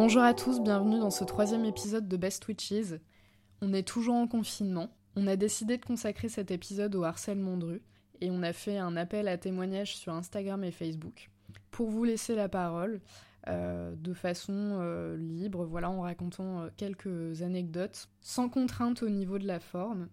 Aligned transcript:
Bonjour 0.00 0.22
à 0.22 0.32
tous, 0.32 0.60
bienvenue 0.60 1.00
dans 1.00 1.10
ce 1.10 1.24
troisième 1.24 1.64
épisode 1.64 2.06
de 2.06 2.16
Best 2.16 2.46
Witches. 2.46 3.00
On 3.60 3.72
est 3.72 3.82
toujours 3.82 4.14
en 4.14 4.28
confinement. 4.28 4.96
On 5.16 5.26
a 5.26 5.34
décidé 5.34 5.76
de 5.76 5.84
consacrer 5.84 6.28
cet 6.28 6.52
épisode 6.52 6.94
au 6.94 7.02
harcèlement 7.02 7.56
de 7.56 7.64
rue 7.64 7.82
et 8.20 8.30
on 8.30 8.44
a 8.44 8.52
fait 8.52 8.78
un 8.78 8.96
appel 8.96 9.26
à 9.26 9.36
témoignages 9.38 9.96
sur 9.96 10.12
Instagram 10.12 10.62
et 10.62 10.70
Facebook 10.70 11.30
pour 11.72 11.90
vous 11.90 12.04
laisser 12.04 12.36
la 12.36 12.48
parole 12.48 13.00
euh, 13.48 13.96
de 13.96 14.14
façon 14.14 14.52
euh, 14.54 15.16
libre, 15.16 15.64
voilà, 15.64 15.90
en 15.90 16.02
racontant 16.02 16.60
euh, 16.60 16.68
quelques 16.76 17.42
anecdotes, 17.42 18.08
sans 18.20 18.48
contrainte 18.48 19.02
au 19.02 19.08
niveau 19.08 19.40
de 19.40 19.48
la 19.48 19.58
forme. 19.58 20.06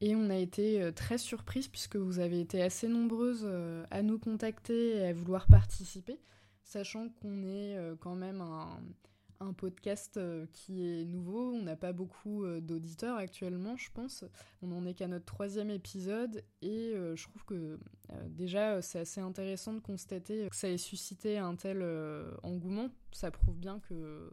Et 0.00 0.16
on 0.16 0.30
a 0.30 0.36
été 0.36 0.90
très 0.94 1.18
surprise 1.18 1.68
puisque 1.68 1.96
vous 1.96 2.18
avez 2.18 2.40
été 2.40 2.62
assez 2.62 2.88
nombreuses 2.88 3.46
à 3.90 4.02
nous 4.02 4.18
contacter 4.18 4.96
et 4.96 5.06
à 5.08 5.12
vouloir 5.12 5.46
participer, 5.48 6.18
sachant 6.72 7.08
qu'on 7.08 7.44
est 7.44 7.76
quand 8.00 8.14
même 8.14 8.40
un, 8.40 8.80
un 9.42 9.52
podcast 9.52 10.16
euh, 10.16 10.46
qui 10.52 10.84
est 10.84 11.04
nouveau. 11.04 11.52
On 11.52 11.62
n'a 11.62 11.76
pas 11.76 11.92
beaucoup 11.92 12.44
euh, 12.44 12.60
d'auditeurs 12.60 13.16
actuellement, 13.16 13.76
je 13.76 13.90
pense. 13.92 14.24
On 14.62 14.68
n'en 14.68 14.86
est 14.86 14.94
qu'à 14.94 15.08
notre 15.08 15.24
troisième 15.24 15.70
épisode 15.70 16.44
et 16.62 16.92
euh, 16.94 17.16
je 17.16 17.24
trouve 17.24 17.44
que 17.44 17.78
déjà 18.26 18.82
c'est 18.82 19.00
assez 19.00 19.20
intéressant 19.20 19.72
de 19.72 19.80
constater 19.80 20.48
que 20.48 20.56
ça 20.56 20.68
ait 20.68 20.78
suscité 20.78 21.38
un 21.38 21.56
tel 21.56 21.82
engouement. 22.42 22.90
Ça 23.12 23.30
prouve 23.30 23.56
bien 23.56 23.80
que 23.80 24.30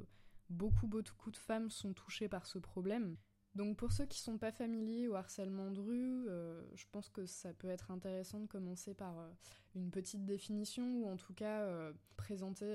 beaucoup, 0.50 0.88
beaucoup 0.88 1.32
de 1.32 1.38
femmes 1.38 1.70
sont 1.70 1.94
touchées 1.94 2.28
par 2.28 2.46
ce 2.46 2.60
problème. 2.60 3.16
Donc 3.56 3.78
pour 3.78 3.92
ceux 3.92 4.06
qui 4.06 4.20
sont 4.20 4.38
pas 4.38 4.52
familiers 4.52 5.08
au 5.08 5.16
harcèlement 5.16 5.72
de 5.72 5.80
rue, 5.80 6.26
euh, 6.30 6.62
je 6.76 6.86
pense 6.92 7.10
que 7.10 7.26
ça 7.26 7.54
peut 7.54 7.70
être 7.70 7.92
intéressant 7.92 8.40
de 8.40 8.46
commencer 8.46 8.94
par 8.94 9.20
euh, 9.20 9.30
une 9.76 9.90
petite 9.90 10.26
définition 10.26 11.02
ou 11.02 11.10
en 11.10 11.16
tout 11.16 11.34
cas 11.34 11.62
euh, 11.64 11.92
présenter 12.16 12.68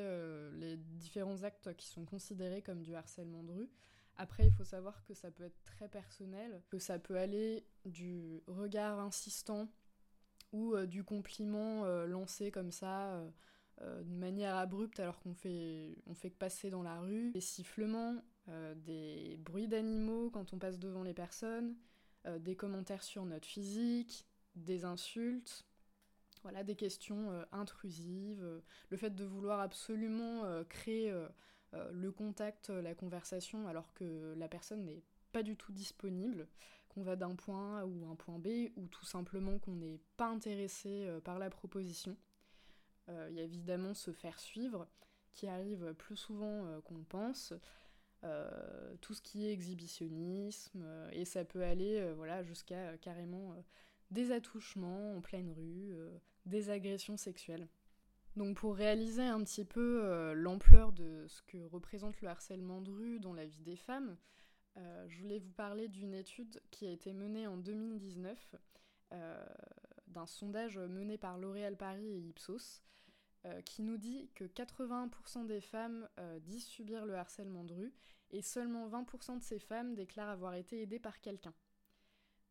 les 0.54 0.76
différents 0.76 1.42
actes 1.42 1.74
qui 1.76 1.86
sont 1.86 2.04
considérés 2.04 2.62
comme 2.62 2.82
du 2.82 2.94
harcèlement 2.94 3.42
de 3.44 3.52
rue. 3.52 3.70
Après, 4.16 4.46
il 4.46 4.52
faut 4.52 4.64
savoir 4.64 5.04
que 5.04 5.14
ça 5.14 5.30
peut 5.30 5.44
être 5.44 5.62
très 5.64 5.88
personnel, 5.88 6.62
que 6.70 6.78
ça 6.78 6.98
peut 6.98 7.16
aller 7.16 7.66
du 7.84 8.42
regard 8.46 9.00
insistant 9.00 9.68
ou 10.52 10.76
du 10.86 11.02
compliment 11.02 11.84
lancé 12.06 12.52
comme 12.52 12.70
ça 12.70 13.20
de 13.80 14.14
manière 14.14 14.54
abrupte 14.54 15.00
alors 15.00 15.18
qu'on 15.18 15.34
fait, 15.34 15.96
fait 16.14 16.30
que 16.30 16.38
passer 16.38 16.70
dans 16.70 16.82
la 16.82 17.00
rue, 17.00 17.32
des 17.32 17.40
sifflements, 17.40 18.22
des 18.76 19.38
bruits 19.38 19.68
d'animaux 19.68 20.30
quand 20.30 20.52
on 20.52 20.58
passe 20.58 20.78
devant 20.78 21.02
les 21.02 21.14
personnes, 21.14 21.76
euh, 22.26 22.38
des 22.38 22.56
commentaires 22.56 23.02
sur 23.02 23.24
notre 23.26 23.46
physique, 23.46 24.26
des 24.54 24.84
insultes, 24.84 25.66
voilà, 26.42 26.64
des 26.64 26.76
questions 26.76 27.30
euh, 27.30 27.44
intrusives, 27.52 28.62
le 28.88 28.96
fait 28.96 29.10
de 29.10 29.24
vouloir 29.24 29.60
absolument 29.60 30.42
créer 30.68 31.12
le 31.72 32.12
contact, 32.12 32.70
la 32.70 32.94
conversation 32.94 33.66
alors 33.66 33.92
que 33.94 34.34
la 34.36 34.48
personne 34.48 34.84
n'est 34.84 35.02
pas 35.32 35.42
du 35.42 35.56
tout 35.56 35.72
disponible, 35.72 36.48
qu'on 36.88 37.02
va 37.02 37.16
d'un 37.16 37.34
point 37.34 37.80
A 37.80 37.86
ou 37.86 38.06
un 38.06 38.14
point 38.14 38.38
B, 38.38 38.70
ou 38.76 38.86
tout 38.86 39.04
simplement 39.04 39.58
qu'on 39.58 39.74
n'est 39.74 40.00
pas 40.16 40.28
intéressé 40.28 41.08
par 41.24 41.38
la 41.38 41.50
proposition. 41.50 42.16
Il 43.08 43.34
y 43.34 43.40
a 43.40 43.44
évidemment 43.44 43.92
se 43.92 44.12
faire 44.12 44.38
suivre, 44.38 44.86
qui 45.32 45.48
arrive 45.48 45.94
plus 45.94 46.16
souvent 46.16 46.80
qu'on 46.82 47.02
pense, 47.02 47.52
euh, 48.24 48.96
tout 49.02 49.12
ce 49.12 49.20
qui 49.20 49.46
est 49.46 49.52
exhibitionnisme, 49.52 50.82
euh, 50.82 51.10
et 51.12 51.26
ça 51.26 51.44
peut 51.44 51.62
aller 51.62 52.00
euh, 52.00 52.14
voilà, 52.14 52.42
jusqu'à 52.42 52.96
carrément 52.96 53.54
des 54.10 54.32
attouchements 54.32 55.16
en 55.16 55.20
pleine 55.20 55.50
rue, 55.50 55.92
des 56.46 56.70
agressions 56.70 57.16
sexuelles. 57.16 57.68
Donc 58.36 58.56
pour 58.56 58.76
réaliser 58.76 59.22
un 59.22 59.42
petit 59.42 59.64
peu 59.64 60.32
l'ampleur 60.34 60.92
de 60.92 61.26
ce 61.28 61.42
que 61.42 61.58
représente 61.64 62.20
le 62.20 62.28
harcèlement 62.28 62.80
de 62.80 62.90
rue 62.90 63.20
dans 63.20 63.32
la 63.32 63.44
vie 63.44 63.62
des 63.62 63.76
femmes, 63.76 64.16
je 64.76 65.18
voulais 65.18 65.38
vous 65.38 65.52
parler 65.52 65.88
d'une 65.88 66.14
étude 66.14 66.60
qui 66.70 66.86
a 66.86 66.90
été 66.90 67.12
menée 67.12 67.46
en 67.46 67.56
2019, 67.56 68.56
d'un 70.08 70.26
sondage 70.26 70.78
mené 70.78 71.18
par 71.18 71.38
L'Oréal 71.38 71.76
Paris 71.76 72.06
et 72.06 72.20
Ipsos, 72.28 72.82
qui 73.64 73.82
nous 73.82 73.96
dit 73.96 74.28
que 74.34 74.44
81% 74.44 75.46
des 75.46 75.60
femmes 75.60 76.08
disent 76.42 76.66
subir 76.66 77.06
le 77.06 77.14
harcèlement 77.14 77.64
de 77.64 77.74
rue 77.74 77.92
et 78.34 78.42
seulement 78.42 78.86
20% 78.88 79.38
de 79.38 79.42
ces 79.42 79.58
femmes 79.58 79.94
déclarent 79.94 80.28
avoir 80.28 80.54
été 80.54 80.82
aidées 80.82 80.98
par 80.98 81.20
quelqu'un. 81.20 81.54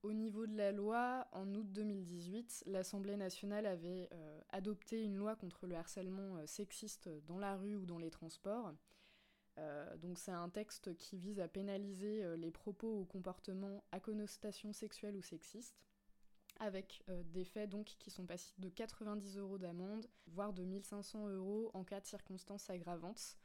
Au 0.01 0.11
niveau 0.11 0.47
de 0.47 0.57
la 0.57 0.71
loi, 0.71 1.27
en 1.31 1.53
août 1.53 1.71
2018, 1.71 2.63
l'Assemblée 2.65 3.15
nationale 3.15 3.67
avait 3.67 4.09
euh, 4.11 4.41
adopté 4.49 5.03
une 5.03 5.15
loi 5.15 5.35
contre 5.35 5.67
le 5.67 5.75
harcèlement 5.75 6.45
sexiste 6.47 7.09
dans 7.27 7.37
la 7.37 7.55
rue 7.55 7.75
ou 7.75 7.85
dans 7.85 7.99
les 7.99 8.09
transports. 8.09 8.73
donc 10.01 10.17
c'est 10.17 10.31
un 10.31 10.49
texte 10.49 10.97
qui 10.97 11.17
vise 11.17 11.39
à 11.39 11.47
pénaliser 11.47 12.35
les 12.37 12.49
propos 12.49 13.01
ou 13.01 13.05
comportements 13.05 13.83
à 13.91 13.99
connotation 13.99 14.73
sexuelle 14.73 15.15
ou 15.15 15.21
sexiste 15.21 15.77
avec 16.59 17.03
euh, 17.09 17.23
des 17.25 17.43
faits 17.43 17.69
donc 17.69 17.85
qui 17.99 18.11
sont 18.11 18.25
passés 18.25 18.53
de 18.57 18.69
90 18.69 19.37
euros 19.37 19.57
d'amende, 19.57 20.07
voire 20.27 20.53
de 20.53 20.63
1500 20.63 21.29
euros 21.29 21.71
en 21.73 21.83
cas 21.83 21.99
de 21.99 22.05
circonstances 22.05 22.69
aggravantes, 22.69 23.37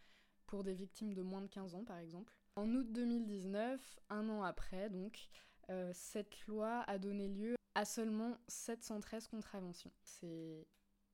pour 0.48 0.64
des 0.64 0.74
victimes 0.74 1.14
de 1.14 1.22
moins 1.22 1.42
de 1.42 1.46
15 1.46 1.76
ans 1.76 1.84
par 1.84 1.98
exemple. 1.98 2.34
En 2.56 2.68
août 2.74 2.90
2019, 2.90 4.00
un 4.10 4.28
an 4.28 4.42
après 4.42 4.90
donc, 4.90 5.28
euh, 5.70 5.92
cette 5.94 6.46
loi 6.46 6.80
a 6.88 6.98
donné 6.98 7.28
lieu 7.28 7.54
à 7.76 7.84
seulement 7.84 8.36
713 8.48 9.28
contraventions. 9.28 9.92
C'est 10.02 10.66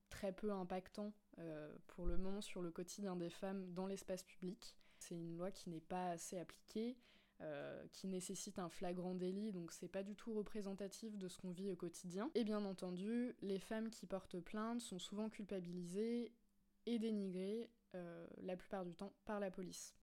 très 0.09 0.33
peu 0.33 0.53
impactant 0.53 1.13
euh, 1.39 1.71
pour 1.89 2.07
le 2.07 2.17
moment 2.17 2.41
sur 2.41 2.63
le 2.63 2.71
quotidien 2.71 3.17
des 3.17 3.29
femmes 3.29 3.75
dans 3.75 3.87
l'espace 3.87 4.23
public. 4.23 4.75
C'est 4.99 5.17
une 5.17 5.37
loi 5.37 5.51
qui 5.51 5.69
n'est 5.69 5.81
pas 5.81 6.11
assez 6.11 6.39
appliquée, 6.39 6.97
euh, 7.41 7.85
qui 7.93 8.07
nécessite 8.07 8.59
un 8.59 8.69
flagrant 8.71 9.15
délit, 9.15 9.53
donc 9.53 9.73
c'est 9.73 9.89
pas 9.89 10.05
du 10.05 10.15
tout 10.15 10.33
représentatif 10.33 11.19
de 11.19 11.29
ce 11.29 11.37
qu'on 11.37 11.51
vit 11.51 11.69
au 11.69 11.77
quotidien. 11.77 12.31
Et 12.35 12.45
bien 12.45 12.65
entendu, 12.65 13.35
les 13.43 13.59
femmes 13.59 13.91
qui 13.91 14.07
portent 14.07 14.41
plainte 14.41 14.81
sont 14.81 15.01
souvent 15.01 15.29
culpabilisées 15.29 16.33
et 16.87 16.99
dénigrées, 16.99 17.71
euh, 17.95 18.27
la 18.43 18.57
plupart 18.57 18.85
du 18.85 18.95
temps, 18.95 19.13
par 19.25 19.41
la 19.41 19.51
police. 19.51 19.95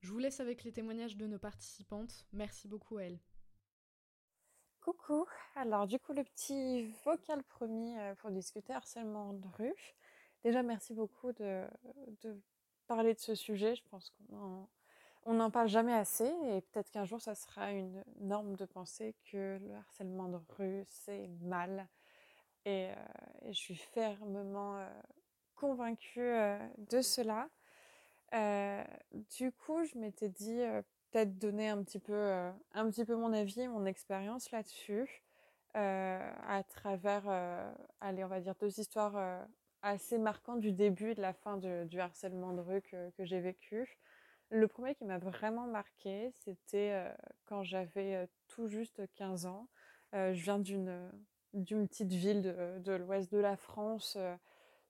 Je 0.00 0.12
vous 0.12 0.18
laisse 0.18 0.40
avec 0.40 0.64
les 0.64 0.72
témoignages 0.72 1.16
de 1.16 1.26
nos 1.26 1.38
participantes. 1.38 2.26
Merci 2.32 2.68
beaucoup 2.68 2.98
à 2.98 3.04
elles. 3.04 3.20
Coucou, 4.80 5.26
alors 5.54 5.86
du 5.86 5.98
coup 5.98 6.12
le 6.12 6.24
petit 6.24 6.86
vocal 7.04 7.42
promis 7.42 7.98
euh, 7.98 8.14
pour 8.14 8.30
discuter 8.30 8.72
harcèlement 8.72 9.34
de 9.34 9.46
rue. 9.58 9.96
Déjà 10.44 10.62
merci 10.62 10.94
beaucoup 10.94 11.32
de, 11.32 11.66
de 12.22 12.40
parler 12.86 13.12
de 13.12 13.18
ce 13.18 13.34
sujet, 13.34 13.74
je 13.74 13.82
pense 13.90 14.10
qu'on 14.10 14.68
on 15.24 15.34
n'en 15.34 15.50
parle 15.50 15.68
jamais 15.68 15.92
assez 15.92 16.24
et 16.24 16.62
peut-être 16.62 16.90
qu'un 16.90 17.04
jour 17.04 17.20
ça 17.20 17.34
sera 17.34 17.72
une 17.72 18.02
norme 18.20 18.56
de 18.56 18.64
penser 18.64 19.14
que 19.30 19.58
le 19.60 19.74
harcèlement 19.74 20.28
de 20.28 20.38
rue 20.56 20.86
c'est 20.88 21.28
mal. 21.42 21.86
Et, 22.64 22.88
euh, 22.88 22.94
je 23.46 23.52
suis 23.52 23.76
fermement 23.76 24.78
convaincue 25.58 26.32
de 26.90 27.00
cela. 27.00 27.48
du 29.38 29.52
coup, 29.52 29.84
je 29.84 29.98
m'étais 29.98 30.28
dit 30.28 30.60
peut-être 31.10 31.38
donner 31.38 31.68
un 31.68 31.82
petit 31.82 31.98
peu, 31.98 32.50
un 32.72 32.90
petit 32.90 33.04
peu 33.04 33.16
mon 33.16 33.32
avis, 33.32 33.66
mon 33.68 33.84
expérience 33.86 34.50
là-dessus, 34.50 35.22
à 35.74 36.62
travers, 36.68 37.28
allez, 38.00 38.24
on 38.24 38.28
va 38.28 38.40
dire 38.40 38.54
deux 38.60 38.78
histoires 38.80 39.46
assez 39.82 40.18
marquantes 40.18 40.60
du 40.60 40.72
début 40.72 41.10
et 41.10 41.14
de 41.14 41.22
la 41.22 41.32
fin 41.32 41.56
du 41.56 42.00
harcèlement 42.00 42.52
de 42.52 42.60
rue 42.60 42.82
que 42.82 43.24
j'ai 43.24 43.40
vécu. 43.40 43.98
Le 44.50 44.66
premier 44.66 44.94
qui 44.94 45.04
m'a 45.04 45.18
vraiment 45.18 45.66
marqué, 45.66 46.30
c'était 46.32 47.04
quand 47.44 47.62
j'avais 47.62 48.28
tout 48.46 48.66
juste 48.66 49.02
15 49.14 49.46
ans. 49.46 49.68
Je 50.12 50.42
viens 50.42 50.58
d'une 50.58 51.10
petite 51.52 52.12
ville 52.12 52.42
de, 52.42 52.92
l'ouest 52.92 53.30
de 53.30 53.38
la 53.38 53.56
France. 53.56 54.16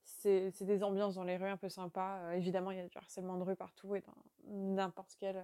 C'est 0.08 0.64
des 0.64 0.82
ambiances 0.82 1.14
dans 1.14 1.24
les 1.24 1.36
rues 1.36 1.48
un 1.48 1.56
peu 1.56 1.68
sympas. 1.68 2.34
évidemment, 2.34 2.70
il 2.70 2.78
y 2.78 2.80
a 2.80 2.88
du 2.88 2.98
harcèlement 2.98 3.36
de 3.36 3.44
rue 3.44 3.56
partout 3.56 3.94
et 3.94 4.00
dans 4.00 4.14
n'importe 4.44 5.14
quel 5.18 5.42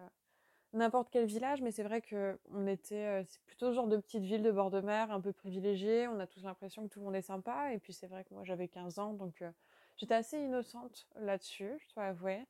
n'importe 0.72 1.08
quel 1.10 1.24
village, 1.24 1.62
mais 1.62 1.70
c'est 1.70 1.84
vrai 1.84 2.00
que 2.00 2.36
on 2.50 2.66
était, 2.66 3.22
c'est 3.24 3.40
plutôt 3.42 3.72
genre 3.72 3.86
de 3.86 3.96
petite 3.96 4.24
ville 4.24 4.42
de 4.42 4.50
bord 4.50 4.70
de 4.70 4.80
mer, 4.80 5.12
un 5.12 5.20
peu 5.20 5.32
privilégiée. 5.32 6.08
On 6.08 6.18
a 6.18 6.26
tous 6.26 6.42
l'impression 6.42 6.82
que 6.82 6.88
tout 6.88 6.98
le 6.98 7.04
monde 7.04 7.14
est 7.14 7.22
sympa. 7.22 7.72
Et 7.72 7.78
puis 7.78 7.92
c'est 7.92 8.08
vrai 8.08 8.24
que 8.24 8.34
moi 8.34 8.42
j'avais 8.44 8.66
15 8.66 8.98
ans, 8.98 9.12
donc 9.12 9.44
j'étais 9.96 10.14
assez 10.14 10.38
innocente 10.38 11.06
là-dessus, 11.14 11.72
je 11.78 11.94
dois 11.94 12.04
avouer. 12.04 12.44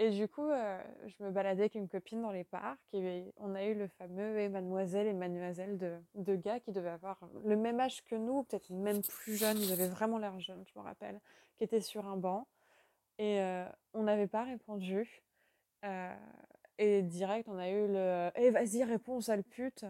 Et 0.00 0.10
du 0.10 0.28
coup, 0.28 0.48
euh, 0.48 0.80
je 1.06 1.24
me 1.24 1.32
baladais 1.32 1.62
avec 1.62 1.74
une 1.74 1.88
copine 1.88 2.22
dans 2.22 2.30
les 2.30 2.44
parcs 2.44 2.78
et 2.92 3.34
on 3.36 3.56
a 3.56 3.64
eu 3.64 3.74
le 3.74 3.88
fameux 3.88 4.48
mademoiselle 4.48 5.08
et 5.08 5.12
mademoiselle 5.12 5.76
de, 5.76 5.98
de 6.14 6.36
gars 6.36 6.60
qui 6.60 6.70
devaient 6.70 6.88
avoir 6.88 7.18
le 7.44 7.56
même 7.56 7.80
âge 7.80 8.04
que 8.04 8.14
nous, 8.14 8.44
peut-être 8.44 8.70
même 8.70 9.02
plus 9.02 9.34
jeunes, 9.34 9.58
ils 9.58 9.72
avaient 9.72 9.88
vraiment 9.88 10.18
l'air 10.18 10.38
jeunes, 10.38 10.64
je 10.72 10.78
me 10.78 10.84
rappelle, 10.84 11.20
qui 11.56 11.64
étaient 11.64 11.80
sur 11.80 12.06
un 12.06 12.16
banc. 12.16 12.46
Et 13.18 13.40
euh, 13.40 13.68
on 13.92 14.04
n'avait 14.04 14.28
pas 14.28 14.44
répondu. 14.44 15.24
Euh, 15.84 16.14
et 16.78 17.02
direct, 17.02 17.48
on 17.48 17.58
a 17.58 17.68
eu 17.68 17.88
le 17.88 18.30
Eh, 18.36 18.50
vas-y, 18.50 18.84
réponds, 18.84 19.20
sale 19.20 19.42
pute. 19.42 19.84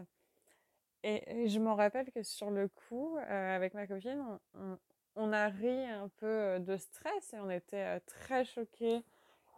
Et, 1.03 1.47
je 1.47 1.59
m'en 1.59 1.75
rappelle 1.75 2.11
que 2.11 2.23
sur 2.23 2.49
le 2.49 2.67
coup, 2.67 3.15
avec 3.27 3.75
ma 3.75 3.85
copine, 3.85 4.25
on, 4.55 4.77
on, 5.15 5.31
a 5.33 5.49
ri 5.49 5.85
un 5.85 6.09
peu 6.17 6.59
de 6.59 6.77
stress 6.77 7.31
et 7.33 7.39
on 7.39 7.51
était 7.51 7.99
très 8.01 8.43
choqués 8.43 9.03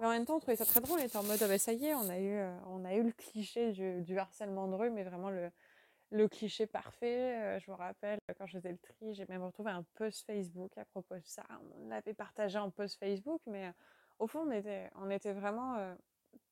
En 0.02 0.10
même 0.10 0.26
temps, 0.26 0.38
on 0.38 0.40
trouvait 0.40 0.56
ça 0.56 0.66
très 0.66 0.82
drôle. 0.82 1.00
On 1.00 1.04
était 1.04 1.18
en 1.18 1.24
mode, 1.24 1.42
ah 1.42 1.48
bah, 1.48 1.60
ça 1.60 1.74
y 1.74 1.86
est, 1.86 1.94
on 1.94 2.10
a 2.10 2.18
eu, 2.20 2.42
on 2.68 2.84
a 2.86 2.96
eu 2.96 3.04
le 3.04 3.12
cliché 3.12 3.72
du, 3.72 4.18
harcèlement 4.18 4.68
de 4.68 4.76
rue, 4.76 4.90
mais 4.90 5.04
vraiment 5.04 5.30
le, 5.30 6.28
cliché 6.28 6.66
parfait. 6.66 7.60
je 7.60 7.70
me 7.70 7.76
rappelle, 7.76 8.20
quand 8.38 8.48
je 8.48 8.58
faisais 8.58 8.72
le 8.72 8.80
tri, 8.80 9.14
j'ai 9.14 9.26
même 9.28 9.44
retrouvé 9.44 9.70
un 9.72 9.84
post 9.96 10.26
Facebook 10.26 10.76
à 10.78 10.86
propos 10.86 11.16
de 11.16 11.26
ça. 11.26 11.44
On 11.76 11.88
l'avait 11.88 12.16
partagé 12.16 12.58
en 12.58 12.72
post 12.72 12.98
Facebook, 13.00 13.42
mais 13.46 13.72
au 14.18 14.26
fond, 14.26 14.48
on 14.96 15.10
était, 15.12 15.34
vraiment 15.34 15.96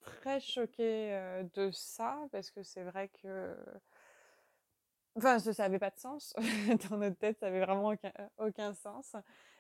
très 0.02 0.40
choqués 0.40 1.44
de 1.56 1.72
ça, 1.72 2.20
parce 2.32 2.52
que 2.52 2.62
c'est 2.62 2.84
vrai 2.84 3.10
que... 3.22 3.58
Enfin, 5.16 5.40
ça 5.40 5.64
n'avait 5.64 5.80
pas 5.80 5.90
de 5.90 6.00
sens. 6.00 6.36
Dans 6.90 6.98
notre 6.98 7.18
tête, 7.18 7.40
ça 7.40 7.48
avait 7.48 7.66
vraiment 7.66 7.90
aucun, 7.90 8.14
aucun 8.38 8.74
sens. 8.74 9.16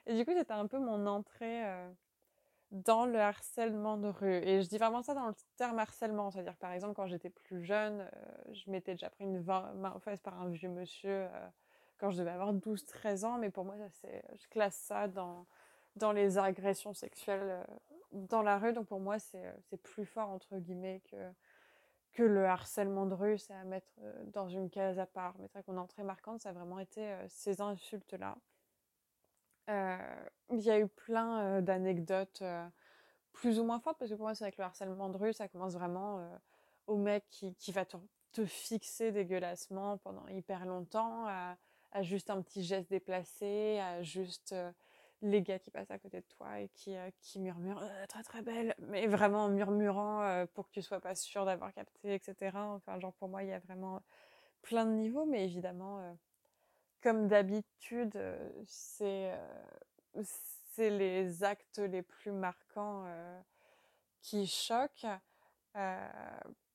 Et 0.05 0.15
du 0.15 0.23
coup, 0.23 0.31
c'était 0.37 0.53
un 0.53 0.67
peu 0.67 0.77
mon 0.77 1.07
entrée 1.07 1.63
dans 2.71 3.05
le 3.05 3.19
harcèlement 3.19 3.97
de 3.97 4.07
rue. 4.07 4.35
Et 4.35 4.61
je 4.61 4.67
dis 4.67 4.77
vraiment 4.77 5.01
ça 5.01 5.13
dans 5.13 5.27
le 5.27 5.35
terme 5.57 5.79
harcèlement. 5.79 6.31
C'est-à-dire 6.31 6.55
par 6.57 6.71
exemple, 6.71 6.93
quand 6.93 7.07
j'étais 7.07 7.29
plus 7.29 7.63
jeune, 7.63 8.01
euh, 8.01 8.53
je 8.53 8.69
m'étais 8.69 8.93
déjà 8.93 9.09
pris 9.09 9.23
une 9.23 9.41
main 9.43 9.93
aux 9.95 9.99
fesses 9.99 10.21
par 10.21 10.39
un 10.39 10.49
vieux 10.49 10.69
monsieur 10.69 11.27
euh, 11.33 11.47
quand 11.97 12.11
je 12.11 12.19
devais 12.19 12.31
avoir 12.31 12.53
12-13 12.53 13.25
ans. 13.25 13.37
Mais 13.39 13.49
pour 13.49 13.65
moi, 13.65 13.75
je 14.03 14.47
classe 14.49 14.75
ça 14.75 15.07
dans, 15.07 15.47
dans 15.95 16.11
les 16.11 16.37
agressions 16.37 16.93
sexuelles 16.93 17.41
euh, 17.43 17.63
dans 18.11 18.43
la 18.43 18.59
rue. 18.59 18.73
Donc 18.73 18.87
pour 18.87 18.99
moi, 18.99 19.17
c'est 19.19 19.81
plus 19.83 20.05
fort, 20.05 20.29
entre 20.29 20.57
guillemets, 20.57 21.01
que, 21.09 21.31
que 22.13 22.23
le 22.23 22.45
harcèlement 22.45 23.07
de 23.07 23.15
rue. 23.15 23.39
C'est 23.39 23.53
à 23.53 23.63
mettre 23.63 23.91
dans 24.27 24.47
une 24.47 24.69
case 24.69 24.99
à 24.99 25.07
part. 25.07 25.35
Mais 25.39 25.47
c'est 25.47 25.59
vrai 25.59 25.63
qu'on 25.63 25.87
très 25.87 26.03
marquante, 26.03 26.41
ça 26.41 26.49
a 26.49 26.53
vraiment 26.53 26.79
été 26.79 27.15
ces 27.29 27.61
insultes-là. 27.61 28.37
Euh, 29.69 29.97
il 30.51 30.61
y 30.61 30.71
a 30.71 30.79
eu 30.79 30.87
plein 30.87 31.61
d'anecdotes 31.61 32.43
plus 33.33 33.59
ou 33.59 33.63
moins 33.63 33.79
fortes, 33.79 33.99
parce 33.99 34.09
que 34.09 34.15
pour 34.15 34.25
moi, 34.25 34.35
c'est 34.35 34.43
avec 34.43 34.57
le 34.57 34.63
harcèlement 34.63 35.09
de 35.09 35.17
rue, 35.17 35.33
ça 35.33 35.47
commence 35.47 35.73
vraiment 35.73 36.27
au 36.87 36.97
mec 36.97 37.23
qui, 37.29 37.53
qui 37.55 37.71
va 37.71 37.85
te, 37.85 37.97
te, 38.31 38.45
fixer 38.45 39.11
dégueulassement 39.11 39.97
pendant 39.99 40.27
hyper 40.27 40.65
longtemps, 40.65 41.27
à, 41.27 41.55
juste 42.01 42.29
un 42.31 42.41
petit 42.41 42.63
geste 42.63 42.89
déplacé, 42.89 43.79
à 43.79 44.01
juste 44.01 44.55
les 45.21 45.41
gars 45.43 45.59
qui 45.59 45.69
passent 45.69 45.91
à 45.91 45.99
côté 45.99 46.21
de 46.21 46.25
toi 46.35 46.59
et 46.61 46.69
qui, 46.69 46.95
qui 47.21 47.39
murmurent 47.39 47.83
très 48.07 48.23
très 48.23 48.41
belle, 48.41 48.73
mais 48.79 49.05
vraiment 49.05 49.45
en 49.45 49.49
murmurant 49.49 50.45
pour 50.55 50.67
que 50.67 50.73
tu 50.73 50.81
sois 50.81 50.99
pas 50.99 51.13
sûr 51.13 51.45
d'avoir 51.45 51.71
capté, 51.73 52.15
etc. 52.15 52.57
Enfin, 52.57 52.99
genre 52.99 53.13
pour 53.13 53.29
moi, 53.29 53.43
il 53.43 53.49
y 53.49 53.53
a 53.53 53.59
vraiment 53.59 54.01
plein 54.63 54.85
de 54.85 54.91
niveaux, 54.91 55.25
mais 55.25 55.43
évidemment, 55.43 56.17
comme 57.01 57.27
d'habitude, 57.27 58.19
c'est 58.65 59.31
les 60.77 61.43
actes 61.43 61.79
les 61.79 62.01
plus 62.01 62.31
marquants 62.31 63.05
qui 64.21 64.47
choquent. 64.47 65.07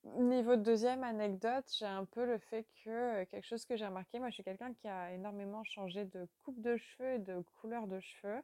niveau 0.04 0.56
deuxième 0.56 1.04
anecdote, 1.04 1.64
j'ai 1.78 1.86
un 1.86 2.04
peu 2.04 2.24
le 2.24 2.38
fait 2.38 2.66
que 2.84 3.24
quelque 3.24 3.46
chose 3.46 3.64
que 3.64 3.76
j'ai 3.76 3.86
remarqué, 3.86 4.18
moi 4.18 4.28
je 4.30 4.34
suis 4.34 4.44
quelqu'un 4.44 4.72
qui 4.74 4.88
a 4.88 5.12
énormément 5.12 5.64
changé 5.64 6.04
de 6.04 6.28
coupe 6.42 6.60
de 6.60 6.76
cheveux 6.76 7.14
et 7.14 7.18
de 7.18 7.40
couleur 7.60 7.86
de 7.86 8.00
cheveux. 8.00 8.42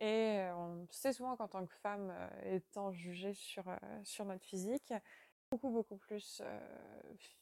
Et 0.00 0.46
on 0.54 0.86
sait 0.90 1.12
souvent 1.12 1.36
qu'en 1.36 1.48
tant 1.48 1.66
que 1.66 1.74
femme, 1.82 2.12
étant 2.44 2.92
jugée 2.92 3.34
sur, 3.34 3.64
sur 4.04 4.24
notre 4.24 4.44
physique, 4.44 4.92
beaucoup 5.50 5.70
beaucoup 5.70 5.96
plus 5.96 6.42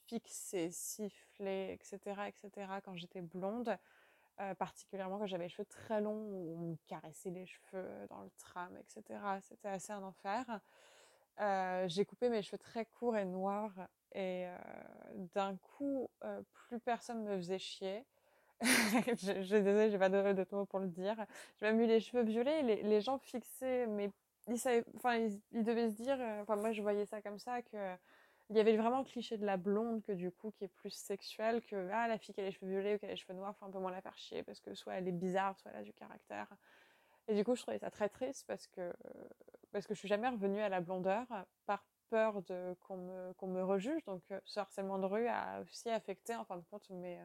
fixée, 0.06 0.70
sifflée, 0.70 1.72
etc., 1.72 1.98
etc. 2.28 2.80
quand 2.84 2.94
j'étais 2.96 3.20
blonde, 3.20 3.76
particulièrement 4.58 5.18
quand 5.18 5.26
j'avais 5.26 5.44
les 5.44 5.48
cheveux 5.48 5.66
très 5.66 6.00
longs, 6.00 6.26
où 6.28 6.56
on 6.56 6.70
me 6.70 6.76
caressait 6.86 7.30
les 7.30 7.46
cheveux 7.46 8.06
dans 8.08 8.22
le 8.22 8.30
tram, 8.38 8.76
etc. 8.76 9.18
C'était 9.42 9.68
assez 9.68 9.92
un 9.92 10.02
enfer. 10.02 10.60
J'ai 11.88 12.04
coupé 12.04 12.28
mes 12.28 12.42
cheveux 12.42 12.58
très 12.58 12.84
courts 12.86 13.16
et 13.16 13.24
noirs 13.24 13.88
et 14.14 14.46
d'un 15.34 15.56
coup, 15.56 16.08
plus 16.52 16.78
personne 16.78 17.22
me 17.24 17.36
faisait 17.36 17.58
chier. 17.58 18.04
je, 18.62 19.42
je 19.42 19.56
désolée, 19.56 19.90
j'ai 19.90 19.98
pas 19.98 20.08
de, 20.08 20.32
de 20.32 20.46
mots 20.52 20.64
pour 20.64 20.78
le 20.78 20.88
dire. 20.88 21.26
J'ai 21.58 21.66
même 21.66 21.80
eu 21.80 21.86
les 21.86 22.00
cheveux 22.00 22.22
violets, 22.22 22.62
les, 22.62 22.82
les 22.82 23.00
gens 23.02 23.18
fixaient 23.18 23.86
mes 23.86 24.10
ils, 24.48 25.40
ils, 25.52 25.64
devaient 25.64 25.90
se 25.90 25.96
dire, 25.96 26.16
euh, 26.20 26.43
enfin, 26.43 26.56
moi 26.56 26.72
je 26.72 26.82
voyais 26.82 27.06
ça 27.06 27.22
comme 27.22 27.38
ça, 27.38 27.62
que 27.62 27.96
il 28.50 28.56
y 28.56 28.60
avait 28.60 28.76
vraiment 28.76 29.00
le 29.00 29.04
cliché 29.04 29.37
de 29.37 29.44
la 29.44 29.56
blonde, 29.56 30.02
que 30.02 30.12
du 30.12 30.31
coup, 30.31 30.52
qui 30.52 30.64
est 30.64 30.69
plus 30.69 30.90
sexuelle, 30.90 31.62
que 31.62 31.88
ah, 31.93 32.06
la 32.06 32.16
fille 32.16 32.34
qui 32.34 32.40
a 32.40 32.44
les 32.44 32.52
cheveux 32.52 32.70
violets 32.70 32.94
ou 32.94 32.98
qui 32.98 33.06
a 33.06 33.08
les 33.08 33.16
cheveux 33.16 33.34
noirs, 33.34 33.56
faut 33.56 33.66
un 33.66 33.70
peu 33.70 33.81
moins 33.81 33.90
la 33.90 34.00
faire 34.00 34.16
chier, 34.16 34.44
parce 34.44 34.60
que 34.60 34.75
soit 34.75 34.94
elle 34.94 35.08
est 35.08 35.12
bizarre, 35.12 35.58
soit 35.58 35.72
elle 35.72 35.81
a 35.81 35.82
du 35.82 35.93
caractère. 35.93 36.46
Et 37.28 37.34
du 37.34 37.44
coup, 37.44 37.56
je 37.56 37.62
trouvais 37.62 37.78
ça 37.78 37.90
très 37.90 38.08
triste 38.08 38.44
parce 38.46 38.69
que, 38.69 38.93
parce 39.72 39.87
que 39.87 39.94
je 39.94 39.98
suis 39.98 40.08
jamais 40.08 40.28
revenue 40.28 40.60
à 40.60 40.69
la 40.69 40.81
blondeur 40.81 41.26
par 41.66 41.84
peur 42.08 42.42
de 42.42 42.76
qu'on 42.81 42.99
me, 42.99 43.32
qu'on 43.34 43.49
me 43.49 43.64
rejuge. 43.64 44.04
Donc, 44.04 44.22
euh, 44.31 44.40
ce 44.44 44.60
harcèlement 44.60 44.99
de 44.99 45.06
rue 45.06 45.26
a 45.26 45.60
aussi 45.62 45.90
affecté, 45.90 46.37
en 46.37 46.44
fin 46.44 46.56
de 46.56 46.64
compte, 46.70 46.88
mes, 46.90 47.20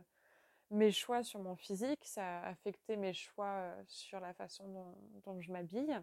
mes 0.72 0.92
choix 0.92 1.24
sur 1.24 1.40
mon 1.40 1.56
physique, 1.56 2.04
ça 2.04 2.40
a 2.40 2.50
affecté 2.50 2.98
mes 2.98 3.14
choix 3.14 3.46
euh, 3.46 3.84
sur 3.86 4.20
la 4.20 4.34
façon 4.34 4.96
dont 5.24 5.40
je 5.40 5.52
m'habille. 5.52 6.02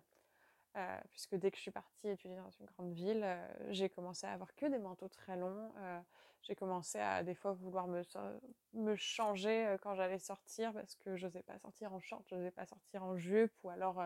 Euh, 0.77 0.99
puisque 1.11 1.35
dès 1.35 1.51
que 1.51 1.57
je 1.57 1.63
suis 1.63 1.71
partie 1.71 2.09
étudier 2.09 2.37
dans 2.37 2.51
une 2.51 2.67
grande 2.67 2.93
ville, 2.93 3.23
euh, 3.25 3.49
j'ai 3.71 3.89
commencé 3.89 4.27
à 4.27 4.33
avoir 4.33 4.55
que 4.55 4.67
des 4.67 4.79
manteaux 4.79 5.09
très 5.09 5.37
longs. 5.37 5.73
Euh, 5.79 6.01
j'ai 6.43 6.55
commencé 6.55 6.99
à 6.99 7.23
des 7.25 7.35
fois 7.35 7.53
vouloir 7.53 7.89
me, 7.89 8.95
changer 8.97 9.77
quand 9.83 9.95
j'allais 9.95 10.19
sortir 10.19 10.73
parce 10.73 10.95
que 10.95 11.17
je 11.17 11.27
n'osais 11.27 11.43
pas 11.43 11.59
sortir 11.59 11.93
en 11.93 12.01
short, 12.01 12.25
je 12.29 12.35
n'osais 12.35 12.51
pas 12.51 12.67
sortir 12.67 13.03
en 13.03 13.17
jupe 13.17 13.53
ou 13.65 13.71
alors, 13.71 14.03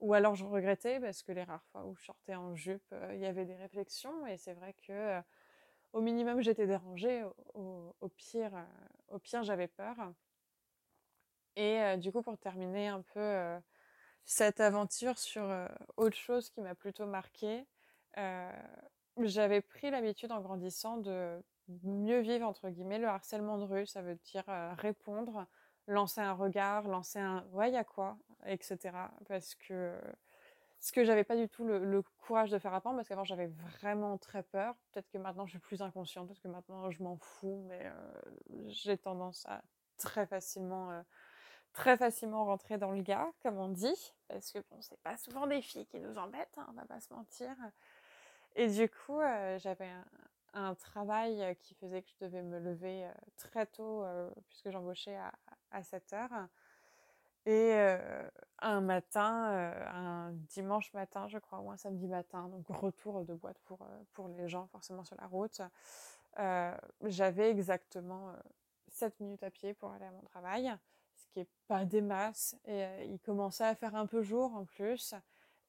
ou 0.00 0.14
alors 0.14 0.34
je 0.36 0.44
regrettais 0.44 1.00
parce 1.00 1.22
que 1.22 1.32
les 1.32 1.42
rares 1.42 1.64
fois 1.72 1.84
où 1.86 1.96
je 1.96 2.04
sortais 2.04 2.34
en 2.34 2.54
jupe, 2.54 2.94
il 3.12 3.18
y 3.18 3.26
avait 3.26 3.46
des 3.46 3.56
réflexions 3.56 4.26
et 4.26 4.36
c'est 4.36 4.54
vrai 4.54 4.74
que 4.86 5.20
au 5.92 6.00
minimum 6.00 6.40
j'étais 6.40 6.66
dérangée, 6.66 7.24
au, 7.54 8.08
pire, 8.16 8.52
au 9.08 9.18
pire 9.18 9.42
j'avais 9.42 9.68
peur. 9.68 9.96
Et 11.56 11.96
du 11.96 12.12
coup 12.12 12.22
pour 12.22 12.38
terminer 12.38 12.88
un 12.88 13.02
peu 13.02 13.58
cette 14.26 14.60
aventure 14.60 15.18
sur 15.18 15.48
autre 15.96 16.16
chose 16.16 16.50
qui 16.50 16.60
m'a 16.60 16.74
plutôt 16.74 17.06
marqué. 17.06 17.64
J'avais 19.18 19.62
pris 19.62 19.90
l'habitude 19.90 20.32
en 20.32 20.40
grandissant 20.40 20.98
de 20.98 21.42
mieux 21.84 22.20
vivre 22.20 22.46
entre 22.46 22.68
guillemets 22.68 22.98
le 22.98 23.08
harcèlement 23.08 23.58
de 23.58 23.64
rue, 23.64 23.86
ça 23.86 24.02
veut 24.02 24.18
dire 24.32 24.44
répondre, 24.78 25.46
lancer 25.86 26.20
un 26.20 26.32
regard, 26.32 26.86
lancer 26.88 27.18
un 27.18 27.44
ouais 27.52 27.70
y 27.70 27.76
a 27.76 27.84
quoi, 27.84 28.18
etc. 28.46 29.10
Parce 29.28 29.54
que 29.54 29.98
ce 30.80 30.92
que 30.92 31.04
j'avais 31.04 31.24
pas 31.24 31.36
du 31.36 31.48
tout 31.48 31.64
le, 31.64 32.02
courage 32.18 32.50
de 32.50 32.58
faire 32.58 32.74
apprendre 32.74 32.96
parce 32.96 33.08
qu'avant 33.08 33.24
j'avais 33.24 33.46
vraiment 33.46 34.18
très 34.18 34.42
peur. 34.42 34.74
Peut-être 34.92 35.08
que 35.10 35.18
maintenant 35.18 35.46
je 35.46 35.52
suis 35.52 35.58
plus 35.58 35.82
inconsciente, 35.82 36.26
parce 36.28 36.40
que 36.40 36.48
maintenant 36.48 36.90
je 36.90 37.02
m'en 37.02 37.16
fous, 37.16 37.64
mais 37.68 37.90
j'ai 38.66 38.98
tendance 38.98 39.46
à 39.46 39.62
très 39.96 40.26
facilement 40.26 41.02
très 41.76 41.98
facilement 41.98 42.46
rentrer 42.46 42.78
dans 42.78 42.90
le 42.90 43.02
gars, 43.02 43.30
comme 43.42 43.58
on 43.58 43.68
dit, 43.68 44.14
parce 44.28 44.50
que 44.50 44.58
bon, 44.70 44.80
c'est 44.80 44.98
pas 45.02 45.18
souvent 45.18 45.46
des 45.46 45.60
filles 45.60 45.86
qui 45.86 46.00
nous 46.00 46.16
embêtent, 46.16 46.56
hein, 46.56 46.66
on 46.70 46.72
va 46.72 46.86
pas 46.86 47.00
se 47.00 47.12
mentir. 47.12 47.54
Et 48.56 48.66
du 48.68 48.88
coup, 48.88 49.20
euh, 49.20 49.58
j'avais 49.58 49.90
un, 50.54 50.74
travail 50.74 51.54
qui 51.60 51.74
faisait 51.74 52.00
que 52.00 52.08
je 52.08 52.24
devais 52.24 52.42
me 52.42 52.58
lever 52.58 53.04
euh, 53.04 53.12
très 53.36 53.66
tôt, 53.66 54.02
euh, 54.02 54.30
puisque 54.48 54.70
j'embauchais 54.70 55.16
à, 55.16 55.30
à 55.70 55.82
7 55.82 56.14
heures. 56.14 56.48
Et 57.44 57.74
un 58.58 58.80
matin, 58.80 59.72
un 59.94 60.32
dimanche 60.32 60.92
matin, 60.94 61.28
je 61.28 61.38
crois, 61.38 61.60
ou 61.60 61.70
un 61.70 61.76
samedi 61.76 62.08
matin, 62.08 62.48
donc 62.48 62.66
retour 62.68 63.24
de 63.24 63.34
boîte 63.34 63.60
pour, 63.66 63.86
pour 64.14 64.26
les 64.26 64.48
gens, 64.48 64.66
forcément 64.66 65.04
sur 65.04 65.14
la 65.20 65.28
route, 65.28 65.60
j'avais 67.02 67.48
exactement 67.48 68.32
7 68.88 69.20
minutes 69.20 69.44
à 69.44 69.50
pied 69.50 69.74
pour 69.74 69.92
aller 69.92 70.06
à 70.06 70.10
mon 70.10 70.22
travail 70.22 70.76
est 71.40 71.48
pas 71.68 71.84
des 71.84 72.00
masses. 72.00 72.56
Et 72.64 72.84
euh, 72.84 73.04
il 73.04 73.18
commençait 73.20 73.64
à 73.64 73.74
faire 73.74 73.94
un 73.94 74.06
peu 74.06 74.22
jour 74.22 74.54
en 74.54 74.64
plus. 74.64 75.14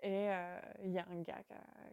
Et 0.01 0.29
euh, 0.29 0.59
il 0.83 0.91
y 0.91 0.99
a 0.99 1.05
un 1.09 1.21
gars 1.21 1.41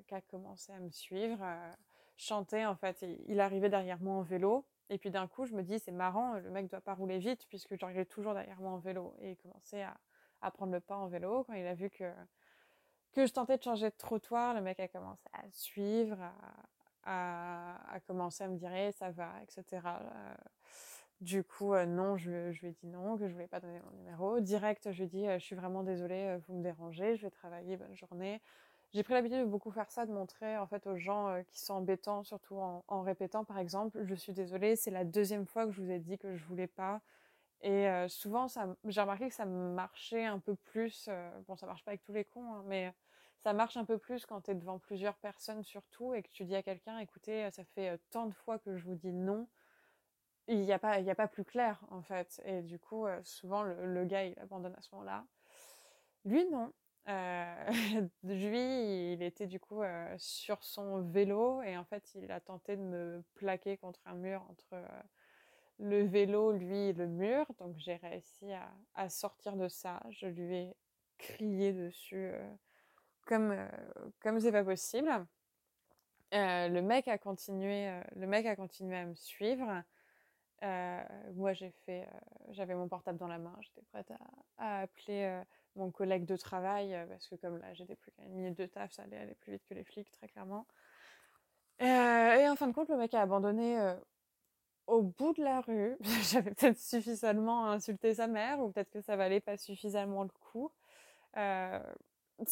qui 0.06 0.14
a, 0.14 0.20
commencé 0.22 0.72
à 0.72 0.78
me 0.78 0.90
suivre, 0.90 1.38
euh, 1.42 1.72
chanter 2.16 2.66
en 2.66 2.76
fait. 2.76 3.04
il 3.26 3.40
arrivait 3.40 3.70
derrière 3.70 4.00
moi 4.00 4.16
en 4.16 4.22
vélo. 4.22 4.66
Et 4.90 4.98
puis 4.98 5.10
d'un 5.10 5.26
coup, 5.26 5.46
je 5.46 5.54
me 5.54 5.62
dis, 5.62 5.78
c'est 5.78 5.92
marrant, 5.92 6.34
le 6.34 6.50
mec 6.50 6.68
doit 6.68 6.82
pas 6.82 6.94
rouler 6.94 7.18
vite 7.18 7.46
puisque 7.48 7.76
j'arrivais 7.78 8.04
toujours 8.04 8.34
derrière 8.34 8.60
moi 8.60 8.72
en 8.72 8.78
vélo. 8.78 9.14
Et 9.20 9.30
il 9.30 9.36
commençait 9.36 9.82
à, 9.82 9.96
à, 10.42 10.50
prendre 10.50 10.72
le 10.72 10.80
pas 10.80 10.96
en 10.96 11.06
vélo. 11.06 11.44
Quand 11.44 11.54
il 11.54 11.66
a 11.66 11.74
vu 11.74 11.88
que, 11.88 12.12
que 13.12 13.24
je 13.26 13.32
tentais 13.32 13.56
de 13.56 13.62
changer 13.62 13.88
de 13.88 13.96
trottoir, 13.96 14.52
le 14.54 14.60
mec 14.60 14.78
a 14.80 14.88
commencé 14.88 15.26
à 15.32 15.42
suivre, 15.50 16.18
à, 17.04 17.94
à, 17.94 18.00
commencer 18.00 18.44
à 18.44 18.48
me 18.48 18.56
dire, 18.56 18.72
eh, 18.74 18.92
ça 18.92 19.10
va, 19.10 19.32
etc. 19.42 19.80
Du 21.20 21.44
coup, 21.44 21.72
euh, 21.72 21.86
non, 21.86 22.16
je, 22.16 22.50
lui 22.50 22.68
ai 22.68 22.72
dit 22.72 22.86
non, 22.86 23.16
que 23.16 23.28
je 23.28 23.32
voulais 23.32 23.46
pas 23.46 23.60
donner 23.60 23.80
mon 23.80 23.96
numéro. 23.96 24.40
Direct, 24.40 24.90
je 24.90 24.98
lui 24.98 25.04
ai 25.04 25.06
dit, 25.06 25.26
euh, 25.26 25.38
je 25.38 25.44
suis 25.44 25.56
vraiment 25.56 25.82
désolée, 25.82 26.26
euh, 26.26 26.38
vous 26.46 26.54
me 26.54 26.62
dérangez, 26.62 27.16
je 27.16 27.22
vais 27.22 27.30
travailler, 27.30 27.76
bonne 27.76 27.94
journée. 27.94 28.42
J'ai 28.92 29.02
pris 29.02 29.14
l'habitude 29.14 29.40
de 29.40 29.44
beaucoup 29.44 29.70
faire 29.70 29.90
ça, 29.90 30.06
de 30.06 30.12
montrer 30.12 30.56
en 30.58 30.66
fait 30.66 30.86
aux 30.86 30.96
gens 30.96 31.42
qui 31.50 31.58
sont 31.58 31.74
embêtants, 31.74 32.22
surtout 32.22 32.56
en, 32.56 33.02
répétant 33.02 33.44
par 33.44 33.58
exemple, 33.58 34.04
je 34.04 34.14
suis 34.14 34.32
désolée, 34.32 34.76
c'est 34.76 34.92
la 34.92 35.04
deuxième 35.04 35.46
fois 35.46 35.66
que 35.66 35.72
je 35.72 35.82
vous 35.82 35.90
ai 35.90 35.98
dit 35.98 36.16
que 36.16 36.36
je 36.36 36.44
voulais 36.44 36.68
pas. 36.68 37.00
Et 37.62 37.88
souvent, 38.06 38.46
j'ai 38.84 39.00
remarqué 39.00 39.28
que 39.28 39.34
ça 39.34 39.46
marchait 39.46 40.24
un 40.24 40.38
peu 40.38 40.54
plus. 40.54 41.08
bon, 41.48 41.56
ça 41.56 41.66
marche 41.66 41.84
pas 41.84 41.90
avec 41.90 42.04
tous 42.04 42.12
les 42.12 42.24
cons, 42.24 42.54
hein, 42.54 42.62
mais 42.66 42.94
ça 43.40 43.52
marche 43.52 43.76
un 43.76 43.84
peu 43.84 43.98
plus 43.98 44.26
quand 44.26 44.42
tu 44.42 44.52
es 44.52 44.54
devant 44.54 44.78
plusieurs 44.78 45.16
personnes 45.16 45.64
surtout 45.64 46.14
et 46.14 46.22
que 46.22 46.30
tu 46.30 46.44
dis 46.44 46.54
à 46.54 46.62
quelqu'un, 46.62 46.98
écoutez, 46.98 47.50
ça 47.50 47.64
fait 47.64 47.98
tant 48.12 48.26
de 48.26 48.34
fois 48.34 48.60
que 48.60 48.76
je 48.76 48.84
vous 48.84 48.94
dis 48.94 49.12
non, 49.12 49.48
il 50.48 50.60
n'y 50.60 50.72
a, 50.72 50.78
pas, 50.78 51.00
il 51.00 51.08
a 51.08 51.14
pas 51.14 51.28
plus 51.28 51.44
clair 51.44 51.80
en 51.90 52.02
fait. 52.02 52.40
Et 52.44 52.62
du 52.62 52.78
coup, 52.78 53.06
souvent 53.22 53.62
le, 53.62 54.04
gars, 54.04 54.24
il 54.24 54.38
abandonne 54.38 54.74
à 54.76 54.82
ce 54.82 54.94
moment-là. 54.94 55.24
Lui, 56.24 56.44
non. 56.50 56.72
lui, 58.22 59.12
il 59.12 59.22
était 59.22 59.46
du 59.46 59.60
coup 59.60 59.82
sur 60.16 60.62
son 60.62 61.02
vélo 61.02 61.62
et 61.62 61.76
en 61.76 61.84
fait, 61.84 62.14
il 62.14 62.30
a 62.30 62.40
tenté 62.40 62.76
de 62.76 62.82
me 62.82 63.22
plaquer 63.34 63.76
contre 63.76 64.00
un 64.06 64.14
mur 64.14 64.42
entre 64.50 64.82
le 65.78 66.04
vélo, 66.04 66.52
lui 66.52 66.88
et 66.88 66.92
le 66.92 67.06
mur. 67.06 67.46
Donc 67.58 67.76
j'ai 67.78 67.96
réussi 67.96 68.52
à, 68.52 68.70
à, 68.94 69.08
sortir 69.08 69.56
de 69.56 69.68
ça. 69.68 70.02
Je 70.10 70.26
lui 70.26 70.56
ai 70.56 70.76
crié 71.18 71.72
dessus 71.72 72.32
comme 73.26 73.52
euh, 73.52 73.68
comme 74.20 74.40
c'est 74.40 74.52
pas 74.52 74.64
possible. 74.64 75.10
Euh, 76.34 76.68
le 76.68 76.82
mec 76.82 77.06
a 77.08 77.18
continué, 77.18 77.88
euh, 77.88 78.02
le 78.16 78.26
mec 78.26 78.46
a 78.46 78.56
continué 78.56 78.96
à 78.96 79.06
me 79.06 79.14
suivre. 79.14 79.82
Moi, 81.34 81.52
j'ai 81.52 81.70
fait, 81.84 82.08
j'avais 82.50 82.74
mon 82.74 82.88
portable 82.88 83.18
dans 83.18 83.28
la 83.28 83.38
main, 83.38 83.54
j'étais 83.60 83.82
prête 83.82 84.10
à, 84.58 84.82
appeler 84.82 85.42
mon 85.76 85.90
collègue 85.90 86.24
de 86.24 86.36
travail 86.36 86.96
parce 87.08 87.28
que 87.28 87.34
comme 87.36 87.58
là, 87.58 87.72
j'étais 87.74 87.96
plus 87.96 88.12
qu'à 88.12 88.22
une 88.22 88.34
minute 88.34 88.58
de 88.58 88.66
taf, 88.66 88.92
ça 88.92 89.02
allait 89.02 89.18
aller 89.18 89.34
plus 89.34 89.52
vite 89.52 89.64
que 89.68 89.74
les 89.74 89.84
flics, 89.84 90.10
très 90.12 90.28
clairement. 90.28 90.66
et 91.80 92.48
en 92.48 92.56
fin 92.56 92.66
de 92.66 92.72
compte, 92.72 92.88
le 92.88 92.96
mec 92.96 93.12
a 93.14 93.22
abandonné 93.22 93.94
au 94.86 95.02
bout 95.02 95.32
de 95.34 95.42
la 95.42 95.60
rue. 95.60 95.96
J'avais 96.30 96.52
peut-être 96.52 96.78
suffisamment 96.78 97.70
insulté 97.70 98.14
sa 98.14 98.26
mère, 98.26 98.60
ou 98.60 98.70
peut-être 98.70 98.90
que 98.90 99.00
ça 99.00 99.16
valait 99.16 99.40
pas 99.40 99.56
suffisamment 99.56 100.22
le 100.22 100.30
coup 100.52 100.70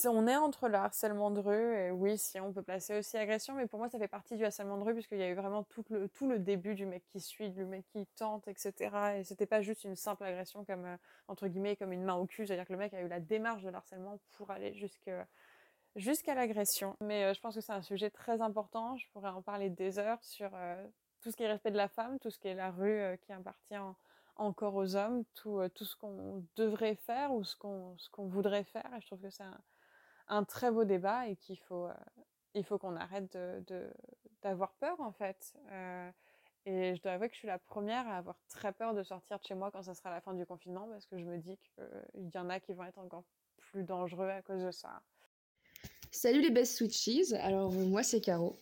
on 0.04 0.26
est 0.26 0.36
entre 0.36 0.68
le 0.68 0.76
harcèlement 0.76 1.30
de 1.30 1.40
rue 1.40 1.74
et 1.76 1.90
oui, 1.90 2.16
si 2.16 2.38
on 2.40 2.52
peut 2.52 2.62
placer 2.62 2.98
aussi 2.98 3.16
agression, 3.16 3.54
mais 3.54 3.66
pour 3.66 3.78
moi 3.78 3.88
ça 3.88 3.98
fait 3.98 4.08
partie 4.08 4.36
du 4.36 4.44
harcèlement 4.44 4.78
de 4.78 4.84
rue 4.84 4.94
puisqu'il 4.94 5.18
y 5.18 5.22
a 5.22 5.28
eu 5.28 5.34
vraiment 5.34 5.64
tout 5.64 5.84
le, 5.90 6.08
tout 6.08 6.28
le 6.28 6.38
début 6.38 6.74
du 6.74 6.86
mec 6.86 7.04
qui 7.08 7.20
suit, 7.20 7.50
du 7.50 7.64
mec 7.64 7.84
qui 7.88 8.06
tente, 8.16 8.46
etc. 8.48 8.72
Et 9.18 9.24
c'était 9.24 9.46
pas 9.46 9.60
juste 9.60 9.84
une 9.84 9.96
simple 9.96 10.24
agression 10.24 10.64
comme, 10.64 10.84
euh, 10.84 10.96
entre 11.28 11.48
guillemets, 11.48 11.76
comme 11.76 11.92
une 11.92 12.04
main 12.04 12.14
au 12.14 12.26
cul, 12.26 12.46
c'est-à-dire 12.46 12.66
que 12.66 12.72
le 12.72 12.78
mec 12.78 12.94
a 12.94 13.00
eu 13.02 13.08
la 13.08 13.20
démarche 13.20 13.62
de 13.62 13.70
l'harcèlement 13.70 14.20
pour 14.32 14.50
aller 14.50 14.72
jusqu'à 14.74 16.34
l'agression. 16.34 16.96
Mais 17.00 17.24
euh, 17.24 17.34
je 17.34 17.40
pense 17.40 17.56
que 17.56 17.60
c'est 17.60 17.72
un 17.72 17.82
sujet 17.82 18.10
très 18.10 18.40
important, 18.40 18.96
je 18.96 19.06
pourrais 19.12 19.30
en 19.30 19.42
parler 19.42 19.68
des 19.68 19.98
heures 19.98 20.22
sur 20.22 20.50
euh, 20.54 20.86
tout 21.20 21.32
ce 21.32 21.36
qui 21.36 21.42
est 21.42 21.48
respect 21.48 21.72
de 21.72 21.76
la 21.76 21.88
femme, 21.88 22.18
tout 22.20 22.30
ce 22.30 22.38
qui 22.38 22.48
est 22.48 22.54
la 22.54 22.70
rue 22.70 23.18
qui 23.22 23.32
appartient 23.32 23.74
encore 24.36 24.74
aux 24.74 24.96
hommes, 24.96 25.24
tout, 25.34 25.60
tout 25.74 25.84
ce 25.84 25.96
qu'on 25.96 26.44
devrait 26.56 26.96
faire 26.96 27.32
ou 27.32 27.44
ce 27.44 27.56
qu'on 27.56 27.96
voudrait 28.28 28.64
faire. 28.64 28.90
Et 28.96 29.00
je 29.00 29.06
trouve 29.06 29.20
que 29.20 29.30
un 30.32 30.44
très 30.44 30.70
beau 30.70 30.84
débat 30.84 31.28
et 31.28 31.36
qu'il 31.36 31.58
faut, 31.58 31.86
euh, 31.86 32.62
faut 32.62 32.78
qu'on 32.78 32.96
arrête 32.96 33.36
d'avoir 34.42 34.72
peur 34.76 34.98
en 35.00 35.12
fait. 35.12 35.54
Euh, 35.70 36.10
et 36.64 36.94
je 36.94 37.02
dois 37.02 37.12
avouer 37.12 37.28
que 37.28 37.34
je 37.34 37.40
suis 37.40 37.48
la 37.48 37.58
première 37.58 38.08
à 38.08 38.16
avoir 38.16 38.36
très 38.48 38.72
peur 38.72 38.94
de 38.94 39.02
sortir 39.02 39.38
de 39.38 39.44
chez 39.44 39.54
moi 39.54 39.70
quand 39.70 39.82
ça 39.82 39.94
sera 39.94 40.10
la 40.10 40.20
fin 40.20 40.32
du 40.32 40.46
confinement 40.46 40.88
parce 40.88 41.06
que 41.06 41.18
je 41.18 41.24
me 41.24 41.36
dis 41.36 41.58
qu'il 41.58 42.30
y 42.34 42.38
en 42.38 42.48
a 42.48 42.60
qui 42.60 42.72
vont 42.72 42.84
être 42.84 42.98
encore 42.98 43.24
plus 43.56 43.84
dangereux 43.84 44.28
à 44.28 44.40
cause 44.42 44.62
de 44.62 44.70
ça. 44.70 45.02
Salut 46.10 46.40
les 46.40 46.50
best 46.50 46.76
switches, 46.76 47.32
alors 47.32 47.70
moi 47.72 48.02
c'est 48.02 48.20
Caro. 48.20 48.56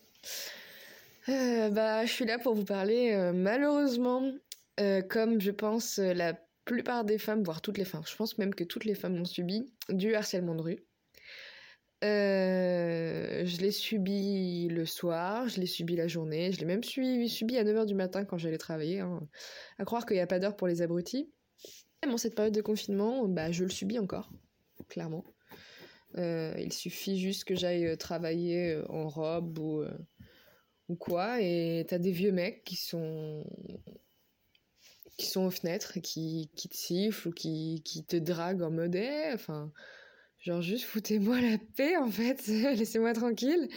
Euh, 1.29 1.69
bah, 1.71 2.05
je 2.05 2.13
suis 2.13 2.25
là 2.25 2.39
pour 2.39 2.55
vous 2.55 2.65
parler 2.65 3.31
malheureusement, 3.33 4.33
comme 5.09 5.41
je 5.41 5.51
pense 5.51 5.99
la 5.99 6.33
plupart 6.65 7.05
des 7.05 7.19
femmes, 7.19 7.45
voire 7.45 7.61
toutes 7.61 7.79
les 7.79 7.85
femmes, 7.85 8.07
je 8.07 8.17
pense 8.17 8.39
même 8.39 8.55
que 8.55 8.65
toutes 8.65 8.85
les 8.85 8.95
femmes 8.95 9.21
ont 9.21 9.25
subi 9.25 9.73
du 9.91 10.15
harcèlement 10.15 10.55
de 10.55 10.63
rue. 10.63 10.90
Euh, 12.03 13.45
je 13.45 13.59
l'ai 13.59 13.73
subi 13.73 14.69
le 14.69 14.87
soir, 14.87 15.49
je 15.49 15.61
l'ai 15.61 15.67
subi 15.67 15.97
la 15.97 16.09
journée, 16.09 16.51
je 16.51 16.59
l'ai 16.59 16.65
même 16.65 16.83
subi, 16.83 17.29
subi 17.29 17.59
à 17.59 17.65
9h 17.65 17.85
du 17.85 17.95
matin 17.95 18.25
quand 18.25 18.39
j'allais 18.39 18.59
travailler. 18.59 19.01
Hein. 19.01 19.21
À 19.79 19.85
croire 19.85 20.07
qu'il 20.07 20.17
n'y 20.17 20.23
a 20.23 20.27
pas 20.27 20.39
d'heure 20.39 20.57
pour 20.57 20.67
les 20.67 20.81
abrutis. 20.83 21.31
Même 22.03 22.15
en 22.15 22.17
cette 22.17 22.35
période 22.35 22.55
de 22.55 22.63
confinement, 22.63 23.29
bah, 23.29 23.53
je 23.53 23.65
le 23.65 23.71
subis 23.71 23.99
encore, 23.99 24.31
clairement. 24.89 25.25
Euh, 26.17 26.55
il 26.59 26.73
suffit 26.73 27.21
juste 27.21 27.45
que 27.45 27.55
j'aille 27.55 27.87
euh, 27.87 27.97
travailler 27.97 28.81
en 28.89 29.07
robe 29.09 29.59
ou, 29.59 29.85
ou 30.89 30.97
quoi, 30.97 31.43
et 31.43 31.85
t'as 31.87 31.99
des 31.99 32.13
vieux 32.13 32.33
mecs 32.33 32.65
qui 32.65 32.77
sont 32.77 33.45
qui 35.21 35.27
sont 35.27 35.45
aux 35.45 35.51
fenêtres 35.51 36.01
qui, 36.01 36.51
qui 36.57 36.71
te 36.71 36.77
sifflent 36.77 37.29
ou 37.29 37.33
qui, 37.33 37.83
qui 37.85 38.05
te 38.07 38.17
draguent 38.17 38.63
en 38.63 38.71
mode 38.71 38.95
eh, 38.95 39.33
enfin 39.35 39.71
Genre 40.41 40.63
juste 40.63 40.85
foutez-moi 40.85 41.39
la 41.41 41.59
paix 41.77 41.97
en 41.99 42.11
fait, 42.11 42.47
laissez-moi 42.47 43.13
tranquille. 43.13 43.69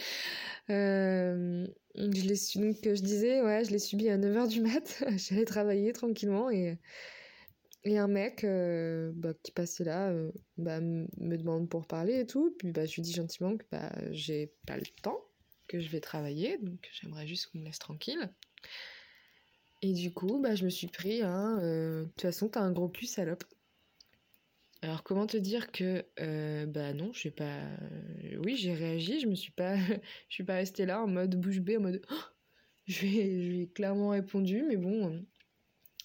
Euh, 0.70 1.66
je 1.94 2.58
donc 2.58 2.76
je 2.82 3.02
disais 3.02 3.42
ouais, 3.42 3.64
je 3.64 3.70
l'ai 3.70 3.78
subi 3.78 4.08
à 4.08 4.16
9h 4.16 4.48
du 4.48 4.62
mat, 4.62 5.04
j'allais 5.16 5.44
travailler 5.44 5.92
tranquillement 5.92 6.50
et 6.50 6.78
et 7.84 7.98
un 7.98 8.08
mec 8.08 8.44
euh, 8.44 9.12
bah, 9.14 9.34
qui 9.42 9.52
passait 9.52 9.84
là 9.84 10.08
euh, 10.08 10.32
bah, 10.56 10.80
me 10.80 11.36
demande 11.36 11.68
pour 11.68 11.86
parler 11.86 12.20
et 12.20 12.26
tout, 12.26 12.56
puis 12.58 12.72
bah, 12.72 12.86
je 12.86 12.94
lui 12.94 13.02
dis 13.02 13.12
gentiment 13.12 13.58
que 13.58 13.64
bah, 13.70 13.92
j'ai 14.10 14.54
pas 14.66 14.78
le 14.78 14.86
temps, 15.02 15.20
que 15.68 15.80
je 15.80 15.90
vais 15.90 16.00
travailler, 16.00 16.56
donc 16.62 16.88
j'aimerais 16.94 17.26
juste 17.26 17.48
qu'on 17.48 17.58
me 17.58 17.64
laisse 17.66 17.78
tranquille. 17.78 18.32
Et 19.82 19.92
du 19.92 20.14
coup, 20.14 20.40
bah, 20.40 20.54
je 20.54 20.64
me 20.64 20.70
suis 20.70 20.86
pris, 20.86 21.20
hein, 21.20 21.58
de 21.60 22.04
toute 22.06 22.22
façon, 22.22 22.48
t'as 22.48 22.62
un 22.62 22.72
gros 22.72 22.88
cul, 22.88 23.04
salope. 23.04 23.44
Alors 24.84 25.02
comment 25.02 25.26
te 25.26 25.38
dire 25.38 25.72
que 25.72 26.04
euh, 26.20 26.66
bah 26.66 26.92
non, 26.92 27.10
je 27.14 27.22
sais 27.22 27.30
pas. 27.30 27.56
Euh, 27.56 28.36
oui, 28.44 28.54
j'ai 28.54 28.74
réagi, 28.74 29.18
je 29.18 29.26
me 29.26 29.34
suis 29.34 29.50
pas, 29.50 29.76
je 30.28 30.34
suis 30.34 30.44
pas 30.44 30.56
restée 30.56 30.84
là 30.84 31.02
en 31.02 31.06
mode 31.06 31.40
bouche 31.40 31.60
bée, 31.60 31.78
en 31.78 31.80
mode. 31.80 32.02
Oh 32.12 32.14
je 32.86 33.64
clairement 33.72 34.10
répondu, 34.10 34.62
mais 34.68 34.76
bon, 34.76 35.10
euh, 35.10 35.20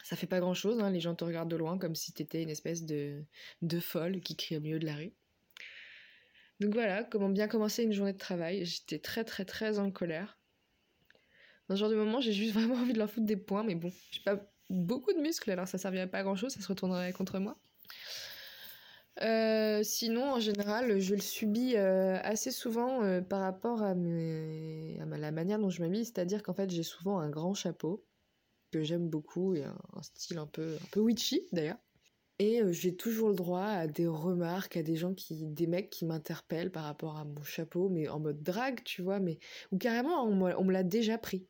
ça 0.02 0.16
fait 0.16 0.28
pas 0.28 0.40
grand 0.40 0.54
chose. 0.54 0.80
Hein, 0.80 0.92
les 0.92 1.02
gens 1.02 1.14
te 1.14 1.26
regardent 1.26 1.52
de 1.52 1.58
loin 1.58 1.78
comme 1.78 1.94
si 1.94 2.14
t'étais 2.14 2.42
une 2.42 2.50
espèce 2.50 2.86
de 2.86 3.22
de 3.62 3.82
folle 3.82 4.22
qui 4.22 4.38
crie 4.38 4.56
au 4.56 4.62
milieu 4.62 4.80
de 4.80 4.86
la 4.86 4.96
rue. 4.96 5.12
Donc 6.62 6.74
voilà, 6.74 7.04
comment 7.04 7.28
bien 7.28 7.50
commencer 7.50 7.84
une 7.84 7.92
journée 7.92 8.14
de 8.14 8.18
travail. 8.18 8.64
J'étais 8.64 9.00
très 9.00 9.26
très 9.26 9.44
très 9.44 9.78
en 9.78 9.92
colère. 9.92 10.40
Dans 11.68 11.76
ce 11.76 11.82
genre 11.82 11.90
de 11.90 11.98
moment, 11.98 12.22
j'ai 12.22 12.32
juste 12.32 12.54
vraiment 12.58 12.76
envie 12.76 12.94
de 12.94 13.00
leur 13.00 13.12
foutre 13.12 13.26
des 13.26 13.36
points, 13.36 13.64
mais 13.64 13.76
bon, 13.76 13.92
j'ai 14.12 14.22
pas 14.22 14.40
beaucoup 14.70 15.12
de 15.12 15.20
muscles, 15.20 15.52
alors 15.52 15.68
ça 15.68 15.78
servirait 15.78 16.10
pas 16.10 16.20
à 16.20 16.24
grand 16.24 16.38
chose, 16.38 16.54
ça 16.54 16.62
se 16.62 16.68
retournerait 16.70 17.12
contre 17.12 17.40
moi. 17.40 17.60
Euh, 19.22 19.84
sinon, 19.84 20.34
en 20.34 20.40
général, 20.40 21.00
je 21.00 21.14
le 21.14 21.22
subis 21.22 21.76
euh, 21.76 22.18
assez 22.24 22.52
souvent 22.52 23.04
euh, 23.04 23.22
par 23.22 23.42
rapport 23.42 23.82
à, 23.82 23.94
la 23.94 25.32
manière 25.32 25.60
dont 25.60 25.70
je 25.70 25.82
m'habille, 25.82 26.06
c'est-à-dire 26.06 26.42
qu'en 26.42 26.54
fait, 26.54 26.70
j'ai 26.70 26.84
souvent 26.84 27.20
un 27.20 27.30
grand 27.30 27.54
chapeau 27.54 28.06
que 28.72 28.82
j'aime 28.82 29.10
beaucoup 29.10 29.56
et 29.56 29.64
un, 29.64 30.02
style 30.04 30.38
un 30.38 30.48
peu, 30.48 30.76
un 30.82 30.88
peu 30.92 31.02
witchy 31.02 31.48
d'ailleurs. 31.52 31.80
Et 32.42 32.62
j'ai 32.72 32.96
toujours 32.96 33.28
le 33.30 33.36
droit 33.36 33.66
à 33.66 33.88
des 33.88 34.08
remarques, 34.08 34.78
à 34.78 34.84
des 34.84 34.96
gens 34.96 35.14
qui, 35.14 35.46
des 35.48 35.68
mecs 35.68 35.90
qui 35.90 36.06
m'interpellent 36.06 36.72
par 36.72 36.86
rapport 36.86 37.18
à 37.18 37.26
mon 37.26 37.44
chapeau, 37.44 37.90
mais 37.90 38.08
en 38.08 38.22
mode 38.22 38.42
drague, 38.42 38.82
tu 38.86 39.02
vois, 39.02 39.20
mais 39.20 39.40
ou 39.74 39.78
carrément 39.78 40.24
on, 40.24 40.42
on 40.42 40.64
me 40.64 40.72
l'a 40.72 40.84
déjà 40.84 41.18
pris. 41.18 41.50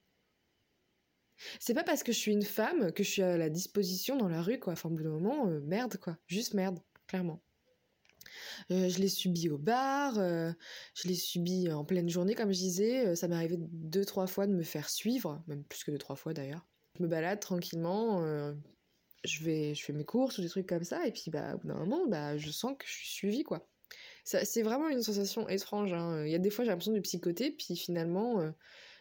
C'est 1.60 1.76
pas 1.76 1.84
parce 1.84 2.02
que 2.02 2.12
je 2.12 2.18
suis 2.18 2.32
une 2.32 2.42
femme 2.42 2.92
que 2.92 3.04
je 3.04 3.10
suis 3.10 3.22
à 3.22 3.38
la 3.38 3.50
disposition 3.50 4.18
dans 4.18 4.28
la 4.28 4.42
rue, 4.42 4.60
quoi. 4.60 4.74
Enfin, 4.74 4.90
au 4.90 4.94
bout 4.94 5.04
d'un 5.04 5.12
moment, 5.12 5.46
merde, 5.62 5.98
quoi. 5.98 6.18
Juste 6.26 6.56
merde, 6.56 6.80
clairement. 7.06 7.44
Euh, 8.72 8.90
je 8.90 9.00
l'ai 9.00 9.08
subi 9.08 9.50
au 9.50 9.58
bar, 9.58 10.18
euh, 10.18 10.52
je 10.94 11.08
l'ai 11.08 11.16
subi 11.16 11.72
en 11.72 11.86
pleine 11.86 12.10
journée, 12.10 12.36
comme 12.36 12.52
je 12.52 12.60
disais. 12.60 13.08
Euh, 13.08 13.16
ça 13.16 13.28
m'est 13.28 13.36
arrivé 13.36 13.58
deux, 13.60 14.06
trois 14.06 14.28
fois 14.28 14.48
de 14.48 14.54
me 14.54 14.64
faire 14.64 14.90
suivre, 14.90 15.44
même 15.48 15.64
plus 15.64 15.84
que 15.84 15.92
deux, 15.92 15.98
trois 15.98 16.16
fois 16.16 16.34
d'ailleurs. 16.34 16.66
Je 16.98 17.04
me 17.04 17.08
balade 17.08 17.40
tranquillement, 17.40 18.54
je, 19.24 19.44
vais, 19.44 19.74
je 19.74 19.86
fais 19.86 19.94
mes 19.94 20.04
courses 20.04 20.38
ou 20.38 20.42
des 20.42 20.50
trucs 20.50 20.68
comme 20.68 20.84
ça, 20.84 21.06
et 21.08 21.12
puis 21.12 21.32
bah, 21.32 21.56
au 21.56 21.60
bout 21.60 21.68
d'un 21.68 21.78
moment, 21.78 22.08
bah, 22.08 22.38
je 22.38 22.52
sens 22.52 22.74
que 22.78 22.86
je 22.86 22.92
suis 22.92 23.10
suivie, 23.10 23.44
quoi. 23.44 23.70
C'est 24.26 24.62
vraiment 24.62 24.90
une 24.90 25.02
sensation 25.02 25.48
étrange. 25.48 25.94
Hein. 25.94 26.26
Il 26.26 26.32
y 26.32 26.36
a 26.36 26.40
des 26.40 26.50
fois, 26.50 26.66
j'ai 26.66 26.72
l'impression 26.72 26.92
de 26.92 27.00
psychoter, 27.00 27.52
puis 27.52 27.76
finalement, 27.76 28.54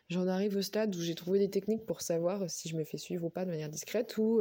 j'en 0.08 0.28
arrive 0.28 0.56
au 0.56 0.62
stade 0.62 0.94
où 0.94 1.00
j'ai 1.00 1.14
trouvé 1.14 1.38
des 1.38 1.50
techniques 1.50 1.84
pour 1.86 2.00
savoir 2.00 2.48
si 2.48 2.68
je 2.68 2.76
me 2.76 2.84
fais 2.84 2.98
suivre 2.98 3.24
ou 3.24 3.30
pas 3.30 3.44
de 3.44 3.50
manière 3.50 3.68
discrète, 3.68 4.16
ou 4.16 4.40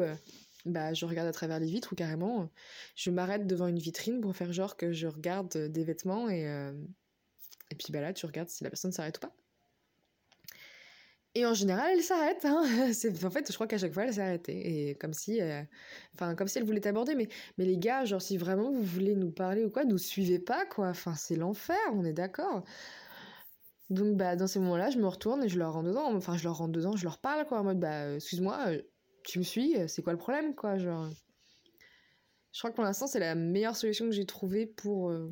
bah, 0.72 0.94
je 0.94 1.06
regarde 1.06 1.28
à 1.28 1.32
travers 1.32 1.60
les 1.60 1.68
vitres 1.68 1.94
ou 1.94 1.96
carrément 1.96 2.50
je 2.96 3.12
m'arrête 3.12 3.48
devant 3.48 3.68
une 3.68 3.80
vitrine 3.80 4.22
pour 4.22 4.36
faire 4.36 4.52
genre 4.54 4.78
que 4.78 4.92
je 4.92 5.08
regarde 5.08 5.58
des 5.58 5.84
vêtements 5.84 6.30
et, 6.30 6.48
euh, 6.48 6.74
et 7.72 7.76
puis 7.76 7.92
bah 7.92 8.02
là 8.02 8.14
tu 8.14 8.26
regardes 8.26 8.50
si 8.50 8.64
la 8.64 8.70
personne 8.70 8.92
s'arrête 8.92 9.18
ou 9.18 9.22
pas. 9.22 9.36
Et 11.38 11.46
en 11.46 11.54
général, 11.54 11.92
elle 11.94 12.02
s'arrête. 12.02 12.44
Hein. 12.46 12.64
en 13.24 13.30
fait, 13.30 13.48
je 13.48 13.54
crois 13.54 13.68
qu'à 13.68 13.78
chaque 13.78 13.94
fois, 13.94 14.06
elle 14.06 14.14
s'est 14.14 14.22
arrêtée. 14.22 14.90
Et 14.90 14.96
comme 14.96 15.14
si, 15.14 15.40
euh, 15.40 15.62
enfin, 16.16 16.34
comme 16.34 16.48
si 16.48 16.58
elle 16.58 16.64
voulait 16.64 16.80
t'aborder. 16.80 17.14
Mais, 17.14 17.28
mais 17.60 17.66
les 17.66 17.78
gars, 17.78 18.06
genre, 18.06 18.24
si 18.24 18.38
vraiment 18.38 18.72
vous 18.72 18.82
voulez 18.82 19.16
nous 19.16 19.30
parler 19.30 19.64
ou 19.64 19.70
quoi, 19.70 19.86
nous 19.86 20.00
suivez 20.00 20.40
pas, 20.40 20.66
quoi. 20.66 20.88
Enfin, 20.90 21.14
c'est 21.16 21.36
l'enfer, 21.36 21.78
on 21.94 22.04
est 22.06 22.14
d'accord. 22.14 22.64
Donc, 23.92 24.18
bah, 24.18 24.36
dans 24.36 24.48
ces 24.48 24.60
moments-là, 24.60 24.90
je 24.90 24.98
me 24.98 25.08
retourne 25.08 25.44
et 25.44 25.50
je 25.50 25.60
leur 25.60 25.74
rentre 25.74 25.90
dedans. 25.90 26.12
Enfin, 26.16 26.38
je 26.38 26.44
leur 26.44 26.58
rentre 26.58 26.72
dedans, 26.72 26.96
je 26.96 27.04
leur 27.04 27.20
parle, 27.20 27.46
quoi, 27.46 27.60
en 27.60 27.64
mode, 27.64 27.80
bah, 27.80 28.06
euh, 28.06 28.16
excuse-moi, 28.16 28.58
tu 29.28 29.40
me 29.40 29.44
suis, 29.44 29.76
c'est 29.90 30.02
quoi 30.02 30.14
le 30.14 30.20
problème, 30.20 30.56
quoi, 30.56 30.78
genre? 30.78 31.10
Je 32.54 32.60
crois 32.60 32.72
que 32.72 32.76
pour 32.76 32.86
l'instant, 32.86 33.08
c'est 33.08 33.20
la 33.20 33.36
meilleure 33.36 33.76
solution 33.76 34.06
que 34.06 34.12
j'ai 34.12 34.26
trouvée 34.26 34.66
pour, 34.66 35.10
euh, 35.10 35.30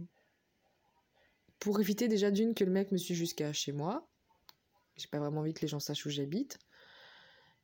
pour 1.59 1.79
éviter 1.79 2.09
déjà 2.09 2.29
d'une 2.29 2.53
que 2.53 2.65
le 2.65 2.71
mec 2.71 2.91
me 2.91 2.97
suive 2.97 3.15
jusqu'à 3.15 3.53
chez 3.53 3.71
moi. 3.71 4.07
J'ai 4.97 5.07
pas 5.07 5.19
vraiment 5.19 5.39
envie 5.39 5.53
que 5.53 5.61
les 5.61 5.69
gens 5.69 5.79
sachent 5.79 6.05
où 6.05 6.09
j'habite. 6.09 6.59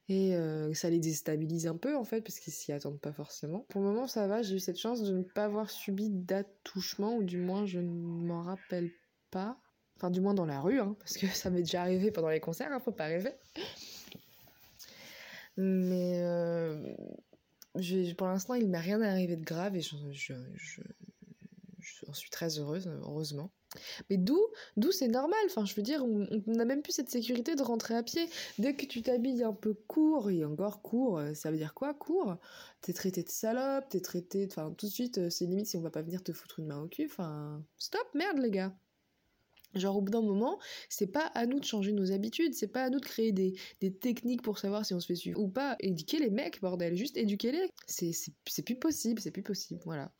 Et 0.07 0.35
euh, 0.35 0.73
ça 0.73 0.89
les 0.89 0.99
déstabilise 0.99 1.67
un 1.67 1.75
peu 1.75 1.95
en 1.97 2.05
fait, 2.05 2.21
parce 2.21 2.39
qu'ils 2.39 2.53
s'y 2.53 2.71
attendent 2.71 2.99
pas 2.99 3.13
forcément. 3.13 3.65
Pour 3.69 3.81
le 3.81 3.87
moment, 3.87 4.07
ça 4.07 4.25
va, 4.25 4.41
j'ai 4.41 4.55
eu 4.55 4.59
cette 4.59 4.79
chance 4.79 5.01
de 5.01 5.13
ne 5.13 5.23
pas 5.23 5.43
avoir 5.45 5.69
subi 5.69 6.09
d'attouchement, 6.09 7.17
ou 7.17 7.23
du 7.23 7.37
moins 7.37 7.65
je 7.65 7.79
ne 7.79 7.91
m'en 7.91 8.41
rappelle 8.41 8.89
pas. 9.31 9.59
Enfin, 9.97 10.09
du 10.09 10.21
moins 10.21 10.33
dans 10.33 10.45
la 10.45 10.61
rue, 10.61 10.79
hein, 10.79 10.95
parce 10.97 11.17
que 11.17 11.27
ça 11.35 11.49
m'est 11.49 11.61
déjà 11.61 11.81
arrivé 11.81 12.09
pendant 12.09 12.29
les 12.29 12.39
concerts, 12.39 12.71
hein, 12.71 12.79
faut 12.79 12.93
pas 12.93 13.05
rêver. 13.05 13.33
Mais 15.57 16.21
euh, 16.23 16.93
pour 18.17 18.27
l'instant, 18.27 18.53
il 18.55 18.67
m'est 18.69 18.79
rien 18.79 19.01
arrivé 19.01 19.35
de 19.35 19.43
grave 19.43 19.75
et 19.75 19.81
je, 19.81 19.95
je, 20.11 20.33
je, 20.55 20.81
je 21.79 22.13
suis 22.13 22.29
très 22.29 22.59
heureuse, 22.59 22.87
heureusement. 23.03 23.51
Mais 24.09 24.17
d'où, 24.17 24.39
d'où 24.75 24.91
c'est 24.91 25.07
normal? 25.07 25.39
Enfin, 25.45 25.65
je 25.65 25.73
veux 25.75 25.81
dire, 25.81 26.03
on 26.03 26.27
n'a 26.47 26.65
même 26.65 26.81
plus 26.81 26.91
cette 26.91 27.09
sécurité 27.09 27.55
de 27.55 27.61
rentrer 27.61 27.95
à 27.95 28.03
pied. 28.03 28.29
Dès 28.59 28.75
que 28.75 28.85
tu 28.85 29.01
t'habilles 29.01 29.43
un 29.43 29.53
peu 29.53 29.73
court, 29.73 30.29
et 30.29 30.43
encore 30.43 30.81
court, 30.81 31.19
euh, 31.19 31.33
ça 31.33 31.51
veut 31.51 31.57
dire 31.57 31.73
quoi, 31.73 31.93
court? 31.93 32.35
T'es 32.81 32.93
traité 32.93 33.23
de 33.23 33.29
salope, 33.29 33.87
t'es 33.89 34.01
traité, 34.01 34.45
enfin, 34.49 34.73
tout 34.77 34.87
de 34.87 34.91
suite, 34.91 35.17
euh, 35.19 35.29
c'est 35.29 35.45
limite 35.45 35.67
si 35.67 35.77
on 35.77 35.81
va 35.81 35.91
pas 35.91 36.01
venir 36.01 36.23
te 36.23 36.33
foutre 36.33 36.59
une 36.59 36.67
main 36.67 36.81
au 36.81 36.87
cul. 36.87 37.05
Enfin, 37.05 37.63
stop, 37.77 38.07
merde, 38.13 38.39
les 38.39 38.51
gars. 38.51 38.75
Genre 39.75 39.95
au 39.95 40.01
bout 40.01 40.11
d'un 40.11 40.21
moment, 40.21 40.59
c'est 40.89 41.11
pas 41.11 41.25
à 41.33 41.45
nous 41.45 41.59
de 41.59 41.65
changer 41.65 41.93
nos 41.93 42.11
habitudes, 42.11 42.53
c'est 42.53 42.67
pas 42.67 42.83
à 42.83 42.89
nous 42.89 42.99
de 42.99 43.05
créer 43.05 43.31
des, 43.31 43.53
des, 43.79 43.93
techniques 43.93 44.41
pour 44.41 44.57
savoir 44.57 44.85
si 44.85 44.93
on 44.93 44.99
se 44.99 45.05
fait 45.05 45.15
suivre 45.15 45.39
ou 45.39 45.47
pas. 45.47 45.75
Éduquer 45.79 46.19
les 46.19 46.29
mecs, 46.29 46.61
bordel, 46.61 46.95
juste 46.95 47.17
éduquer-les. 47.17 47.69
C'est 47.87 48.65
plus 48.65 48.75
possible, 48.75 49.21
c'est 49.21 49.31
plus 49.31 49.43
possible, 49.43 49.81
voilà. 49.85 50.11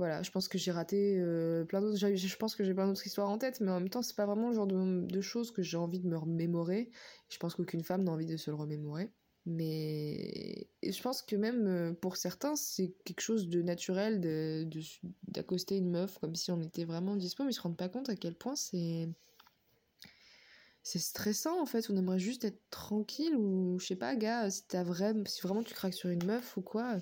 Voilà, 0.00 0.22
je 0.22 0.30
pense 0.30 0.48
que 0.48 0.56
j'ai 0.56 0.70
raté 0.70 1.18
euh, 1.18 1.66
plein 1.66 1.82
d'autres. 1.82 1.98
Je 1.98 2.36
pense 2.36 2.54
que 2.54 2.64
j'ai 2.64 2.72
plein 2.72 2.86
d'autres 2.86 3.06
histoires 3.06 3.28
en 3.28 3.36
tête, 3.36 3.60
mais 3.60 3.70
en 3.70 3.80
même 3.80 3.90
temps, 3.90 4.00
c'est 4.00 4.16
pas 4.16 4.24
vraiment 4.24 4.48
le 4.48 4.54
genre 4.54 4.66
de, 4.66 5.20
choses 5.20 5.50
que 5.50 5.60
j'ai 5.60 5.76
envie 5.76 6.00
de 6.00 6.08
me 6.08 6.16
remémorer. 6.16 6.90
Je 7.28 7.36
pense 7.36 7.54
qu'aucune 7.54 7.84
femme 7.84 8.04
n'a 8.04 8.12
envie 8.12 8.24
de 8.24 8.38
se 8.38 8.50
le 8.50 8.56
remémorer. 8.56 9.12
Mais 9.46 10.68
je 10.82 11.02
pense 11.02 11.22
que 11.22 11.34
même 11.34 11.66
euh, 11.66 11.92
pour 11.92 12.16
certains, 12.16 12.56
c'est 12.56 12.94
quelque 13.04 13.22
chose 13.22 13.48
de 13.48 13.62
naturel 13.62 14.20
d'accoster 15.28 15.78
une 15.78 15.90
meuf 15.90 16.18
comme 16.18 16.34
si 16.34 16.50
on 16.50 16.60
était 16.60 16.84
vraiment 16.84 17.16
dispo, 17.16 17.44
mais 17.44 17.50
ils 17.50 17.54
se 17.54 17.62
rendent 17.62 17.76
pas 17.76 17.88
compte 17.88 18.08
à 18.08 18.16
quel 18.16 18.34
point 18.34 18.56
c'est. 18.56 19.08
Stressant 20.82 21.60
en 21.60 21.66
fait, 21.66 21.88
on 21.90 21.96
aimerait 21.96 22.18
juste 22.18 22.44
être 22.44 22.60
tranquille 22.70 23.36
ou 23.36 23.78
je 23.78 23.86
sais 23.86 23.96
pas, 23.96 24.16
gars, 24.16 24.50
si, 24.50 24.64
as 24.72 24.82
vraiment, 24.82 25.24
si 25.26 25.40
vraiment 25.42 25.62
tu 25.62 25.74
craques 25.74 25.94
sur 25.94 26.10
une 26.10 26.24
meuf 26.24 26.56
ou 26.56 26.62
quoi, 26.62 26.98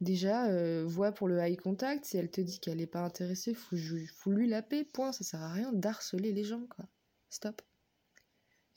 Déjà, 0.00 0.46
euh, 0.46 0.84
vois 0.86 1.10
pour 1.10 1.26
le 1.26 1.38
eye 1.38 1.56
contact, 1.56 2.04
si 2.04 2.16
elle 2.16 2.30
te 2.30 2.40
dit 2.40 2.60
qu'elle 2.60 2.78
n'est 2.78 2.86
pas 2.86 3.00
intéressée, 3.00 3.52
faut, 3.52 3.76
faut 4.14 4.30
lui 4.30 4.48
la 4.48 4.62
paix, 4.62 4.84
point. 4.84 5.12
Ça 5.12 5.24
sert 5.24 5.42
à 5.42 5.52
rien 5.52 5.72
d'harceler 5.72 6.32
les 6.32 6.44
gens, 6.44 6.66
quoi. 6.66 6.86
Stop. 7.30 7.62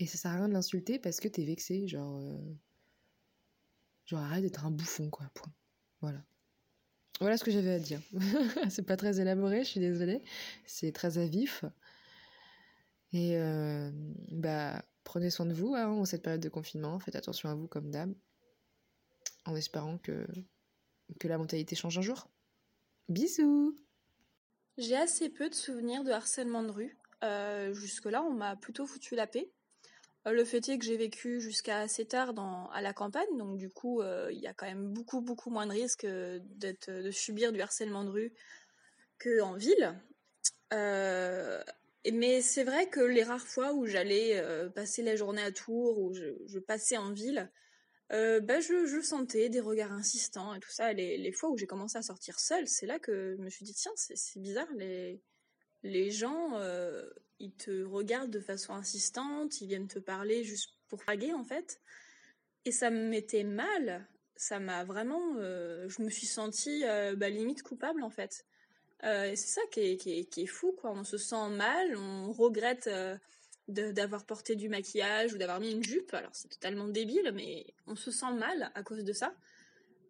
Et 0.01 0.07
ça 0.07 0.17
sert 0.17 0.31
à 0.31 0.35
rien 0.37 0.47
de 0.47 0.53
l'insulter 0.53 0.97
parce 0.97 1.19
que 1.19 1.27
t'es 1.27 1.43
vexé, 1.43 1.87
genre. 1.87 2.17
Euh, 2.17 2.35
genre, 4.07 4.21
arrête 4.21 4.41
d'être 4.41 4.65
un 4.65 4.71
bouffon, 4.71 5.11
quoi, 5.11 5.29
point. 5.35 5.53
Voilà. 6.01 6.23
Voilà 7.19 7.37
ce 7.37 7.43
que 7.43 7.51
j'avais 7.51 7.69
à 7.69 7.77
dire. 7.77 8.01
c'est 8.71 8.81
pas 8.81 8.97
très 8.97 9.21
élaboré, 9.21 9.63
je 9.63 9.69
suis 9.69 9.79
désolée. 9.79 10.23
C'est 10.65 10.91
très 10.91 11.19
à 11.19 11.25
vif. 11.27 11.65
Et 13.13 13.37
euh, 13.37 13.91
bah, 14.31 14.83
prenez 15.03 15.29
soin 15.29 15.45
de 15.45 15.53
vous 15.53 15.75
hein, 15.75 15.85
en 15.85 16.05
cette 16.05 16.23
période 16.23 16.41
de 16.41 16.49
confinement. 16.49 16.97
Faites 16.97 17.15
attention 17.15 17.49
à 17.49 17.53
vous 17.53 17.67
comme 17.67 17.91
dame. 17.91 18.15
En 19.45 19.55
espérant 19.55 19.99
que 19.99 20.25
que 21.19 21.27
la 21.27 21.37
mentalité 21.37 21.75
change 21.75 21.99
un 21.99 22.01
jour. 22.01 22.27
Bisous 23.07 23.75
J'ai 24.79 24.95
assez 24.95 25.29
peu 25.29 25.47
de 25.47 25.53
souvenirs 25.53 26.03
de 26.03 26.09
harcèlement 26.09 26.63
de 26.63 26.71
rue. 26.71 26.97
Euh, 27.23 27.71
jusque-là, 27.75 28.23
on 28.23 28.33
m'a 28.33 28.55
plutôt 28.55 28.87
foutu 28.87 29.13
la 29.13 29.27
paix. 29.27 29.51
Euh, 30.27 30.31
le 30.31 30.45
fait 30.45 30.67
est 30.69 30.77
que 30.77 30.85
j'ai 30.85 30.97
vécu 30.97 31.39
jusqu'à 31.41 31.79
assez 31.79 32.05
tard 32.05 32.33
à 32.73 32.81
la 32.81 32.93
campagne, 32.93 33.37
donc 33.37 33.57
du 33.57 33.69
coup, 33.69 34.01
euh, 34.01 34.29
il 34.31 34.39
y 34.39 34.47
a 34.47 34.53
quand 34.53 34.67
même 34.67 34.87
beaucoup, 34.87 35.21
beaucoup 35.21 35.49
moins 35.49 35.65
de 35.65 35.71
risques 35.71 36.05
d'être, 36.05 36.91
de 36.91 37.11
subir 37.11 37.51
du 37.51 37.61
harcèlement 37.61 38.03
de 38.03 38.09
rue 38.09 38.33
qu'en 39.19 39.55
ville. 39.55 39.95
mais 40.71 42.41
c'est 42.41 42.63
vrai 42.63 42.89
que 42.89 43.01
les 43.01 43.23
rares 43.23 43.47
fois 43.47 43.73
où 43.73 43.85
j'allais 43.85 44.41
passer 44.75 45.03
la 45.03 45.15
journée 45.15 45.41
à 45.41 45.51
Tours, 45.51 45.99
ou 45.99 46.13
je 46.13 46.59
passais 46.59 46.97
en 46.97 47.11
ville, 47.11 47.49
euh, 48.11 48.41
bah, 48.41 48.59
je, 48.59 49.01
sentais 49.01 49.47
des 49.49 49.61
regards 49.61 49.93
insistants 49.93 50.53
et 50.53 50.59
tout 50.59 50.69
ça. 50.69 50.91
Les, 50.91 51.17
les 51.17 51.31
fois 51.31 51.49
où 51.49 51.57
j'ai 51.57 51.67
commencé 51.67 51.97
à 51.97 52.01
sortir 52.01 52.39
seule, 52.39 52.67
c'est 52.67 52.85
là 52.85 52.99
que 52.99 53.35
je 53.37 53.41
me 53.41 53.49
suis 53.49 53.63
dit, 53.63 53.73
tiens, 53.73 53.91
c'est 53.95 54.39
bizarre, 54.39 54.67
les, 54.75 55.21
les 55.83 56.11
gens, 56.11 56.57
euh, 56.57 57.09
ils 57.41 57.53
te 57.53 57.83
regardent 57.83 58.31
de 58.31 58.39
façon 58.39 58.73
insistante, 58.73 59.61
ils 59.61 59.67
viennent 59.67 59.87
te 59.87 59.99
parler 59.99 60.43
juste 60.43 60.75
pour 60.87 60.99
draguer, 60.99 61.33
en 61.33 61.43
fait. 61.43 61.81
Et 62.65 62.71
ça 62.71 62.89
me 62.91 63.07
mettait 63.07 63.43
mal, 63.43 64.07
ça 64.35 64.59
m'a 64.59 64.83
vraiment... 64.83 65.35
Euh, 65.37 65.89
je 65.89 66.01
me 66.01 66.09
suis 66.09 66.27
sentie 66.27 66.83
bah, 67.15 67.29
limite 67.29 67.63
coupable, 67.63 68.03
en 68.03 68.09
fait. 68.09 68.45
et 69.03 69.35
c'est 69.35 69.47
ça 69.47 69.61
qui 69.71 69.81
est, 69.81 69.97
qui, 69.97 70.41
est, 70.41 70.45
fou, 70.45 70.73
quoi. 70.73 70.91
On 70.91 71.03
se 71.03 71.17
sent 71.17 71.49
mal, 71.49 71.95
on 71.97 72.31
regrette 72.31 72.89
d'avoir 73.67 74.25
porté 74.25 74.55
du 74.55 74.69
maquillage 74.69 75.33
ou 75.33 75.37
d'avoir 75.37 75.59
mis 75.59 75.71
une 75.71 75.83
jupe. 75.83 76.13
Alors 76.13 76.31
c'est 76.33 76.49
totalement 76.49 76.87
débile, 76.87 77.31
mais 77.33 77.65
on 77.87 77.95
se 77.95 78.11
sent 78.11 78.33
mal 78.33 78.71
à 78.75 78.83
cause 78.83 79.03
de 79.03 79.13
ça. 79.13 79.33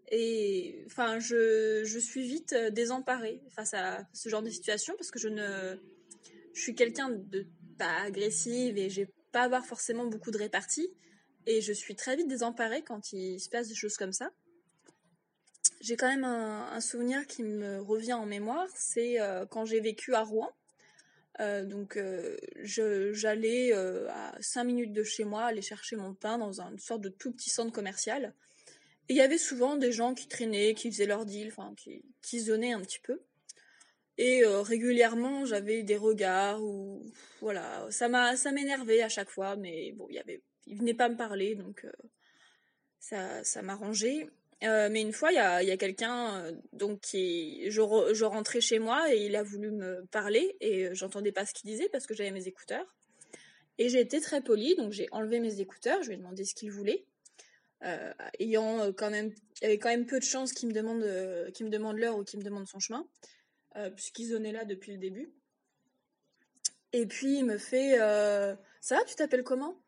Et 0.10 0.84
enfin, 0.88 1.20
je, 1.20 1.84
je 1.86 2.00
suis 2.00 2.28
vite 2.28 2.54
euh, 2.54 2.70
désemparée 2.70 3.42
face 3.50 3.74
à 3.74 4.06
ce 4.14 4.28
genre 4.28 4.42
de 4.42 4.50
situation 4.50 4.94
parce 4.98 5.10
que 5.10 5.20
je 5.20 5.30
ne, 5.30 5.78
je 6.54 6.62
suis 6.62 6.76
quelqu'un 6.76 7.10
de 7.10 7.48
pas 7.78 8.02
agressive 8.02 8.78
et 8.78 8.90
j'ai 8.90 9.08
pas 9.32 9.44
avoir 9.44 9.66
forcément 9.66 10.06
beaucoup 10.06 10.32
de 10.32 10.38
répartie. 10.38 10.90
Et 11.48 11.62
je 11.62 11.74
suis 11.74 11.96
très 11.96 12.16
vite 12.16 12.28
désemparée 12.28 12.84
quand 12.84 13.14
il 13.14 13.40
se 13.40 13.50
passe 13.50 13.68
des 13.68 13.76
choses 13.76 13.98
comme 13.98 14.14
ça. 14.14 14.32
J'ai 15.80 15.96
quand 15.96 16.08
même 16.08 16.24
un, 16.24 16.80
souvenir 16.80 17.26
qui 17.26 17.44
me 17.44 17.82
revient 17.82 18.14
en 18.14 18.28
mémoire, 18.28 18.68
c'est 18.76 19.20
euh, 19.20 19.46
quand 19.48 19.66
j'ai 19.66 19.80
vécu 19.80 20.14
à 20.14 20.22
Rouen. 20.22 20.52
Euh, 21.40 21.66
donc 21.66 21.98
euh, 21.98 22.38
j'allais 22.62 23.74
à 23.74 24.36
5 24.40 24.64
minutes 24.64 24.94
de 24.94 25.04
chez 25.04 25.24
moi 25.24 25.46
aller 25.46 25.62
chercher 25.62 25.96
mon 25.96 26.14
pain 26.14 26.38
dans 26.38 26.62
une 26.62 26.78
sorte 26.78 27.02
de 27.02 27.10
tout 27.10 27.32
petit 27.32 27.50
centre 27.50 27.72
commercial. 27.72 28.36
Et 29.10 29.14
il 29.14 29.18
y 29.18 29.22
avait 29.22 29.40
souvent 29.40 29.76
des 29.76 29.92
gens 29.92 30.14
qui 30.14 30.28
traînaient, 30.28 30.76
qui 30.76 30.92
faisaient 30.92 31.08
leur 31.08 31.26
deal, 31.26 31.52
qui, 31.78 32.04
qui 32.22 32.40
zonaient 32.40 32.74
un 32.74 32.82
petit 32.82 33.00
peu. 33.00 33.20
Et 34.18 34.46
régulièrement 34.46 35.46
j'avais 35.46 35.84
des 35.84 35.98
regards 35.98 36.62
ou 36.62 37.06
voilà, 37.42 37.88
ça 37.90 38.08
m'a 38.08 38.36
ça 38.36 38.52
m'énervait 38.52 39.02
à 39.02 39.10
chaque 39.10 39.30
fois, 39.30 39.56
mais 39.56 39.94
bon 39.94 40.08
il 40.10 40.22
y 40.68 40.76
venait 40.76 40.94
pas 40.94 41.10
me 41.10 41.18
parler 41.18 41.56
donc 41.56 41.86
ça 43.00 43.44
ça 43.44 43.62
m'arrangeait. 43.62 44.28
Euh, 44.64 44.90
mais 44.92 45.02
une 45.02 45.14
fois, 45.14 45.32
il 45.32 45.36
y 45.36 45.40
a, 45.40 45.64
y 45.64 45.72
a 45.72 45.78
quelqu'un, 45.78 46.36
euh, 46.36 46.52
donc 46.72 47.00
je, 47.14 48.12
je, 48.14 48.24
rentrais 48.24 48.62
chez 48.62 48.78
moi 48.78 49.12
et 49.14 49.26
il 49.26 49.36
a 49.36 49.42
voulu 49.42 49.72
me 49.72 50.06
parler 50.12 50.56
et 50.62 50.86
euh, 50.86 50.94
j'entendais 50.94 51.32
pas 51.32 51.48
ce 51.48 51.54
qu'il 51.54 51.70
disait 51.70 51.90
parce 51.90 52.06
que 52.06 52.14
j'avais 52.14 52.32
mes 52.32 52.48
écouteurs. 52.48 52.96
Et 53.80 53.90
j'ai 53.90 54.02
été 54.02 54.22
très 54.22 54.42
polie, 54.42 54.76
donc 54.76 54.92
j'ai 54.92 55.08
enlevé 55.12 55.40
mes 55.40 55.62
écouteurs, 55.62 56.04
je 56.04 56.10
lui 56.10 56.16
ai 56.16 56.18
demandé 56.18 56.46
ce 56.46 56.54
qu'il 56.54 56.72
voulait. 56.72 57.06
ayant 58.40 58.94
quand 58.94 59.10
même, 59.10 59.34
avait 59.64 59.80
quand 59.80 59.90
même 59.90 60.06
peu 60.06 60.20
de 60.20 60.24
chances 60.24 60.54
qu'il 60.54 60.70
me 60.70 60.74
demande, 60.74 61.04
qu'il 61.54 61.66
me 61.66 61.72
demande 61.72 61.98
l'heure 61.98 62.18
ou 62.18 62.24
qu'il 62.24 62.38
me 62.38 62.44
demande 62.44 62.68
son 62.68 62.80
chemin, 62.80 63.08
puisqu'il 63.96 64.28
zonnait 64.28 64.52
là 64.52 64.66
depuis 64.66 64.92
le 64.92 64.98
début. 64.98 65.34
Et 66.94 67.06
puis 67.06 67.38
il 67.38 67.46
me 67.46 67.58
fait, 67.58 67.98
ça 68.82 68.96
va, 68.96 69.04
tu 69.06 69.16
t'appelles 69.16 69.44
comment? 69.44 69.82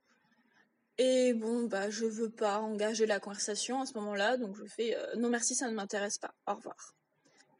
Et 0.99 1.33
bon, 1.33 1.63
bah, 1.63 1.89
je 1.89 2.05
veux 2.05 2.29
pas 2.29 2.59
engager 2.59 3.07
la 3.07 3.19
conversation 3.19 3.81
à 3.81 3.85
ce 3.85 3.95
moment-là, 3.95 4.37
donc 4.37 4.55
je 4.55 4.65
fais 4.65 4.95
euh, 4.95 5.15
non 5.15 5.29
merci, 5.29 5.55
ça 5.55 5.67
ne 5.67 5.73
m'intéresse 5.73 6.19
pas, 6.19 6.35
au 6.47 6.53
revoir. 6.53 6.95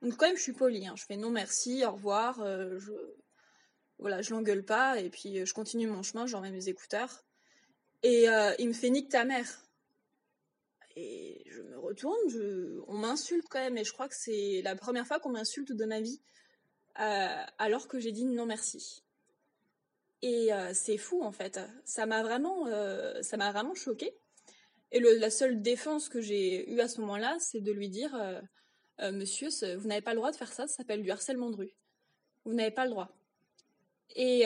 Donc 0.01 0.17
quand 0.17 0.27
même, 0.27 0.38
je 0.38 0.41
suis 0.41 0.53
polie, 0.53 0.86
hein. 0.86 0.93
je 0.95 1.03
fais 1.03 1.17
non 1.17 1.31
merci, 1.31 1.83
au 1.86 1.93
revoir, 1.93 2.41
euh, 2.41 2.77
je 2.77 2.91
voilà, 3.97 4.21
je 4.21 4.33
l'engueule 4.33 4.63
pas, 4.63 4.99
et 4.99 5.09
puis 5.09 5.39
euh, 5.39 5.45
je 5.45 5.53
continue 5.53 5.88
mon 5.88 6.03
chemin, 6.03 6.27
j'en 6.27 6.41
mets 6.41 6.51
mes 6.51 6.69
écouteurs, 6.69 7.23
et 8.03 8.25
il 8.59 8.67
me 8.67 8.73
fait 8.73 8.89
nique 8.89 9.09
ta 9.09 9.23
mère. 9.23 9.63
On 12.03 12.97
m'insulte 12.97 13.47
quand 13.49 13.60
même, 13.60 13.77
et 13.77 13.84
je 13.84 13.93
crois 13.93 14.08
que 14.08 14.15
c'est 14.15 14.62
la 14.63 14.75
première 14.75 15.08
fois 15.08 15.19
qu'on 15.19 15.32
m'insulte 15.32 15.71
de 15.71 15.86
ma 15.86 16.01
vie, 16.01 16.21
alors 16.95 17.88
que 17.88 17.99
j'ai 17.99 18.12
dit 18.12 18.25
non 18.25 18.45
merci. 18.45 19.03
Et 20.23 20.53
euh, 20.53 20.71
c'est 20.73 20.97
fou 20.97 21.21
en 21.21 21.34
fait. 21.34 21.60
Ça 21.84 22.06
m'a 22.06 22.23
vraiment, 22.23 22.65
euh, 22.67 23.21
vraiment 23.21 23.75
choqué. 23.75 24.15
Et 24.93 25.01
la 25.01 25.29
seule 25.29 25.62
défense 25.62 26.08
que 26.08 26.21
j'ai 26.21 26.71
eue 26.71 26.79
à 26.79 26.88
ce 26.88 27.01
moment-là, 27.01 27.36
c'est 27.39 27.60
de 27.60 27.71
lui 27.71 27.89
dire, 27.89 28.15
euh, 28.15 29.12
Monsieur, 29.12 29.49
vous 29.75 29.88
n'avez 29.88 30.01
pas 30.01 30.12
le 30.12 30.17
droit 30.17 30.32
de 30.32 30.38
faire 30.38 30.53
ça. 30.53 30.67
Ça 30.67 30.77
s'appelle 30.77 31.03
du 31.03 31.12
harcèlement 31.12 31.49
de 31.49 31.58
rue. 31.58 31.75
Vous 32.45 32.53
n'avez 32.53 32.71
pas 32.71 32.86
le 32.86 32.91
droit. 32.91 33.10
Et, 34.15 34.43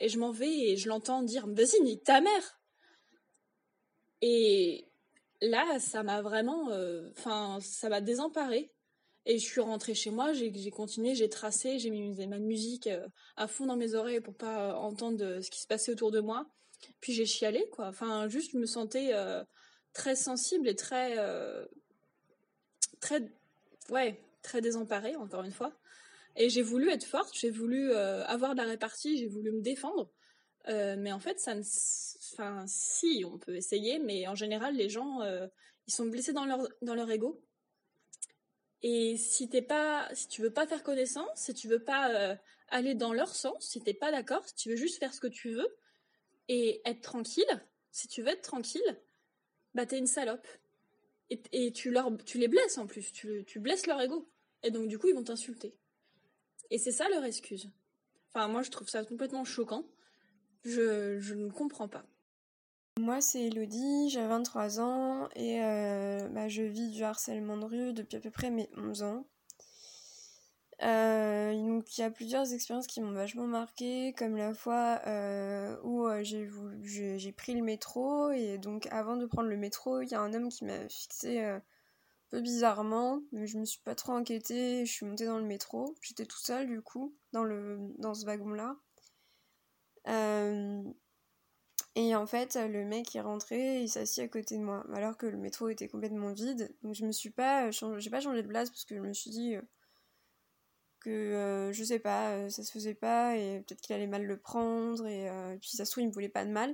et 0.00 0.08
je 0.08 0.18
m'en 0.18 0.30
vais 0.30 0.70
et 0.70 0.76
je 0.76 0.88
l'entends 0.88 1.22
dire, 1.22 1.46
vas-y, 1.48 1.98
ta 1.98 2.20
mère. 2.20 2.60
Et 4.22 4.87
là, 5.40 5.78
ça 5.78 6.02
m'a 6.02 6.22
vraiment, 6.22 6.70
enfin, 7.16 7.58
ça 7.60 7.88
m'a 7.88 8.00
désemparé. 8.00 8.72
Et 9.26 9.38
je 9.38 9.44
suis 9.44 9.60
rentrée 9.60 9.94
chez 9.94 10.10
moi, 10.10 10.32
j'ai 10.32 10.70
continué, 10.70 11.14
j'ai 11.14 11.28
tracé, 11.28 11.78
j'ai 11.78 11.90
mis 11.90 12.26
ma 12.26 12.38
musique 12.38 12.88
à 13.36 13.46
fond 13.46 13.66
dans 13.66 13.76
mes 13.76 13.94
oreilles 13.94 14.20
pour 14.20 14.34
pas 14.34 14.74
entendre 14.74 15.40
ce 15.40 15.50
qui 15.50 15.60
se 15.60 15.66
passait 15.66 15.92
autour 15.92 16.10
de 16.10 16.20
moi. 16.20 16.46
Puis 17.00 17.12
j'ai 17.12 17.26
chialé, 17.26 17.68
quoi. 17.70 17.88
Enfin, 17.88 18.28
juste, 18.28 18.52
je 18.52 18.58
me 18.58 18.64
sentais 18.64 19.12
très 19.92 20.16
sensible 20.16 20.66
et 20.68 20.76
très, 20.76 21.16
très, 23.00 23.30
ouais, 23.90 24.18
très 24.42 24.60
désemparée, 24.62 25.16
encore 25.16 25.44
une 25.44 25.52
fois. 25.52 25.72
Et 26.36 26.48
j'ai 26.48 26.62
voulu 26.62 26.88
être 26.88 27.04
forte, 27.04 27.36
j'ai 27.36 27.50
voulu 27.50 27.92
avoir 27.92 28.54
de 28.54 28.62
la 28.62 28.68
répartie, 28.68 29.18
j'ai 29.18 29.26
voulu 29.26 29.52
me 29.52 29.60
défendre. 29.60 30.10
Mais 30.68 31.12
en 31.12 31.20
fait, 31.20 31.38
enfin, 32.32 32.64
si, 32.66 33.24
on 33.26 33.38
peut 33.38 33.56
essayer, 33.56 33.98
mais 33.98 34.26
en 34.28 34.34
général, 34.34 34.74
les 34.74 34.88
gens, 34.88 35.20
ils 35.86 35.92
sont 35.92 36.06
blessés 36.06 36.32
dans 36.32 36.44
leur, 36.44 36.68
dans 36.82 36.94
leur 36.94 37.10
ego. 37.10 37.42
Et 38.82 39.16
si 39.16 39.48
t'es 39.48 39.62
pas, 39.62 40.08
si 40.14 40.28
tu 40.28 40.42
veux 40.42 40.52
pas 40.52 40.66
faire 40.66 40.82
connaissance, 40.82 41.30
si 41.34 41.54
tu 41.54 41.68
veux 41.68 41.82
pas 41.82 42.38
aller 42.68 42.94
dans 42.94 43.12
leur 43.12 43.34
sens, 43.34 43.66
si 43.66 43.80
t'es 43.80 43.94
pas 43.94 44.10
d'accord, 44.10 44.46
si 44.46 44.54
tu 44.54 44.70
veux 44.70 44.76
juste 44.76 44.98
faire 44.98 45.14
ce 45.14 45.20
que 45.20 45.26
tu 45.26 45.50
veux 45.50 45.68
et 46.48 46.80
être 46.84 47.00
tranquille, 47.00 47.66
si 47.90 48.08
tu 48.08 48.22
veux 48.22 48.28
être 48.28 48.42
tranquille, 48.42 49.00
bah 49.74 49.86
t'es 49.86 49.98
une 49.98 50.06
salope. 50.06 50.46
Et, 51.30 51.72
tu, 51.72 51.90
leur, 51.90 52.10
tu 52.24 52.38
les 52.38 52.48
blesses 52.48 52.78
en 52.78 52.86
plus, 52.86 53.12
tu, 53.12 53.44
tu 53.46 53.60
blesses 53.60 53.86
leur 53.86 54.00
ego. 54.00 54.30
Et 54.62 54.70
donc 54.70 54.88
du 54.88 54.98
coup, 54.98 55.08
ils 55.08 55.14
vont 55.14 55.24
t'insulter. 55.24 55.76
Et 56.70 56.78
c'est 56.78 56.92
ça 56.92 57.08
leur 57.10 57.24
excuse. 57.24 57.70
Enfin, 58.32 58.48
moi, 58.48 58.62
je 58.62 58.70
trouve 58.70 58.88
ça 58.88 59.04
complètement 59.04 59.44
choquant. 59.44 59.84
Je, 60.68 61.34
ne 61.34 61.50
comprends 61.50 61.88
pas. 61.88 62.04
Moi, 62.98 63.20
c'est 63.20 63.44
Elodie, 63.44 64.10
j'ai 64.10 64.26
23 64.26 64.80
ans 64.80 65.28
et 65.34 65.62
euh, 65.62 66.28
bah, 66.28 66.48
je 66.48 66.62
vis 66.62 66.90
du 66.90 67.04
harcèlement 67.04 67.56
de 67.56 67.64
rue 67.64 67.92
depuis 67.92 68.16
à 68.16 68.20
peu 68.20 68.30
près 68.30 68.50
mes 68.50 68.68
11 68.76 69.02
ans. 69.02 69.26
Euh, 70.82 71.52
donc, 71.54 71.96
il 71.96 72.02
y 72.02 72.04
a 72.04 72.10
plusieurs 72.10 72.52
expériences 72.52 72.86
qui 72.86 73.00
m'ont 73.00 73.12
vachement 73.12 73.46
marqué, 73.46 74.14
comme 74.16 74.36
la 74.36 74.52
fois 74.52 75.00
euh, 75.06 75.76
où 75.84 76.06
j'ai, 76.22 77.32
pris 77.32 77.54
le 77.54 77.62
métro 77.62 78.30
et 78.30 78.58
donc 78.58 78.86
avant 78.90 79.16
de 79.16 79.26
prendre 79.26 79.48
le 79.48 79.56
métro, 79.56 80.02
il 80.02 80.08
y 80.08 80.14
a 80.14 80.20
un 80.20 80.34
homme 80.34 80.50
qui 80.50 80.64
m'a 80.64 80.88
fixé 80.88 81.40
un 81.40 81.62
peu 82.30 82.40
bizarrement, 82.40 83.22
mais 83.32 83.46
je 83.46 83.58
me 83.58 83.64
suis 83.64 83.80
pas 83.80 83.94
trop 83.94 84.12
inquiétée, 84.12 84.84
je 84.84 84.92
suis 84.92 85.06
montée 85.06 85.26
dans 85.26 85.38
le 85.38 85.44
métro, 85.44 85.94
j'étais 86.02 86.26
tout 86.26 86.38
seul 86.38 86.66
du 86.66 86.82
coup 86.82 87.14
dans 87.32 88.14
ce 88.14 88.26
wagon-là. 88.26 88.76
Et 91.98 92.14
en 92.14 92.26
fait, 92.26 92.54
le 92.54 92.84
mec 92.84 93.16
est 93.16 93.20
rentré, 93.20 93.82
il 93.82 93.88
s'assit 93.88 94.22
à 94.22 94.28
côté 94.28 94.56
de 94.56 94.62
moi, 94.62 94.86
alors 94.94 95.16
que 95.16 95.26
le 95.26 95.36
métro 95.36 95.68
était 95.68 95.88
complètement 95.88 96.32
vide. 96.32 96.72
Donc 96.84 96.94
je 96.94 97.04
me 97.04 97.10
suis 97.10 97.30
pas, 97.30 97.72
j'ai 97.72 98.08
pas 98.08 98.20
changé 98.20 98.40
de 98.40 98.46
place 98.46 98.70
parce 98.70 98.84
que 98.84 98.94
je 98.94 99.00
me 99.00 99.12
suis 99.12 99.30
dit 99.30 99.56
euh, 99.56 99.62
que 101.00 101.10
euh, 101.10 101.72
je 101.72 101.82
sais 101.82 101.98
pas, 101.98 102.34
euh, 102.34 102.50
ça 102.50 102.62
se 102.62 102.70
faisait 102.70 102.94
pas 102.94 103.36
et 103.36 103.64
peut-être 103.66 103.80
qu'il 103.80 103.96
allait 103.96 104.06
mal 104.06 104.24
le 104.24 104.36
prendre 104.38 105.08
et, 105.08 105.28
puis 105.60 105.70
ça 105.70 105.84
se 105.84 105.90
trouve 105.90 106.04
il 106.04 106.08
me 106.08 106.12
voulait 106.12 106.28
pas 106.28 106.44
de 106.44 106.52
mal. 106.52 106.72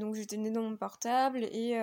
donc 0.00 0.16
j'étais 0.16 0.36
née 0.36 0.50
dans 0.50 0.62
mon 0.62 0.76
portable 0.76 1.44
et 1.44 1.76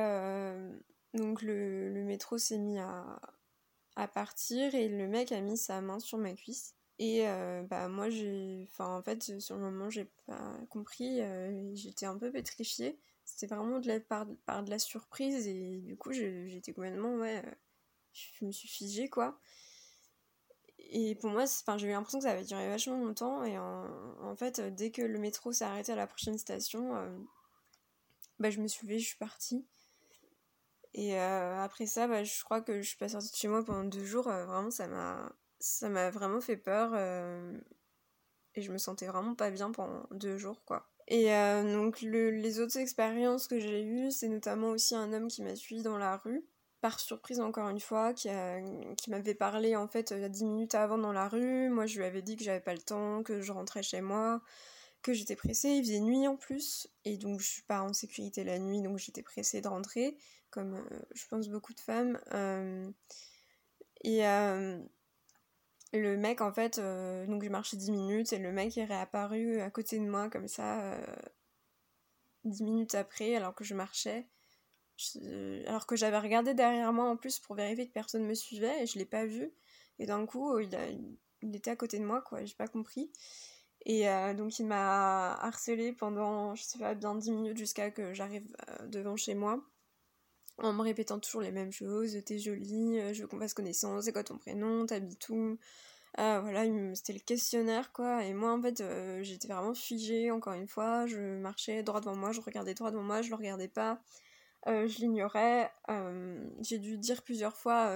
donc 1.13 1.41
le, 1.41 2.03
métro 2.03 2.37
s'est 2.37 2.57
mis 2.57 2.79
à 2.79 4.07
partir 4.13 4.75
et 4.75 4.89
le 4.89 5.07
mec 5.07 5.31
a 5.31 5.39
mis 5.39 5.57
sa 5.57 5.79
main 5.79 6.01
sur 6.01 6.17
ma 6.17 6.33
cuisse. 6.33 6.75
Et 7.01 7.27
euh, 7.27 7.63
bah 7.63 7.87
moi 7.87 8.11
j'ai 8.11 8.67
enfin 8.69 8.95
en 8.95 9.01
fait 9.01 9.39
sur 9.39 9.55
le 9.55 9.61
moment 9.63 9.89
j'ai 9.89 10.05
pas 10.27 10.53
compris, 10.69 11.19
euh, 11.19 11.73
j'étais 11.73 12.05
un 12.05 12.15
peu 12.15 12.31
pétrifiée. 12.31 12.95
C'était 13.25 13.47
vraiment 13.47 13.79
de 13.79 13.87
la 13.87 13.99
par, 13.99 14.27
de 14.27 14.69
la 14.69 14.77
surprise 14.77 15.47
et 15.47 15.79
du 15.79 15.97
coup 15.97 16.11
j'étais 16.13 16.73
complètement 16.73 17.15
ouais 17.15 17.41
euh, 17.43 17.51
je 18.13 18.45
me 18.45 18.51
suis 18.51 18.67
figée 18.67 19.09
quoi. 19.09 19.39
Et 20.93 21.15
pour 21.15 21.31
moi, 21.31 21.45
j'ai 21.77 21.87
eu 21.87 21.91
l'impression 21.91 22.19
que 22.19 22.25
ça 22.25 22.31
avait 22.31 22.43
duré 22.43 22.67
vachement 22.67 22.97
longtemps. 22.97 23.43
Et 23.45 23.57
en, 23.57 23.85
en 24.21 24.35
fait, 24.35 24.59
dès 24.75 24.91
que 24.91 25.01
le 25.01 25.19
métro 25.19 25.53
s'est 25.53 25.63
arrêté 25.63 25.93
à 25.93 25.95
la 25.95 26.05
prochaine 26.05 26.37
station, 26.37 26.93
bah, 28.39 28.49
je 28.49 28.59
me 28.59 28.67
suis 28.67 28.85
levée, 28.85 28.99
je 28.99 29.07
suis 29.07 29.17
partie. 29.17 29.65
Et 30.93 31.17
après 31.17 31.85
ça, 31.85 32.07
bah, 32.07 32.23
je 32.25 32.43
crois 32.43 32.61
que 32.61 32.81
je 32.81 32.87
suis 32.89 32.97
pas 32.97 33.09
sortie 33.09 33.31
de 33.31 33.35
chez 33.37 33.47
moi 33.47 33.63
pendant 33.63 33.85
deux 33.85 34.03
jours. 34.03 34.25
vraiment, 34.25 34.71
ça 34.71 34.87
m'a 34.87 35.31
ça 35.61 35.89
m'a 35.89 36.09
vraiment 36.09 36.41
fait 36.41 36.57
peur 36.57 36.91
euh, 36.93 37.57
et 38.55 38.61
je 38.61 38.71
me 38.71 38.77
sentais 38.77 39.05
vraiment 39.05 39.35
pas 39.35 39.51
bien 39.51 39.71
pendant 39.71 40.07
deux 40.11 40.37
jours 40.37 40.63
quoi. 40.65 40.89
Et 41.07 41.33
euh, 41.33 41.73
donc 41.73 42.01
les 42.01 42.59
autres 42.59 42.77
expériences 42.77 43.47
que 43.47 43.59
j'ai 43.59 43.83
eues, 43.83 44.11
c'est 44.11 44.29
notamment 44.29 44.69
aussi 44.69 44.95
un 44.95 45.13
homme 45.13 45.27
qui 45.27 45.41
m'a 45.41 45.55
suivi 45.55 45.83
dans 45.83 45.97
la 45.97 46.17
rue, 46.17 46.45
par 46.79 46.99
surprise 46.99 47.39
encore 47.39 47.69
une 47.69 47.79
fois, 47.79 48.13
qui, 48.13 48.29
qui 48.97 49.09
m'avait 49.09 49.35
parlé 49.35 49.75
en 49.75 49.87
fait 49.87 50.11
euh, 50.11 50.29
dix 50.29 50.45
minutes 50.45 50.75
avant 50.75 50.97
dans 50.97 51.13
la 51.13 51.27
rue. 51.27 51.69
Moi 51.69 51.85
je 51.85 51.97
lui 51.97 52.05
avais 52.05 52.21
dit 52.21 52.35
que 52.35 52.43
j'avais 52.43 52.61
pas 52.61 52.73
le 52.73 52.81
temps, 52.81 53.23
que 53.23 53.41
je 53.41 53.51
rentrais 53.51 53.83
chez 53.83 54.01
moi, 54.01 54.41
que 55.01 55.13
j'étais 55.13 55.35
pressée. 55.35 55.69
Il 55.69 55.83
faisait 55.83 55.99
nuit 55.99 56.27
en 56.27 56.37
plus 56.37 56.87
et 57.05 57.17
donc 57.17 57.39
je 57.39 57.47
suis 57.47 57.63
pas 57.63 57.81
en 57.81 57.93
sécurité 57.93 58.43
la 58.43 58.57
nuit 58.57 58.81
donc 58.81 58.97
j'étais 58.97 59.23
pressée 59.23 59.61
de 59.61 59.67
rentrer, 59.67 60.17
comme 60.49 60.83
je 61.13 61.27
pense 61.27 61.49
beaucoup 61.49 61.73
de 61.73 61.79
femmes. 61.79 62.19
et 64.03 64.25
le 65.99 66.17
mec, 66.17 66.41
en 66.41 66.53
fait, 66.53 66.77
euh, 66.77 67.25
donc 67.27 67.43
j'ai 67.43 67.49
marché 67.49 67.77
10 67.77 67.91
minutes 67.91 68.33
et 68.33 68.37
le 68.39 68.51
mec 68.51 68.77
est 68.77 68.85
réapparu 68.85 69.59
à 69.61 69.69
côté 69.69 69.99
de 69.99 70.05
moi 70.05 70.29
comme 70.29 70.47
ça, 70.47 70.81
euh, 70.93 71.15
10 72.45 72.63
minutes 72.63 72.95
après, 72.95 73.35
alors 73.35 73.55
que 73.55 73.63
je 73.63 73.73
marchais. 73.75 74.27
alors 75.67 75.87
que 75.87 75.95
j'avais 75.95 76.19
regardé 76.19 76.53
derrière 76.53 76.93
moi 76.93 77.05
en 77.05 77.17
plus 77.17 77.39
pour 77.39 77.55
vérifier 77.55 77.87
que 77.87 77.93
personne 77.93 78.25
me 78.25 78.35
suivait 78.35 78.83
et 78.83 78.87
je 78.87 78.99
l'ai 78.99 79.05
pas 79.05 79.25
vu. 79.25 79.51
Et 79.99 80.05
d'un 80.05 80.25
coup, 80.25 80.57
il, 80.59 80.69
il 81.41 81.55
était 81.55 81.71
à 81.71 81.75
côté 81.75 81.99
de 81.99 82.05
moi, 82.05 82.21
quoi, 82.21 82.43
j'ai 82.45 82.55
pas 82.55 82.67
compris. 82.67 83.11
Et 83.85 84.07
euh, 84.09 84.33
donc 84.33 84.59
il 84.59 84.67
m'a 84.67 85.33
harcelé 85.33 85.91
pendant, 85.93 86.55
je 86.55 86.63
sais 86.63 86.79
pas, 86.79 86.93
bien 86.93 87.15
10 87.15 87.31
minutes 87.31 87.57
jusqu'à 87.57 87.89
que 87.91 88.13
j'arrive 88.13 88.47
euh, 88.69 88.87
devant 88.87 89.15
chez 89.15 89.33
moi 89.33 89.63
en 90.57 90.73
me 90.73 90.81
répétant 90.81 91.19
toujours 91.19 91.41
les 91.41 91.51
mêmes 91.51 91.71
choses, 91.71 92.17
t'es 92.25 92.39
jolie, 92.39 92.99
euh, 92.99 93.13
je 93.13 93.21
veux 93.21 93.27
qu'on 93.27 93.39
fasse 93.39 93.53
connaissance, 93.53 94.05
c'est 94.05 94.13
quoi 94.13 94.23
ton 94.23 94.37
prénom, 94.37 94.85
t'habites 94.85 95.29
où? 95.29 95.57
Ah, 96.17 96.41
voilà, 96.41 96.65
c'était 96.93 97.13
le 97.13 97.19
questionnaire 97.19 97.93
quoi, 97.93 98.25
et 98.25 98.33
moi 98.33 98.51
en 98.53 98.61
fait 98.61 98.81
euh, 98.81 99.23
j'étais 99.23 99.47
vraiment 99.47 99.73
figée 99.73 100.29
encore 100.29 100.53
une 100.53 100.67
fois, 100.67 101.07
je 101.07 101.37
marchais 101.37 101.83
droit 101.83 102.01
devant 102.01 102.15
moi, 102.15 102.33
je 102.33 102.41
regardais 102.41 102.73
droit 102.73 102.91
devant 102.91 103.03
moi, 103.03 103.21
je 103.21 103.29
le 103.29 103.35
regardais 103.35 103.69
pas, 103.69 104.01
euh, 104.67 104.87
je 104.87 104.97
l'ignorais, 104.99 105.71
j'ai 106.61 106.79
dû 106.79 106.97
dire 106.97 107.23
plusieurs 107.23 107.55
fois 107.55 107.93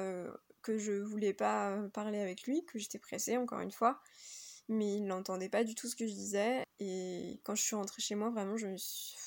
que 0.62 0.78
je 0.78 0.94
voulais 0.94 1.34
pas 1.34 1.78
parler 1.94 2.20
avec 2.20 2.44
lui, 2.44 2.66
que 2.66 2.80
j'étais 2.80 3.00
pressée 3.00 3.38
encore 3.38 3.60
une 3.60 3.72
fois, 3.72 4.00
mais 4.70 4.96
il 4.96 5.06
n'entendait 5.06 5.50
pas 5.50 5.66
du 5.66 5.76
tout 5.76 5.88
ce 5.90 5.96
que 5.96 6.08
je 6.08 6.14
disais, 6.14 6.64
et 6.80 7.40
quand 7.44 7.56
je 7.56 7.64
suis 7.64 7.76
rentrée 7.76 8.02
chez 8.02 8.16
moi 8.16 8.30
vraiment 8.30 8.56
je 8.58 8.68
me 8.68 8.78
suis 8.78 9.18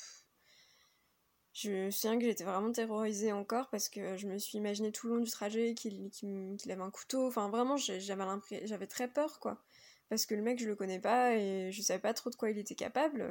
je 1.61 1.71
me 1.71 1.91
souviens 1.91 2.17
que 2.17 2.25
j'étais 2.25 2.43
vraiment 2.43 2.71
terrorisée 2.71 3.33
encore 3.33 3.69
parce 3.69 3.89
que 3.89 4.15
je 4.17 4.27
me 4.27 4.37
suis 4.37 4.57
imaginé 4.57 4.91
tout 4.91 5.07
le 5.07 5.15
long 5.15 5.21
du 5.21 5.29
trajet 5.29 5.73
qu'il 5.73 6.09
avait 6.69 6.81
un 6.81 6.91
couteau. 6.91 7.27
Enfin, 7.27 7.49
vraiment, 7.49 7.75
j'avais 7.77 8.87
très 8.87 9.07
peur, 9.07 9.39
quoi. 9.39 9.61
Parce 10.09 10.25
que 10.25 10.35
le 10.35 10.41
mec, 10.41 10.59
je 10.59 10.67
le 10.67 10.75
connais 10.75 10.99
pas 10.99 11.35
et 11.35 11.71
je 11.71 11.81
savais 11.81 11.99
pas 11.99 12.13
trop 12.13 12.29
de 12.29 12.35
quoi 12.35 12.49
il 12.49 12.57
était 12.57 12.75
capable. 12.75 13.27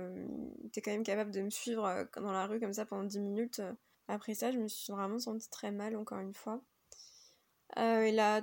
Il 0.60 0.66
était 0.66 0.82
quand 0.82 0.90
même 0.90 1.04
capable 1.04 1.30
de 1.30 1.40
me 1.40 1.50
suivre 1.50 1.84
euh, 1.86 2.04
dans 2.16 2.32
la 2.32 2.46
rue 2.46 2.60
comme 2.60 2.72
ça 2.74 2.84
pendant 2.86 3.04
10 3.04 3.18
minutes. 3.20 3.62
Après 4.08 4.34
ça, 4.34 4.52
je 4.52 4.58
me 4.58 4.68
suis 4.68 4.92
vraiment 4.92 5.18
sentie 5.18 5.50
très 5.50 5.70
mal, 5.70 5.96
encore 5.96 6.18
une 6.18 6.34
fois. 6.34 6.60
Euh, 7.78 8.02
et 8.02 8.12
là, 8.12 8.42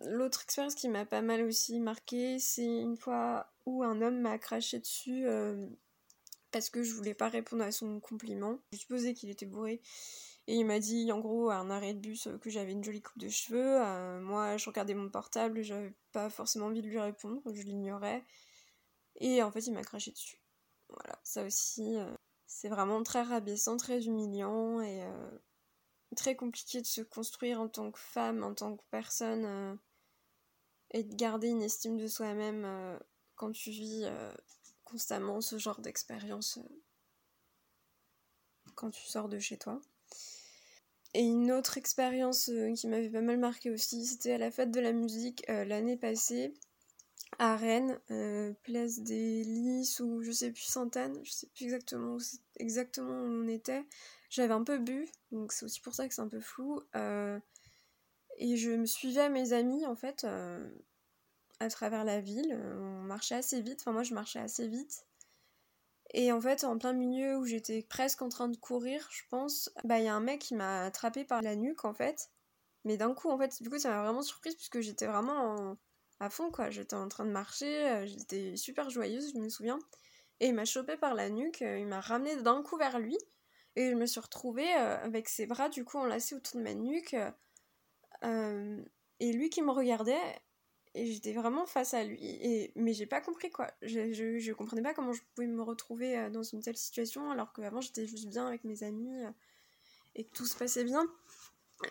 l'autre 0.00 0.42
expérience 0.44 0.74
qui 0.74 0.88
m'a 0.88 1.04
pas 1.04 1.22
mal 1.22 1.42
aussi 1.42 1.80
marqué, 1.80 2.38
c'est 2.38 2.64
une 2.64 2.96
fois 2.96 3.52
où 3.66 3.82
un 3.82 4.00
homme 4.02 4.20
m'a 4.20 4.38
craché 4.38 4.78
dessus 4.78 5.26
euh, 5.26 5.66
parce 6.52 6.70
que 6.70 6.82
je 6.82 6.94
voulais 6.94 7.14
pas 7.14 7.28
répondre 7.28 7.64
à 7.64 7.72
son 7.72 7.98
compliment. 7.98 8.58
Je 8.72 8.78
supposais 8.78 9.14
qu'il 9.14 9.30
était 9.30 9.46
bourré. 9.46 9.80
Et 10.48 10.56
il 10.56 10.64
m'a 10.64 10.80
dit 10.80 11.10
en 11.12 11.20
gros 11.20 11.50
à 11.50 11.56
un 11.56 11.70
arrêt 11.70 11.94
de 11.94 12.00
bus 12.00 12.28
que 12.40 12.50
j'avais 12.50 12.72
une 12.72 12.82
jolie 12.82 13.02
coupe 13.02 13.18
de 13.18 13.28
cheveux. 13.28 13.80
Euh, 13.80 14.20
moi 14.20 14.56
je 14.56 14.66
regardais 14.68 14.94
mon 14.94 15.08
portable, 15.08 15.62
j'avais 15.62 15.94
pas 16.12 16.30
forcément 16.30 16.66
envie 16.66 16.82
de 16.82 16.88
lui 16.88 16.98
répondre, 16.98 17.40
je 17.46 17.62
l'ignorais. 17.62 18.24
Et 19.16 19.42
en 19.42 19.52
fait 19.52 19.66
il 19.66 19.72
m'a 19.72 19.82
craché 19.82 20.10
dessus. 20.10 20.40
Voilà, 20.88 21.18
ça 21.22 21.44
aussi 21.44 21.96
euh, 21.96 22.12
c'est 22.46 22.68
vraiment 22.68 23.02
très 23.04 23.22
rabaissant, 23.22 23.76
très 23.76 24.06
humiliant 24.06 24.80
et 24.80 25.04
euh, 25.04 25.30
très 26.16 26.34
compliqué 26.34 26.80
de 26.80 26.86
se 26.86 27.02
construire 27.02 27.60
en 27.60 27.68
tant 27.68 27.92
que 27.92 28.00
femme, 28.00 28.42
en 28.42 28.54
tant 28.54 28.76
que 28.76 28.82
personne 28.90 29.78
et 30.90 31.04
de 31.04 31.14
garder 31.14 31.48
une 31.48 31.62
estime 31.62 31.98
de 31.98 32.08
soi-même 32.08 32.98
quand 33.36 33.52
tu 33.52 33.70
vis 33.70 34.04
constamment 34.92 35.40
ce 35.40 35.56
genre 35.56 35.80
d'expérience 35.80 36.58
euh, 36.58 36.68
quand 38.74 38.90
tu 38.90 39.02
sors 39.06 39.28
de 39.30 39.38
chez 39.38 39.56
toi. 39.56 39.80
Et 41.14 41.22
une 41.22 41.50
autre 41.50 41.78
expérience 41.78 42.50
euh, 42.50 42.72
qui 42.74 42.88
m'avait 42.88 43.08
pas 43.08 43.22
mal 43.22 43.38
marqué 43.38 43.70
aussi, 43.70 44.04
c'était 44.04 44.32
à 44.32 44.38
la 44.38 44.50
fête 44.50 44.70
de 44.70 44.80
la 44.80 44.92
musique 44.92 45.48
euh, 45.48 45.64
l'année 45.64 45.96
passée 45.96 46.52
à 47.38 47.56
Rennes, 47.56 47.98
place 48.62 49.00
des 49.00 49.42
Lys 49.42 50.00
ou 50.00 50.22
je 50.22 50.30
sais 50.30 50.52
plus 50.52 50.64
Sainte-Anne, 50.64 51.18
je 51.24 51.32
sais 51.32 51.46
plus 51.54 51.64
exactement 51.64 52.16
où, 52.16 52.20
exactement 52.56 53.22
où 53.22 53.26
on 53.26 53.48
était. 53.48 53.86
J'avais 54.28 54.52
un 54.52 54.62
peu 54.62 54.78
bu, 54.78 55.08
donc 55.30 55.50
c'est 55.52 55.64
aussi 55.64 55.80
pour 55.80 55.94
ça 55.94 56.06
que 56.06 56.14
c'est 56.14 56.20
un 56.20 56.28
peu 56.28 56.40
flou. 56.40 56.82
Et 58.36 58.56
je 58.58 58.70
me 58.72 58.84
suivais 58.84 59.22
à 59.22 59.28
mes 59.30 59.54
amis, 59.54 59.86
en 59.86 59.96
fait, 59.96 60.26
à 61.62 61.68
travers 61.70 62.04
la 62.04 62.20
ville. 62.20 62.58
On 62.78 63.02
marchait 63.02 63.34
assez 63.36 63.60
vite, 63.60 63.80
enfin 63.80 63.92
moi 63.92 64.02
je 64.02 64.14
marchais 64.14 64.40
assez 64.40 64.68
vite. 64.68 65.06
Et 66.14 66.30
en 66.32 66.40
fait, 66.40 66.64
en 66.64 66.78
plein 66.78 66.92
milieu 66.92 67.38
où 67.38 67.46
j'étais 67.46 67.82
presque 67.82 68.22
en 68.22 68.28
train 68.28 68.48
de 68.48 68.56
courir, 68.56 69.08
je 69.10 69.22
pense, 69.30 69.70
bah 69.84 69.98
il 69.98 70.04
y 70.04 70.08
a 70.08 70.14
un 70.14 70.20
mec 70.20 70.40
qui 70.40 70.54
m'a 70.54 70.84
attrapé 70.84 71.24
par 71.24 71.42
la 71.42 71.56
nuque 71.56 71.84
en 71.84 71.94
fait. 71.94 72.30
Mais 72.84 72.96
d'un 72.96 73.14
coup, 73.14 73.30
en 73.30 73.38
fait, 73.38 73.62
du 73.62 73.70
coup, 73.70 73.78
ça 73.78 73.90
m'a 73.90 74.02
vraiment 74.02 74.22
surprise 74.22 74.54
puisque 74.56 74.80
j'étais 74.80 75.06
vraiment 75.06 75.76
à 76.22 76.30
fond 76.30 76.50
quoi. 76.50 76.70
J'étais 76.70 76.94
en 76.94 77.08
train 77.08 77.24
de 77.24 77.30
marcher, 77.30 77.88
euh, 77.88 78.06
j'étais 78.06 78.56
super 78.56 78.90
joyeuse, 78.90 79.32
je 79.34 79.38
me 79.38 79.48
souviens. 79.48 79.78
Et 80.40 80.48
il 80.48 80.54
m'a 80.54 80.64
chopé 80.64 80.96
par 80.96 81.14
la 81.14 81.30
nuque, 81.30 81.62
euh, 81.62 81.78
il 81.78 81.86
m'a 81.86 82.00
ramené 82.00 82.36
d'un 82.42 82.62
coup 82.62 82.76
vers 82.76 82.98
lui. 82.98 83.18
Et 83.76 83.90
je 83.90 83.94
me 83.96 84.06
suis 84.06 84.20
retrouvée 84.20 84.74
euh, 84.76 85.02
avec 85.02 85.28
ses 85.28 85.46
bras 85.46 85.68
du 85.68 85.84
coup 85.84 85.98
enlacés 85.98 86.34
autour 86.34 86.58
de 86.58 86.64
ma 86.64 86.74
nuque. 86.74 87.16
et 89.20 89.32
lui 89.32 89.50
qui 89.50 89.62
me 89.62 89.70
regardait, 89.70 90.20
et 90.94 91.06
j'étais 91.06 91.32
vraiment 91.32 91.66
face 91.66 91.94
à 91.94 92.04
lui 92.04 92.18
et 92.20 92.72
mais 92.76 92.92
j'ai 92.92 93.06
pas 93.06 93.20
compris 93.20 93.50
quoi. 93.50 93.70
Je, 93.82 94.12
je, 94.12 94.38
je, 94.38 94.52
comprenais 94.52 94.82
pas 94.82 94.94
comment 94.94 95.12
je 95.12 95.22
pouvais 95.34 95.46
me 95.46 95.62
retrouver 95.62 96.18
euh, 96.18 96.30
dans 96.30 96.42
une 96.42 96.60
telle 96.60 96.76
situation 96.76 97.30
alors 97.30 97.52
qu'avant 97.52 97.80
j'étais 97.80 98.06
juste 98.06 98.28
bien 98.28 98.46
avec 98.46 98.64
mes 98.64 98.82
amis 98.82 99.24
euh, 99.24 99.30
et 100.14 100.24
que 100.24 100.32
tout 100.34 100.46
se 100.46 100.56
passait 100.56 100.84
bien. 100.84 101.06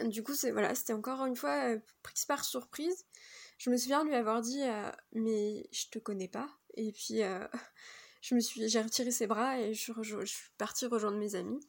Du 0.06 0.24
coup 0.24 0.36
c'est 0.36 0.52
voilà 0.52 0.76
c'était 0.76 0.94
encore 0.94 1.26
une 1.26 1.36
fois 1.36 1.74
euh, 1.74 1.80
prise 2.04 2.26
par 2.26 2.46
surprise. 2.46 3.06
Je 3.58 3.70
me 3.70 3.78
souviens 3.78 4.04
lui 4.04 4.14
avoir 4.14 4.42
dit 4.42 4.62
mais 5.14 5.68
je 5.72 5.88
te 5.88 6.00
connais 6.00 6.28
pas. 6.28 6.50
Et 6.76 6.92
puis 6.92 7.22
je 8.22 8.36
me 8.36 8.40
suis 8.40 8.70
j'ai 8.70 8.82
retiré 8.82 9.12
ses 9.12 9.28
bras 9.28 9.60
et 9.60 9.74
je, 9.74 9.94
je 10.02 10.26
suis 10.26 10.50
partie 10.58 10.86
rejoindre 10.86 11.18
mes 11.18 11.36
amis 11.36 11.60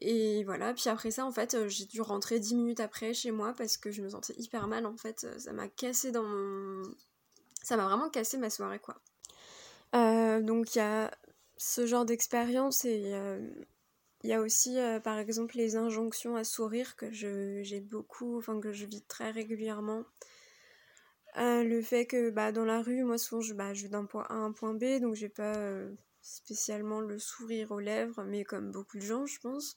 et 0.00 0.44
voilà, 0.44 0.74
puis 0.74 0.88
après 0.88 1.10
ça, 1.10 1.24
en 1.24 1.32
fait, 1.32 1.54
euh, 1.54 1.68
j'ai 1.68 1.86
dû 1.86 2.00
rentrer 2.00 2.40
10 2.40 2.54
minutes 2.54 2.80
après 2.80 3.14
chez 3.14 3.30
moi 3.30 3.54
parce 3.56 3.76
que 3.76 3.90
je 3.90 4.02
me 4.02 4.08
sentais 4.08 4.34
hyper 4.38 4.68
mal, 4.68 4.86
en 4.86 4.96
fait. 4.96 5.26
Ça 5.38 5.52
m'a 5.52 5.68
cassé 5.68 6.12
dans 6.12 6.22
mon... 6.22 6.82
Ça 7.62 7.76
m'a 7.76 7.84
vraiment 7.86 8.10
cassé 8.10 8.38
ma 8.38 8.50
soirée, 8.50 8.78
quoi. 8.78 9.00
Euh, 9.94 10.42
donc 10.42 10.74
il 10.74 10.78
y 10.78 10.80
a 10.82 11.10
ce 11.56 11.86
genre 11.86 12.04
d'expérience 12.04 12.84
et 12.84 13.14
euh, 13.14 13.40
il 14.22 14.30
y 14.30 14.32
a 14.32 14.40
aussi, 14.40 14.76
par 15.04 15.18
exemple, 15.18 15.56
les 15.56 15.76
injonctions 15.76 16.36
à 16.36 16.44
sourire 16.44 16.96
que 16.96 17.10
j'ai 17.12 17.80
beaucoup, 17.80 18.38
enfin 18.38 18.60
que 18.60 18.72
je 18.72 18.86
vis 18.86 19.02
très 19.02 19.30
régulièrement. 19.30 20.04
le 21.36 21.80
fait 21.82 22.06
que 22.06 22.30
bah, 22.30 22.52
dans 22.52 22.64
la 22.64 22.82
rue, 22.82 23.04
moi 23.04 23.18
souvent 23.18 23.40
je, 23.40 23.54
bah, 23.54 23.74
je 23.74 23.84
vais 23.84 23.88
d'un 23.88 24.04
point 24.04 24.24
A 24.28 24.34
à 24.34 24.36
un 24.36 24.52
point 24.52 24.74
B, 24.74 25.00
donc 25.00 25.14
j'ai 25.14 25.28
pas 25.28 25.56
spécialement 26.26 27.00
le 27.00 27.18
sourire 27.18 27.70
aux 27.70 27.80
lèvres, 27.80 28.24
mais 28.24 28.44
comme 28.44 28.70
beaucoup 28.72 28.98
de 28.98 29.02
gens, 29.02 29.26
je 29.26 29.38
pense. 29.40 29.76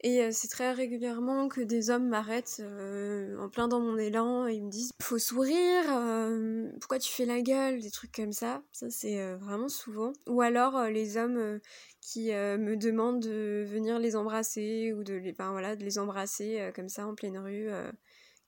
Et 0.00 0.22
euh, 0.22 0.28
c'est 0.32 0.48
très 0.48 0.72
régulièrement 0.72 1.48
que 1.48 1.60
des 1.60 1.90
hommes 1.90 2.08
m'arrêtent 2.08 2.60
euh, 2.60 3.36
en 3.38 3.48
plein 3.48 3.66
dans 3.66 3.80
mon 3.80 3.96
élan 3.98 4.46
et 4.46 4.54
ils 4.54 4.64
me 4.64 4.70
disent 4.70 4.92
faut 5.02 5.18
sourire, 5.18 5.84
euh, 5.88 6.70
pourquoi 6.78 7.00
tu 7.00 7.10
fais 7.12 7.24
la 7.24 7.40
gueule, 7.40 7.80
des 7.80 7.90
trucs 7.90 8.12
comme 8.12 8.32
ça. 8.32 8.62
Ça 8.70 8.90
c'est 8.90 9.34
vraiment 9.36 9.68
souvent. 9.68 10.12
Ou 10.28 10.40
alors 10.40 10.84
les 10.84 11.16
hommes 11.16 11.58
qui 12.00 12.30
me 12.30 12.76
demandent 12.76 13.20
de 13.20 13.64
venir 13.66 13.98
les 13.98 14.14
embrasser 14.14 14.92
ou 14.92 15.02
de 15.02 15.14
les, 15.14 15.32
voilà, 15.32 15.74
de 15.74 15.84
les 15.84 15.98
embrasser 15.98 16.70
comme 16.76 16.88
ça 16.88 17.06
en 17.06 17.14
pleine 17.14 17.38
rue 17.38 17.68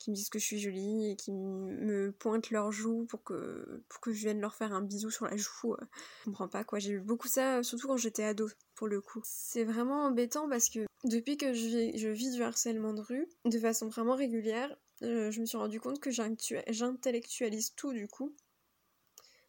qui 0.01 0.11
me 0.11 0.17
disent 0.17 0.31
que 0.31 0.39
je 0.39 0.45
suis 0.45 0.59
jolie 0.59 1.11
et 1.11 1.17
qui 1.17 1.31
me 1.31 2.11
pointent 2.11 2.51
leurs 2.51 2.73
joues 2.73 3.05
pour 3.05 3.23
que, 3.23 3.85
pour 3.89 4.01
que 4.01 4.13
je 4.13 4.21
vienne 4.23 4.41
leur 4.41 4.55
faire 4.55 4.73
un 4.73 4.81
bisou 4.81 5.11
sur 5.11 5.27
la 5.27 5.37
joue. 5.37 5.75
Euh, 5.75 5.87
je 6.21 6.25
comprends 6.25 6.49
pas 6.49 6.65
quoi. 6.65 6.79
J'ai 6.79 6.93
eu 6.93 7.01
beaucoup 7.01 7.29
ça, 7.29 7.63
surtout 7.63 7.87
quand 7.87 7.99
j'étais 7.99 8.25
ado, 8.25 8.49
pour 8.75 8.89
le 8.89 9.01
coup. 9.01 9.21
C'est 9.25 9.65
vraiment 9.65 10.07
embêtant 10.07 10.49
parce 10.49 10.71
que 10.71 10.87
depuis 11.05 11.37
que 11.37 11.53
je 11.53 11.67
vis, 11.67 11.99
je 11.99 12.09
vis 12.09 12.33
du 12.33 12.43
harcèlement 12.43 12.95
de 12.95 13.03
rue, 13.03 13.29
de 13.45 13.59
façon 13.59 13.89
vraiment 13.89 14.17
régulière, 14.17 14.75
euh, 15.03 15.31
je 15.31 15.41
me 15.41 15.47
suis 15.47 15.59
rendu 15.59 15.81
compte 15.81 16.01
que 16.01 16.11
j'intellectualise 16.11 17.75
tout 17.77 17.93
du 17.93 18.09
coup. 18.09 18.35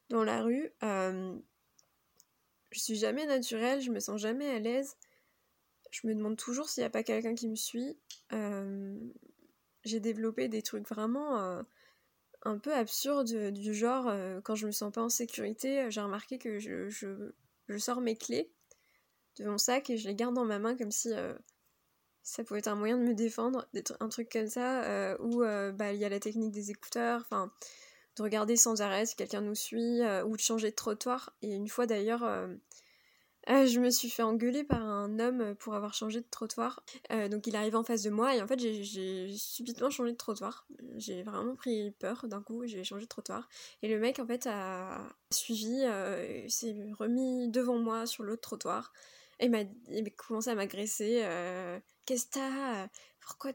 Dans 0.09 0.25
la 0.25 0.43
rue, 0.43 0.69
euh, 0.83 1.39
je 2.71 2.79
suis 2.79 2.95
jamais 2.95 3.25
naturelle, 3.25 3.81
je 3.81 3.91
me 3.91 4.01
sens 4.01 4.19
jamais 4.19 4.49
à 4.49 4.59
l'aise. 4.59 4.97
Je 5.91 6.07
me 6.07 6.13
demande 6.13 6.37
toujours 6.37 6.69
s'il 6.69 6.81
n'y 6.81 6.87
a 6.87 6.89
pas 6.89 7.03
quelqu'un 7.03 7.35
qui 7.35 7.47
me 7.47 7.55
suit. 7.55 7.97
Euh, 8.33 8.97
j'ai 9.83 9.99
développé 9.99 10.47
des 10.47 10.61
trucs 10.61 10.87
vraiment 10.87 11.39
euh, 11.39 11.61
un 12.43 12.57
peu 12.57 12.73
absurdes 12.73 13.51
du 13.51 13.73
genre 13.73 14.07
euh, 14.07 14.41
quand 14.41 14.55
je 14.55 14.67
me 14.67 14.71
sens 14.71 14.91
pas 14.91 15.01
en 15.01 15.09
sécurité, 15.09 15.81
euh, 15.81 15.89
j'ai 15.89 16.01
remarqué 16.01 16.37
que 16.37 16.59
je, 16.59 17.31
sors 17.77 18.01
mes 18.01 18.15
clés 18.15 18.51
de 19.37 19.45
mon 19.45 19.57
sac 19.57 19.89
et 19.89 19.97
je 19.97 20.07
les 20.07 20.15
garde 20.15 20.35
dans 20.35 20.45
ma 20.45 20.59
main 20.59 20.75
comme 20.75 20.91
si 20.91 21.09
ça 22.21 22.43
pouvait 22.43 22.59
être 22.59 22.67
un 22.67 22.75
moyen 22.75 22.97
de 22.97 23.03
me 23.03 23.15
défendre, 23.15 23.65
un 23.99 24.09
truc 24.09 24.29
comme 24.29 24.47
ça, 24.47 25.15
où 25.21 25.39
bah, 25.39 25.93
il 25.93 25.99
y 25.99 26.03
a 26.03 26.09
la 26.09 26.19
technique 26.19 26.51
des 26.51 26.69
écouteurs, 26.69 27.21
enfin 27.21 27.49
de 28.17 28.23
regarder 28.23 28.57
sans 28.57 28.81
arrêt 28.81 29.05
si 29.05 29.15
quelqu'un 29.15 29.39
nous 29.39 29.55
suit, 29.55 30.01
ou 30.25 30.35
de 30.35 30.41
changer 30.41 30.71
de 30.71 30.75
trottoir. 30.75 31.33
Et 31.41 31.55
une 31.55 31.69
fois 31.69 31.85
d'ailleurs, 31.85 32.23
euh, 33.49 33.65
je 33.65 33.79
me 33.79 33.89
suis 33.89 34.09
fait 34.09 34.21
engueuler 34.21 34.63
par 34.63 34.83
un 34.83 35.17
homme 35.19 35.55
pour 35.55 35.73
avoir 35.73 35.93
changé 35.93 36.21
de 36.21 36.27
trottoir. 36.29 36.83
Euh, 37.11 37.27
donc 37.27 37.47
il 37.47 37.55
arrive 37.55 37.75
en 37.75 37.83
face 37.83 38.03
de 38.03 38.11
moi 38.11 38.35
et 38.35 38.41
en 38.41 38.47
fait 38.47 38.59
j'ai 38.59 39.35
subitement 39.35 39.89
changé 39.89 40.11
de 40.11 40.17
trottoir. 40.17 40.67
J'ai 40.97 41.23
vraiment 41.23 41.55
pris 41.55 41.91
peur 41.91 42.27
d'un 42.27 42.41
coup, 42.41 42.65
j'ai 42.67 42.83
changé 42.83 43.05
de 43.05 43.09
trottoir. 43.09 43.49
Et 43.81 43.87
le 43.87 43.99
mec 43.99 44.19
en 44.19 44.27
fait 44.27 44.45
a 44.47 45.01
suivi, 45.31 45.81
euh, 45.85 46.47
s'est 46.47 46.75
remis 46.99 47.49
devant 47.49 47.79
moi 47.79 48.05
sur 48.05 48.23
l'autre 48.23 48.41
trottoir. 48.41 48.93
Et 49.39 49.49
m'a 49.49 49.63
commencé 50.17 50.51
à 50.51 50.55
m'agresser. 50.55 51.25
Qu'est-ce 52.05 52.27
que 52.27 52.33
t'as? 52.33 52.87
Pourquoi, 53.21 53.51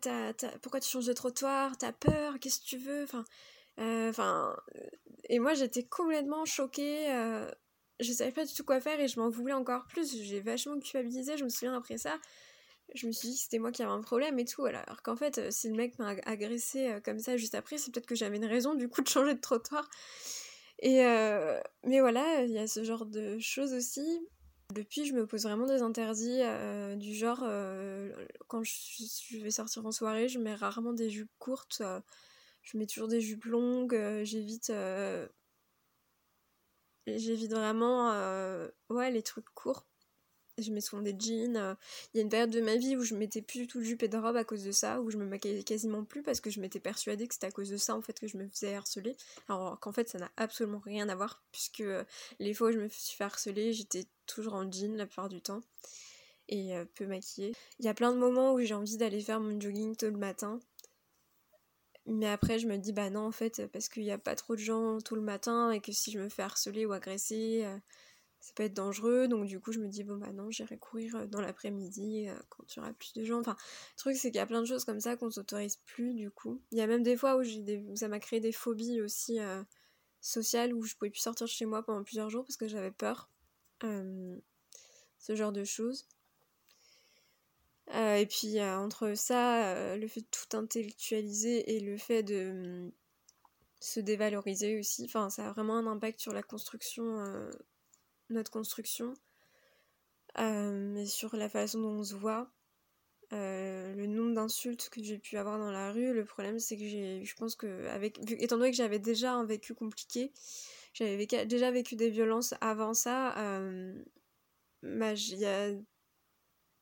pourquoi 0.61 0.81
tu 0.81 0.90
changes 0.90 1.07
de 1.07 1.12
trottoir? 1.12 1.79
T'as 1.79 1.92
peur? 1.92 2.40
Qu'est-ce 2.40 2.59
que 2.59 2.64
tu 2.64 2.77
veux? 2.77 3.05
Enfin, 3.05 3.25
enfin, 3.79 4.57
et 5.29 5.38
moi 5.38 5.55
j'étais 5.55 5.85
complètement 5.85 6.44
choquée 6.44 7.07
je 8.01 8.13
savais 8.13 8.33
pas 8.33 8.45
du 8.45 8.53
tout 8.53 8.65
quoi 8.65 8.81
faire 8.81 9.01
et 9.01 9.09
je 9.09 9.19
m'en 9.19 9.31
voulais 9.31 9.53
encore 9.53 9.87
plus. 9.87 10.23
J'ai 10.23 10.41
vachement 10.41 10.79
culpabilisé, 10.79 11.37
je 11.37 11.45
me 11.45 11.49
souviens 11.49 11.77
après 11.77 11.99
ça. 11.99 12.19
Je 12.95 13.07
me 13.07 13.13
suis 13.13 13.29
dit 13.29 13.35
que 13.35 13.41
c'était 13.41 13.59
moi 13.59 13.73
qui 13.73 13.83
avais 13.83 13.93
un 13.93 14.01
problème 14.01 14.39
et 14.39 14.45
tout. 14.45 14.65
Alors 14.65 15.03
qu'en 15.03 15.17
fait, 15.17 15.39
euh, 15.39 15.51
si 15.51 15.69
le 15.69 15.75
mec 15.75 15.99
m'a 15.99 16.15
agressé 16.25 16.89
euh, 16.89 17.01
comme 17.01 17.19
ça 17.19 17.37
juste 17.37 17.55
après, 17.55 17.79
c'est 17.79 17.93
peut-être 17.93 18.07
que 18.07 18.15
j'avais 18.15 18.37
une 18.37 18.45
raison 18.45 18.75
du 18.75 18.89
coup 18.89 19.03
de 19.03 19.09
changer 19.09 19.35
de 19.35 19.41
trottoir. 19.41 19.89
Et 20.81 21.05
euh, 21.05 21.61
mais 21.85 22.01
voilà, 22.01 22.45
il 22.45 22.53
y 22.53 22.59
a 22.59 22.67
ce 22.67 22.85
genre 22.85 23.07
de 23.07 23.39
choses 23.39 23.73
aussi. 23.73 24.21
Depuis, 24.75 25.05
je 25.05 25.15
me 25.15 25.27
pose 25.27 25.45
vraiment 25.45 25.67
des 25.67 25.81
interdits 25.83 26.43
du 26.97 27.15
genre 27.15 27.45
quand 28.49 28.65
je, 28.65 29.39
vais 29.39 29.53
sortir 29.53 29.87
en 29.87 29.93
soirée, 29.93 30.29
je 30.29 30.41
mets 30.41 30.55
rarement 30.55 30.93
des 30.93 31.09
jupes 31.09 31.31
courtes. 31.39 31.83
je 32.63 32.77
mets 32.77 32.87
toujours 32.87 33.09
des 33.09 33.21
jupes 33.21 33.45
longues. 33.45 33.97
J'évite 34.25 34.73
J'évite 37.07 37.53
vraiment 37.53 38.11
euh, 38.12 38.69
les 39.11 39.23
trucs 39.23 39.49
courts. 39.55 39.87
Je 40.59 40.73
mets 40.73 40.81
souvent 40.81 41.03
des 41.03 41.14
jeans. 41.19 41.57
Euh. 41.57 41.75
Il 42.12 42.16
y 42.16 42.21
a 42.21 42.23
une 42.23 42.31
période 42.31 42.51
de 42.51 42.61
ma 42.61 42.77
vie 42.77 42.97
où 42.97 43.03
je 43.03 43.14
mettais 43.14 43.42
plus 43.42 43.61
du 43.61 43.66
tout 43.66 43.81
de 43.81 44.05
et 44.05 44.09
de 44.09 44.16
robe 44.16 44.37
à 44.37 44.45
cause 44.45 44.64
de 44.64 44.73
ça, 44.73 45.01
où 45.03 45.11
je 45.11 45.19
me 45.19 45.27
maquillais 45.27 45.62
quasiment 45.62 46.03
plus 46.03 46.23
parce 46.23 46.40
que 46.40 46.49
je 46.49 46.61
m'étais 46.61 46.81
persuadée 46.81 47.29
que 47.29 47.35
c'était 47.35 47.47
à 47.47 47.51
cause 47.51 47.69
de 47.69 47.77
ça 47.77 47.95
en 47.95 48.01
fait 48.01 48.19
que 48.19 48.27
je 48.27 48.38
me 48.38 48.49
faisais 48.49 48.75
harceler. 48.75 49.16
Alors 49.49 49.79
qu'en 49.79 49.92
fait 49.92 50.09
ça 50.09 50.19
n'a 50.19 50.31
absolument 50.37 50.79
rien 50.79 51.09
à 51.11 51.14
voir 51.14 51.42
puisque 51.53 51.81
euh, 51.81 52.05
les 52.38 52.55
fois 52.55 52.69
où 52.69 52.73
je 52.73 52.79
me 52.79 52.88
suis 52.88 53.16
fait 53.16 53.25
harceler, 53.25 53.75
j'étais 53.75 54.07
toujours 54.27 54.55
en 54.55 54.71
jean 54.71 54.97
la 54.97 55.07
plupart 55.07 55.29
du 55.29 55.42
temps 55.42 55.61
et 56.49 56.75
peu 56.95 57.07
maquillée. 57.07 57.53
Il 57.81 57.87
y 57.87 57.88
a 57.88 57.95
plein 57.95 58.12
de 58.12 58.19
moments 58.19 58.55
où 58.55 58.61
j'ai 58.61 58.73
envie 58.73 58.97
d'aller 58.97 59.21
faire 59.21 59.40
mon 59.40 59.61
jogging 59.61 59.97
tôt 59.97 60.07
le 60.07 60.16
matin 60.16 60.61
mais 62.07 62.27
après, 62.27 62.59
je 62.59 62.69
me 62.69 62.77
dis, 62.77 62.92
bah 62.92 63.11
non, 63.11 63.27
en 63.27 63.33
fait, 63.33 63.66
parce 63.73 63.88
qu'il 63.88 64.05
n'y 64.05 64.12
a 64.12 64.19
pas 64.19 64.37
trop 64.37 64.55
de 64.55 64.61
gens 64.61 65.01
tout 65.01 65.16
le 65.16 65.23
matin 65.23 65.73
et 65.73 65.81
que 65.81 65.92
si 65.92 66.12
je 66.12 66.19
me 66.21 66.29
fais 66.29 66.42
harceler 66.42 66.87
ou 66.87 66.92
agresser, 66.92 67.64
euh, 67.64 67.77
ça 68.40 68.53
peut 68.55 68.62
être 68.62 68.75
dangereux. 68.75 69.27
Donc, 69.27 69.47
du 69.47 69.59
coup, 69.59 69.73
je 69.73 69.81
me 69.81 69.88
dis, 69.88 70.05
bon, 70.05 70.16
bah 70.16 70.33
non, 70.33 70.51
j'irai 70.51 70.79
courir 70.79 71.16
euh, 71.16 71.27
dans 71.27 71.40
l'après-midi 71.40 72.29
euh, 72.29 72.38
quand 72.49 72.64
il 72.75 72.79
y 72.79 72.81
aura 72.81 72.92
plus 72.92 73.12
de 73.14 73.25
gens. 73.25 73.40
Enfin, 73.40 73.57
le 73.95 73.99
truc, 73.99 74.16
c'est 74.16 74.31
qu'il 74.31 74.38
y 74.38 74.40
a 74.40 74.47
plein 74.47 74.61
de 74.61 74.66
choses 74.66 74.85
comme 74.85 75.01
ça 75.01 75.16
qu'on 75.16 75.31
s'autorise 75.31 75.77
plus, 75.85 76.14
du 76.14 76.31
coup. 76.31 76.62
Il 76.71 76.79
y 76.79 76.81
a 76.81 76.87
même 76.87 77.03
des 77.03 77.16
fois 77.16 77.37
où, 77.37 77.42
des... 77.42 77.85
ça 77.97 78.07
m'a 78.07 78.21
créé 78.21 78.38
des 78.38 78.53
phobies 78.53 79.01
aussi 79.01 79.38
sociales 80.21 80.75
où 80.75 80.83
je 80.85 80.95
pouvais 80.95 81.11
plus 81.11 81.21
sortir 81.21 81.47
de 81.47 81.51
chez 81.51 81.66
moi 81.66 81.83
pendant 81.85 82.05
plusieurs 82.05 82.31
jours 82.31 82.45
parce 82.45 82.57
que 82.57 82.69
j'avais 82.69 82.92
peur. 82.92 83.31
ce 83.81 85.35
genre 85.35 85.53
de 85.53 85.64
choses. 85.64 86.07
Euh, 87.94 88.16
et 88.16 88.27
puis 88.27 88.61
entre 88.61 89.14
ça, 89.14 89.75
euh, 89.75 89.96
le 89.96 90.09
fait 90.09 90.20
de 90.20 90.27
tout 90.31 90.57
intellectualiser 90.57 91.77
et 91.77 91.81
le 91.81 91.96
fait 91.96 92.22
de 92.22 92.51
hum, 92.51 92.92
se 93.81 94.01
dévaloriser 94.01 94.79
aussi, 94.79 95.05
enfin 95.05 95.31
ça 95.31 95.49
a 95.49 95.53
vraiment 95.53 95.77
un 95.77 95.87
impact 95.87 96.20
sur 96.20 96.33
la 96.33 96.42
construction, 96.42 97.20
euh, 97.20 97.51
notre 98.31 98.51
construction, 98.51 99.14
et 100.38 101.07
sur 101.07 101.35
la 101.37 101.49
façon 101.49 101.81
dont 101.81 102.01
on 102.01 102.05
se 102.05 102.14
voit. 102.14 102.51
le 103.33 104.07
nombre 104.07 104.35
d'insultes 104.35 104.90
que 104.90 105.03
j'ai 105.03 105.18
pu 105.18 105.38
avoir 105.38 105.59
dans 105.59 105.70
la 105.70 105.92
rue, 105.92 106.12
le 106.12 106.25
problème 106.25 106.59
c'est 106.59 106.77
que 106.77 106.87
j'ai, 106.87 107.25
je 107.25 107.37
pense 107.37 107.57
que 107.57 107.87
avec, 107.88 108.18
étant 108.40 108.59
donné 108.59 108.70
que 108.70 108.77
j'avais 108.77 108.99
déjà 108.99 109.33
un 109.33 109.44
vécu 109.46 109.75
compliqué, 109.75 110.33
j'avais 110.94 111.27
déjà 111.27 111.70
vécu 111.70 111.96
des 111.96 112.11
violences 112.11 112.55
avant 112.61 112.94
ça, 112.94 113.35
bah, 114.83 115.14
il 115.14 115.38
y 115.38 115.46
a 115.46 115.70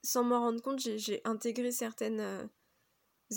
sans 0.04 0.22
m'en 0.22 0.40
rendre 0.40 0.62
compte, 0.62 0.78
j'ai 0.78 1.20
intégré 1.24 1.72
certaines, 1.72 2.20
euh, 2.20 2.46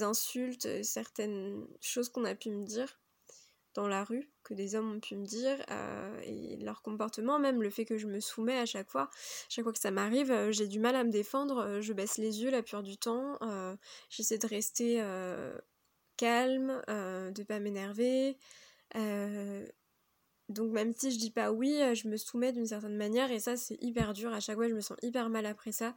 insultes, 0.01 0.84
certaines 0.84 1.65
choses 1.82 2.10
qu'on 2.10 2.25
a 2.25 2.36
pu 2.36 2.51
me 2.51 2.65
dire 2.65 2.99
dans 3.73 3.88
la 3.88 4.03
rue, 4.03 4.30
que 4.43 4.53
des 4.56 4.73
hommes 4.73 4.95
ont 4.95 4.99
pu 4.99 5.15
me 5.15 5.25
dire, 5.25 5.56
et 6.23 6.58
leur 6.58 6.82
comportement, 6.82 7.38
même 7.38 7.62
le 7.62 7.69
fait 7.69 7.86
que 7.86 7.97
je 7.99 8.08
me 8.08 8.19
soumets 8.19 8.58
à 8.58 8.65
chaque 8.65 8.89
fois, 8.89 9.12
chaque 9.49 9.63
fois 9.63 9.71
que 9.71 9.80
ça 9.80 9.91
m'arrive, 9.91 10.49
j'ai 10.49 10.67
du 10.67 10.80
mal 10.80 10.95
à 10.95 11.03
me 11.03 11.12
défendre, 11.12 11.80
je 11.80 11.93
baisse 11.93 12.17
les 12.17 12.41
yeux 12.41 12.49
la 12.49 12.63
plupart 12.63 12.82
du 12.82 12.97
temps, 12.97 13.38
j'essaie 14.10 14.39
de 14.39 14.47
rester 14.47 15.03
calme, 16.17 16.82
de 16.88 17.43
pas 17.43 17.60
m'énerver, 17.60 18.36
donc 18.95 20.71
même 20.71 20.93
si 20.95 21.12
je 21.12 21.19
dis 21.19 21.32
pas 21.32 21.51
oui, 21.51 21.80
je 21.93 22.08
me 22.08 22.17
soumets 22.17 22.53
d'une 22.53 22.65
certaine 22.65 22.97
manière, 22.97 23.32
et 23.32 23.39
ça 23.39 23.58
c'est 23.58 23.77
hyper 23.84 24.13
dur, 24.13 24.34
à 24.34 24.39
chaque 24.39 24.56
fois 24.56 24.67
je 24.67 24.73
me 24.73 24.82
sens 24.82 24.97
hyper 25.03 25.30
mal 25.30 25.45
après 25.45 25.71
ça, 25.71 25.93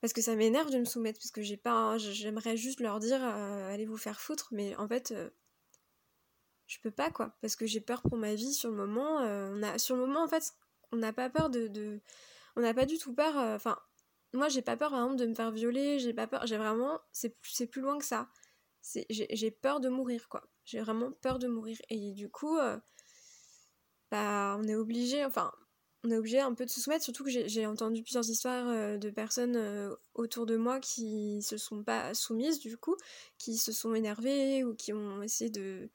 parce 0.00 0.12
que 0.12 0.22
ça 0.22 0.36
m'énerve 0.36 0.70
de 0.70 0.78
me 0.78 0.84
soumettre 0.84 1.18
parce 1.18 1.30
que 1.30 1.42
j'ai 1.42 1.56
pas 1.56 1.98
j'aimerais 1.98 2.56
juste 2.56 2.80
leur 2.80 3.00
dire 3.00 3.22
euh, 3.22 3.72
allez 3.72 3.86
vous 3.86 3.96
faire 3.96 4.20
foutre 4.20 4.48
mais 4.52 4.76
en 4.76 4.86
fait 4.86 5.10
euh, 5.10 5.30
je 6.66 6.78
peux 6.80 6.90
pas 6.90 7.10
quoi 7.10 7.36
parce 7.40 7.56
que 7.56 7.66
j'ai 7.66 7.80
peur 7.80 8.02
pour 8.02 8.16
ma 8.16 8.34
vie 8.34 8.52
sur 8.52 8.70
le 8.70 8.76
moment 8.76 9.20
euh, 9.22 9.78
sur 9.78 9.96
le 9.96 10.06
moment 10.06 10.22
en 10.22 10.28
fait 10.28 10.54
on 10.92 10.96
n'a 10.96 11.12
pas 11.12 11.28
peur 11.30 11.50
de, 11.50 12.00
on 12.56 12.60
n'a 12.60 12.74
pas 12.74 12.86
du 12.86 12.98
tout 12.98 13.14
peur 13.14 13.36
enfin 13.36 13.78
moi 14.32 14.48
j'ai 14.48 14.62
pas 14.62 14.76
peur 14.76 14.90
par 14.90 15.00
exemple 15.00 15.20
de 15.20 15.26
me 15.26 15.34
faire 15.34 15.50
violer 15.50 15.98
j'ai 15.98 16.14
pas 16.14 16.26
peur 16.26 16.46
j'ai 16.46 16.58
vraiment 16.58 17.00
c'est 17.12 17.66
plus 17.66 17.80
loin 17.80 17.98
que 17.98 18.04
ça. 18.04 18.28
J'ai 19.10 19.50
peur 19.50 19.80
de 19.80 19.88
mourir 19.88 20.28
quoi. 20.28 20.48
J'ai 20.64 20.80
vraiment 20.80 21.12
peur 21.12 21.38
de 21.38 21.46
mourir. 21.48 21.76
Et 21.90 22.12
du 22.12 22.30
coup 22.30 22.58
bah 24.10 24.56
on 24.58 24.64
est 24.64 24.76
obligé 24.76 25.24
enfin 25.24 25.52
on 26.04 26.10
est 26.10 26.16
obligé 26.16 26.40
un 26.40 26.54
peu 26.54 26.64
de 26.64 26.70
se 26.70 26.80
soumettre, 26.80 27.04
surtout 27.04 27.24
que 27.24 27.30
j'ai 27.30 27.66
entendu 27.66 28.02
plusieurs 28.02 28.28
histoires 28.28 28.68
euh, 28.68 28.98
de 28.98 29.10
personnes 29.10 29.56
euh, 29.56 29.94
autour 30.14 30.46
de 30.46 30.56
moi 30.56 30.80
qui 30.80 31.42
se 31.42 31.56
sont 31.56 31.82
pas 31.82 32.14
soumises 32.14 32.60
du 32.60 32.76
coup, 32.76 32.96
qui 33.36 33.56
se 33.56 33.72
sont 33.72 33.94
énervées 33.94 34.62
ou 34.64 34.74
qui 34.74 34.92
ont 34.92 35.22
essayé 35.22 35.50
de 35.50 35.90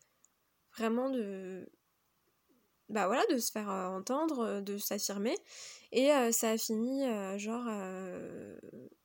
vraiment 0.76 1.10
de 1.10 1.70
bah 2.90 3.08
voilà 3.08 3.24
de 3.32 3.40
se 3.40 3.52
faire 3.52 3.72
euh, 3.72 3.88
entendre, 3.88 4.62
de 4.62 4.78
s'affirmer 4.78 5.36
et 5.92 6.10
ça 6.32 6.52
a 6.52 6.58
fini 6.58 7.04
genre 7.40 7.68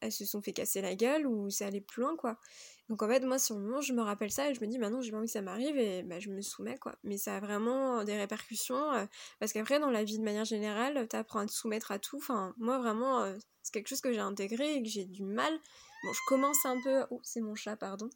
elles 0.00 0.12
se 0.12 0.24
sont 0.24 0.42
fait 0.42 0.52
casser 0.52 0.80
la 0.80 0.94
gueule 0.96 1.26
ou 1.26 1.48
ça 1.50 1.66
allait 1.66 1.80
plus 1.80 2.02
loin 2.02 2.16
quoi. 2.16 2.38
Donc 2.88 3.02
en 3.02 3.08
fait, 3.08 3.20
moi, 3.20 3.38
sur 3.38 3.56
le 3.56 3.64
moment, 3.64 3.80
je 3.82 3.92
me 3.92 4.00
rappelle 4.00 4.30
ça 4.30 4.50
et 4.50 4.54
je 4.54 4.60
me 4.62 4.66
dis, 4.66 4.78
bah 4.78 4.88
non, 4.88 5.02
j'ai 5.02 5.10
pas 5.10 5.18
envie 5.18 5.26
que 5.26 5.32
ça 5.32 5.42
m'arrive 5.42 5.76
et 5.76 6.02
bah, 6.02 6.20
je 6.20 6.30
me 6.30 6.40
soumets, 6.40 6.78
quoi. 6.78 6.96
Mais 7.04 7.18
ça 7.18 7.36
a 7.36 7.40
vraiment 7.40 8.02
des 8.02 8.16
répercussions 8.16 8.92
euh, 8.92 9.04
parce 9.40 9.52
qu'après, 9.52 9.78
dans 9.78 9.90
la 9.90 10.04
vie 10.04 10.18
de 10.18 10.24
manière 10.24 10.46
générale, 10.46 11.06
t'apprends 11.06 11.40
à 11.40 11.46
te 11.46 11.52
soumettre 11.52 11.92
à 11.92 11.98
tout. 11.98 12.16
Enfin, 12.16 12.54
moi, 12.56 12.78
vraiment, 12.78 13.20
euh, 13.22 13.36
c'est 13.62 13.72
quelque 13.72 13.88
chose 13.88 14.00
que 14.00 14.12
j'ai 14.12 14.20
intégré 14.20 14.76
et 14.76 14.82
que 14.82 14.88
j'ai 14.88 15.04
du 15.04 15.22
mal. 15.22 15.52
Bon, 16.02 16.12
je 16.14 16.20
commence 16.28 16.64
un 16.64 16.80
peu. 16.82 17.04
Oh, 17.10 17.20
c'est 17.24 17.40
mon 17.42 17.54
chat, 17.54 17.76
pardon. 17.76 18.08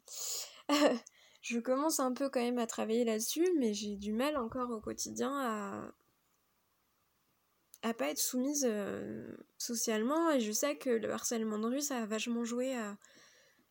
je 1.43 1.59
commence 1.59 1.99
un 1.99 2.13
peu 2.13 2.29
quand 2.29 2.41
même 2.41 2.57
à 2.57 2.65
travailler 2.65 3.05
là-dessus, 3.05 3.47
mais 3.59 3.75
j'ai 3.75 3.95
du 3.95 4.11
mal 4.11 4.37
encore 4.37 4.71
au 4.71 4.79
quotidien 4.81 5.31
à 5.39 5.91
à 7.85 7.93
pas 7.93 8.07
être 8.07 8.17
soumise 8.17 8.65
euh, 8.65 9.35
socialement 9.57 10.31
et 10.31 10.39
je 10.39 10.53
sais 10.53 10.77
que 10.77 10.89
le 10.89 11.11
harcèlement 11.11 11.59
de 11.59 11.67
rue 11.67 11.81
ça 11.81 11.97
a 11.97 12.05
vachement 12.05 12.45
joué 12.45 12.77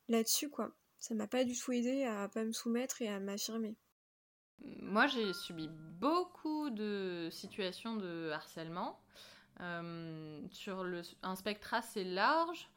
là-dessus 0.08 0.50
quoi 0.50 0.74
ça 1.02 1.14
m'a 1.14 1.26
pas 1.26 1.44
du 1.44 1.58
tout 1.58 1.72
aidé 1.72 2.04
à 2.04 2.28
pas 2.28 2.44
me 2.44 2.52
soumettre 2.52 3.02
et 3.02 3.08
à 3.08 3.18
m'affirmer. 3.18 3.76
Moi, 4.80 5.08
j'ai 5.08 5.32
subi 5.32 5.68
beaucoup 5.98 6.70
de 6.70 7.28
situations 7.32 7.96
de 7.96 8.30
harcèlement 8.30 9.00
euh, 9.60 10.40
sur 10.52 10.84
le, 10.84 11.02
un 11.24 11.34
spectre 11.34 11.74
assez 11.74 12.04
large, 12.04 12.70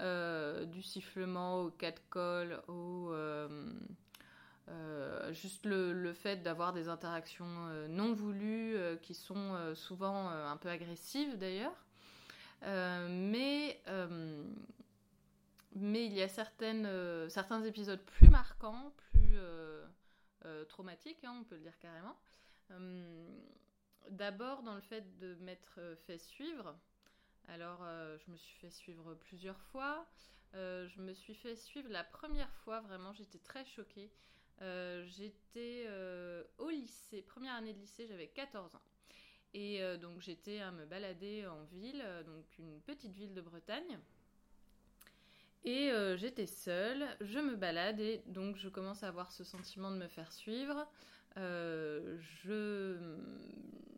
euh, 0.00 0.64
du 0.64 0.80
sifflement 0.80 1.62
au 1.62 1.70
catcall, 1.70 2.62
au 2.68 3.10
euh, 3.12 3.72
juste 5.32 5.66
le, 5.66 5.92
le 5.92 6.12
fait 6.12 6.44
d'avoir 6.44 6.72
des 6.72 6.88
interactions 6.88 7.68
non 7.88 8.12
voulues 8.12 8.76
qui 9.02 9.14
sont 9.14 9.74
souvent 9.74 10.28
un 10.28 10.56
peu 10.56 10.68
agressives 10.68 11.36
d'ailleurs. 11.36 11.74
mais 12.62 13.82
mais 15.74 16.04
il 16.04 16.12
y 16.12 16.22
a 16.22 16.28
euh, 16.62 17.28
certains 17.28 17.62
épisodes 17.64 18.02
plus 18.04 18.28
marquants, 18.28 18.92
plus 18.96 19.36
euh, 19.36 19.86
euh, 20.44 20.64
traumatiques, 20.66 21.24
hein, 21.24 21.36
on 21.40 21.44
peut 21.44 21.56
le 21.56 21.62
dire 21.62 21.78
carrément. 21.78 22.16
D'abord 24.10 24.62
dans 24.62 24.74
le 24.74 24.80
fait 24.80 25.18
de 25.18 25.34
m'être 25.36 25.78
fait 26.06 26.18
suivre. 26.18 26.74
Alors, 27.48 27.84
je 27.84 28.30
me 28.30 28.36
suis 28.36 28.56
fait 28.56 28.70
suivre 28.70 29.14
plusieurs 29.14 29.60
fois. 29.60 30.06
je 30.54 31.00
me 31.00 31.12
suis 31.12 31.34
fait 31.34 31.54
suivre 31.54 31.90
la 31.90 32.02
première 32.02 32.52
fois, 32.64 32.80
vraiment, 32.80 33.12
j'étais 33.12 33.38
très 33.38 33.66
choquée. 33.66 34.10
j'étais 35.04 35.86
au 36.56 36.70
lycée, 36.70 37.20
première 37.20 37.54
année 37.54 37.74
de 37.74 37.78
lycée, 37.78 38.06
j'avais 38.06 38.28
14 38.28 38.74
ans. 38.74 38.82
Et 39.52 39.82
donc 39.98 40.22
j'étais 40.22 40.60
à 40.60 40.72
me 40.72 40.86
balader 40.86 41.46
en 41.46 41.64
ville, 41.64 42.02
donc 42.24 42.46
une 42.58 42.80
petite 42.80 43.12
ville 43.12 43.34
de 43.34 43.42
Bretagne. 43.42 44.00
Et 45.64 45.90
euh, 45.92 46.16
j'étais 46.16 46.46
seule, 46.46 47.06
je 47.20 47.38
me 47.38 47.54
balade 47.54 48.00
et 48.00 48.22
donc 48.26 48.56
je 48.56 48.68
commence 48.68 49.04
à 49.04 49.08
avoir 49.08 49.30
ce 49.30 49.44
sentiment 49.44 49.90
de 49.90 49.96
me 49.96 50.08
faire 50.08 50.32
suivre. 50.32 50.86
Euh, 51.36 52.18
je 52.44 52.96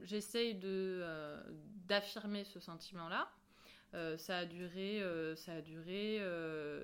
j'essaye 0.03 0.55
de 0.55 1.01
euh, 1.03 1.43
d'affirmer 1.89 2.45
ce 2.45 2.61
sentiment-là. 2.61 3.31
ça 4.19 4.39
a 4.39 4.45
duré 4.45 5.03
ça 5.37 5.55
a 5.55 5.61
duré 5.63 6.21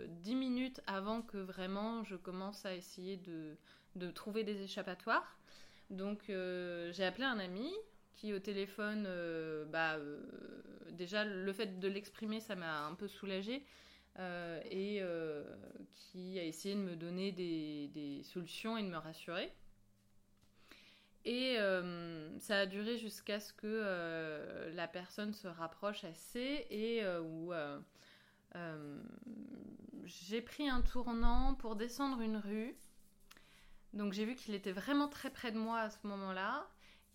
10 0.09 0.35
minutes 0.35 0.81
avant 0.87 1.21
que 1.21 1.37
vraiment 1.37 2.03
je 2.05 2.17
commence 2.17 2.65
à 2.65 2.75
essayer 2.75 3.19
de, 3.19 3.57
de 3.97 4.11
trouver 4.11 4.45
des 4.45 4.63
échappatoires. 4.63 5.37
Donc 5.91 6.23
j'ai 6.29 7.05
appelé 7.05 7.25
un 7.25 7.39
ami 7.39 7.71
qui 8.15 8.33
au 8.33 8.39
téléphone, 8.39 9.07
bah, 9.71 9.99
déjà 10.93 11.25
le 11.25 11.53
fait 11.53 11.79
de 11.81 11.89
l'exprimer, 11.89 12.41
ça 12.41 12.57
m'a 12.57 12.87
un 12.87 12.95
peu 12.95 13.09
soulagée. 13.09 13.63
Euh, 14.19 14.61
et 14.71 14.99
euh, 15.01 15.45
qui 15.95 16.39
a 16.39 16.45
essayé 16.45 16.75
de 16.75 16.81
me 16.81 16.97
donner 16.97 17.33
des, 17.33 18.23
solutions 18.25 18.77
et 18.77 18.83
de 18.83 18.89
me 18.89 18.99
rassurer. 18.99 19.53
Et 21.25 21.57
euh, 21.59 22.39
ça 22.39 22.61
a 22.61 22.67
duré 22.67 22.97
jusqu'à 22.97 23.41
ce 23.41 23.53
que 23.53 24.71
la 24.75 24.89
personne 24.89 25.33
se 25.35 25.49
rapproche 25.49 26.05
assez 26.05 26.67
et 26.71 27.05
où 27.21 27.53
j'ai 30.05 30.41
pris 30.41 30.69
un 30.69 30.81
tournant 30.81 31.55
pour 31.55 31.77
descendre 31.77 32.21
une 32.21 32.37
rue. 32.37 32.75
Donc 33.93 34.13
j'ai 34.13 34.25
vu 34.25 34.35
qu'il 34.35 34.55
était 34.55 34.73
vraiment 34.73 35.09
très 35.09 35.31
près 35.31 35.53
de 35.53 35.59
moi 35.59 35.81
à 35.81 35.91
ce 35.91 35.99
moment-là. 36.05 36.67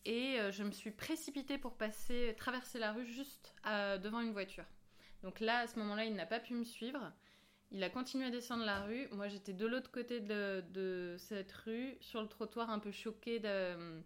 Et 0.06 0.38
je 0.52 0.64
me 0.64 0.72
suis 0.72 0.92
précipitée 0.92 1.58
pour 1.58 1.74
passer, 1.74 2.36
traverser 2.38 2.78
la 2.78 2.94
rue 2.94 3.06
juste 3.06 3.56
devant 3.66 4.22
une 4.22 4.34
voiture. 4.34 4.66
Donc 5.26 5.40
là, 5.40 5.62
à 5.62 5.68
ce 5.68 5.80
moment-là, 5.80 6.06
il 6.06 6.14
n'a 6.14 6.28
pas 6.28 6.40
pu 6.40 6.54
me 6.54 6.64
suivre. 6.64 7.12
Il 7.72 7.84
a 7.84 7.90
continué 7.90 8.28
à 8.28 8.30
descendre 8.30 8.64
la 8.64 8.82
rue. 8.82 9.08
Moi, 9.12 9.28
j'étais 9.28 9.54
de 9.54 9.66
l'autre 9.66 9.90
côté 9.90 10.20
de, 10.20 11.16
cette 11.18 11.52
rue, 11.52 11.98
sur 12.00 12.22
le 12.22 12.28
trottoir, 12.28 12.70
un 12.70 12.78
peu 12.78 12.92
choquée 12.92 13.42
euh, 13.44 14.02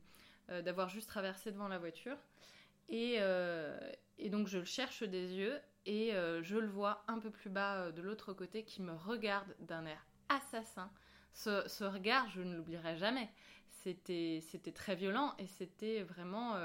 d'avoir 0.47 0.87
juste 0.87 1.09
traversé 1.09 1.51
devant 1.51 1.67
la 1.67 1.77
voiture. 1.77 2.15
Euh, 2.89 3.77
et, 4.17 4.29
donc, 4.29 4.47
je 4.47 4.59
le 4.59 4.63
cherche 4.63 5.03
des 5.03 5.33
yeux 5.33 5.59
et 5.85 6.15
euh, 6.15 6.41
je 6.41 6.55
le 6.55 6.67
vois 6.67 7.03
un 7.09 7.19
peu 7.19 7.29
plus 7.29 7.49
bas 7.49 7.91
de 7.91 8.01
l'autre 8.01 8.31
côté 8.31 8.63
qui 8.63 8.81
me 8.81 8.93
regarde 8.93 9.53
d'un 9.59 9.85
air 9.85 10.05
assassin. 10.29 10.89
Ce, 11.33 11.67
ce 11.67 11.83
regard, 11.83 12.29
je 12.29 12.41
ne 12.41 12.55
l'oublierai 12.55 12.95
jamais. 12.95 13.29
C'était 13.83 14.41
très 14.73 14.95
violent 14.95 15.35
et 15.37 15.47
c'était 15.47 16.01
vraiment 16.03 16.55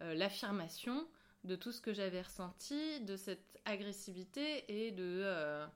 l'affirmation 0.00 1.06
de 1.44 1.56
tout 1.56 1.72
ce 1.72 1.80
que 1.80 1.92
j'avais 1.92 2.22
ressenti, 2.22 3.00
de 3.00 3.16
cette 3.16 3.60
agressivité 3.64 4.64
et 4.68 4.92
de 4.92 5.22
euh, 5.24 5.66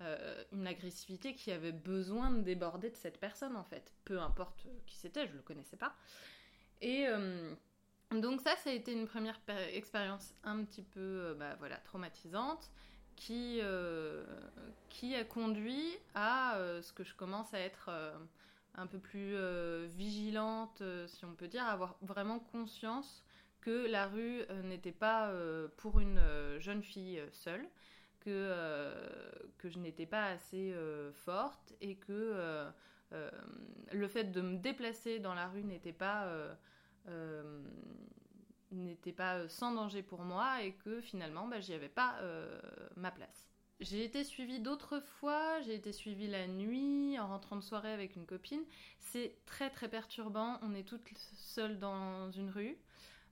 euh, 0.00 0.44
une 0.52 0.66
agressivité 0.66 1.34
qui 1.34 1.52
avait 1.52 1.72
besoin 1.72 2.30
de 2.30 2.40
déborder 2.40 2.90
de 2.90 2.96
cette 2.96 3.18
personne 3.18 3.56
en 3.56 3.64
fait, 3.64 3.92
peu 4.04 4.20
importe 4.20 4.66
qui 4.86 4.96
c'était, 4.96 5.26
je 5.26 5.34
le 5.34 5.42
connaissais 5.42 5.76
pas. 5.76 5.94
Et 6.80 7.06
euh, 7.06 7.52
donc 8.12 8.40
ça, 8.40 8.56
ça 8.56 8.70
a 8.70 8.72
été 8.72 8.92
une 8.92 9.06
première 9.06 9.38
expérience 9.72 10.34
un 10.42 10.64
petit 10.64 10.82
peu, 10.82 11.36
bah, 11.38 11.54
voilà, 11.58 11.76
traumatisante, 11.76 12.70
qui 13.16 13.60
qui 14.88 15.14
a 15.14 15.24
conduit 15.24 15.98
à 16.14 16.56
ce 16.80 16.92
que 16.94 17.04
je 17.04 17.14
commence 17.14 17.52
à 17.52 17.60
être 17.60 17.90
un 18.74 18.86
peu 18.86 18.98
plus 18.98 19.36
vigilante, 19.88 20.82
si 21.06 21.26
on 21.26 21.34
peut 21.34 21.46
dire, 21.46 21.66
avoir 21.66 21.98
vraiment 22.00 22.38
conscience 22.38 23.22
que 23.60 23.86
la 23.86 24.06
rue 24.06 24.42
euh, 24.50 24.62
n'était 24.62 24.92
pas 24.92 25.30
euh, 25.30 25.68
pour 25.76 26.00
une 26.00 26.18
euh, 26.18 26.58
jeune 26.60 26.82
fille 26.82 27.22
seule, 27.32 27.66
que, 28.20 28.54
que 29.56 29.70
je 29.70 29.78
n'étais 29.78 30.04
pas 30.04 30.26
assez 30.26 30.74
forte 31.14 31.72
et 31.80 31.96
que 31.96 32.66
le 33.92 34.08
fait 34.08 34.24
de 34.24 34.42
me 34.42 34.58
déplacer 34.58 35.20
dans 35.20 35.32
la 35.32 35.48
rue 35.48 35.64
n'était 35.64 35.94
pas 35.94 36.30
pas 39.16 39.48
sans 39.48 39.72
danger 39.72 40.02
pour 40.02 40.20
moi 40.20 40.62
et 40.62 40.74
que 40.74 41.00
finalement 41.00 41.48
bah, 41.48 41.60
j'y 41.60 41.72
avais 41.72 41.88
pas 41.88 42.20
ma 42.94 43.10
place. 43.10 43.48
j'ai 43.80 44.04
été 44.04 44.22
suivie 44.22 44.60
d'autres 44.60 45.00
fois, 45.00 45.62
j'ai 45.62 45.74
été 45.74 45.90
suivie 45.90 46.28
la 46.28 46.46
nuit, 46.46 47.18
en 47.18 47.26
rentrant 47.26 47.56
de 47.56 47.62
soirée 47.62 47.94
avec 47.94 48.16
une 48.16 48.26
copine. 48.26 48.64
C'est 48.98 49.34
très 49.46 49.70
très 49.70 49.88
perturbant, 49.88 50.58
on 50.60 50.74
est 50.74 50.86
toutes 50.86 51.08
seules 51.16 51.78
dans 51.78 52.30
une 52.32 52.50
rue. 52.50 52.76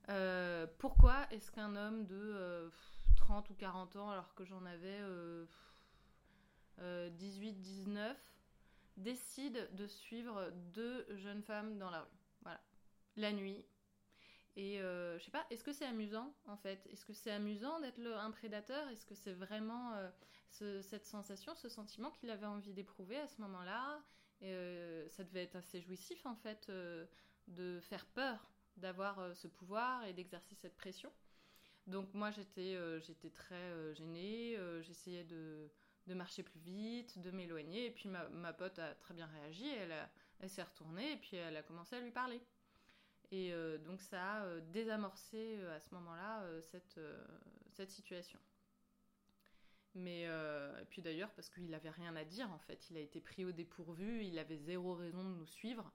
Euh, 0.09 0.65
pourquoi 0.79 1.27
est-ce 1.31 1.51
qu'un 1.51 1.75
homme 1.75 2.05
de 2.05 2.71
30 3.17 3.49
ou 3.49 3.53
40 3.53 3.95
ans, 3.95 4.09
alors 4.09 4.33
que 4.33 4.43
j'en 4.45 4.65
avais 4.65 4.99
18, 7.11 7.53
19, 7.61 8.17
décide 8.97 9.69
de 9.75 9.87
suivre 9.87 10.51
deux 10.73 11.05
jeunes 11.17 11.43
femmes 11.43 11.77
dans 11.77 11.89
la 11.89 12.01
rue? 12.01 12.17
Voilà. 12.41 12.61
La 13.17 13.33
nuit, 13.33 13.65
et 14.55 14.81
euh, 14.81 15.17
je 15.19 15.23
sais 15.23 15.31
pas, 15.31 15.45
est-ce 15.49 15.63
que 15.63 15.71
c'est 15.71 15.85
amusant 15.85 16.33
en 16.45 16.57
fait? 16.57 16.85
Est-ce 16.91 17.05
que 17.05 17.13
c'est 17.13 17.31
amusant 17.31 17.79
d'être 17.79 17.99
un 17.99 18.31
prédateur? 18.31 18.87
Est-ce 18.89 19.05
que 19.05 19.15
c'est 19.15 19.33
vraiment 19.33 19.93
euh, 19.93 20.81
cette 20.81 21.05
sensation, 21.05 21.55
ce 21.55 21.69
sentiment 21.69 22.11
qu'il 22.11 22.29
avait 22.29 22.45
envie 22.45 22.73
d'éprouver 22.73 23.17
à 23.17 23.27
ce 23.27 23.39
moment-là? 23.41 24.03
Euh, 24.41 25.07
Ça 25.09 25.23
devait 25.23 25.43
être 25.43 25.55
assez 25.55 25.79
jouissif 25.81 26.25
en 26.25 26.35
fait 26.35 26.69
de 27.47 27.79
faire 27.81 28.05
peur, 28.07 28.51
d'avoir 28.79 29.35
ce 29.35 29.47
pouvoir 29.47 30.05
et 30.05 30.13
d'exercer 30.13 30.55
cette 30.55 30.75
pression. 30.75 31.11
Donc 31.87 32.13
moi 32.13 32.31
j'étais 32.31 32.77
j'étais 33.01 33.29
très 33.29 33.95
gênée, 33.95 34.57
j'essayais 34.81 35.23
de, 35.23 35.69
de, 36.07 36.13
marcher 36.13 36.43
plus 36.43 36.59
vite, 36.59 37.19
de 37.19 37.31
m'éloigner, 37.31 37.87
et 37.87 37.91
puis 37.91 38.09
ma, 38.09 38.27
ma, 38.29 38.53
pote 38.53 38.77
a 38.79 38.93
très 38.95 39.13
bien 39.13 39.25
réagi, 39.27 39.67
elle, 39.69 39.95
elle 40.39 40.49
s'est 40.49 40.63
retournée 40.63 41.13
et 41.13 41.17
puis 41.17 41.37
elle 41.37 41.57
a 41.57 41.63
commencé 41.63 41.95
à 41.95 41.99
lui 41.99 42.11
parler. 42.11 42.41
Et 43.31 43.53
euh, 43.53 43.77
donc 43.77 44.01
ça 44.01 44.21
a 44.21 44.45
euh, 44.45 44.61
désamorcé 44.71 45.57
euh, 45.59 45.75
à 45.75 45.79
ce 45.79 45.93
moment-là 45.93 46.43
cette, 46.63 46.99
cette 47.73 47.91
situation. 47.91 48.39
Mais 49.95 50.21
et 50.21 50.85
puis 50.89 51.01
d'ailleurs 51.01 51.31
parce 51.31 51.49
qu'il 51.49 51.67
n'avait 51.67 51.89
rien 51.89 52.15
à 52.15 52.23
dire 52.23 52.49
en 52.51 52.59
fait, 52.59 52.89
il 52.89 52.97
a 52.97 52.99
été 52.99 53.19
pris 53.19 53.43
au 53.43 53.51
dépourvu, 53.51 54.23
il 54.23 54.37
avait 54.37 54.57
zéro 54.57 54.93
raison 54.93 55.23
de 55.23 55.35
nous 55.35 55.47
suivre 55.47 55.91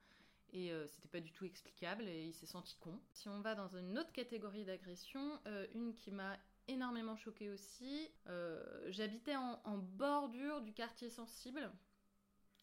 et 0.55 0.73
c'était 0.89 1.09
pas 1.09 1.21
du 1.21 1.33
tout 1.33 1.45
explicable 1.45 2.09
et 2.09 2.25
il 2.25 2.33
s'est 2.33 2.47
senti 2.47 2.77
con. 2.77 2.99
Si 3.13 3.29
on 3.29 3.41
va 3.41 3.55
dans 3.55 3.69
une 3.77 3.99
autre 3.99 4.13
catégorie 4.13 4.65
d'agression, 4.65 5.39
une 5.75 5.95
qui 5.95 6.11
m'a 6.11 6.39
énormément 6.69 7.17
choquée 7.17 7.51
aussi, 7.51 8.09
j'habitais 8.87 9.37
en, 9.37 9.61
en, 9.65 9.79
bordure 9.79 10.61
du 10.61 10.73
quartier 10.73 11.11
sensible, 11.11 11.71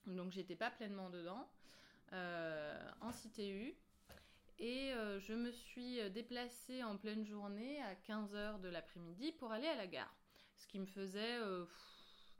donc 0.08 0.32
j'étais 0.32 0.56
pas 0.56 0.72
pleinement 0.72 1.10
dedans, 1.10 1.48
en 2.12 3.12
cité 3.12 3.52
U. 3.52 3.76
Et 4.62 4.94
euh, 4.94 5.20
je 5.20 5.34
me 5.34 5.52
suis 5.52 6.00
euh, 6.00 6.10
déplacée 6.10 6.84
en 6.84 6.96
pleine 6.96 7.26
journée 7.26 7.82
à 7.82 7.96
15h 7.96 8.62
de 8.62 8.70
l'après-midi 8.70 9.32
pour 9.32 9.52
aller 9.52 9.68
à 9.68 9.76
la 9.76 9.88
gare. 9.88 10.16
Ce 10.56 10.68
qui 10.68 10.78
me 10.78 10.86
faisait 10.86 11.40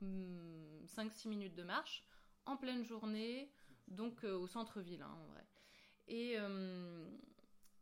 hmm, 0.00 1.28
minutes 1.28 1.56
de 1.56 1.64
marche 1.64 2.04
en 2.46 2.56
pleine 2.56 2.84
journée, 2.84 3.50
donc 3.92 4.24
euh, 4.24 4.36
au 4.36 4.46
centre-ville 4.46 5.02
hein, 5.02 5.16
en 5.20 5.26
vrai. 5.32 5.46
Et, 6.08 6.36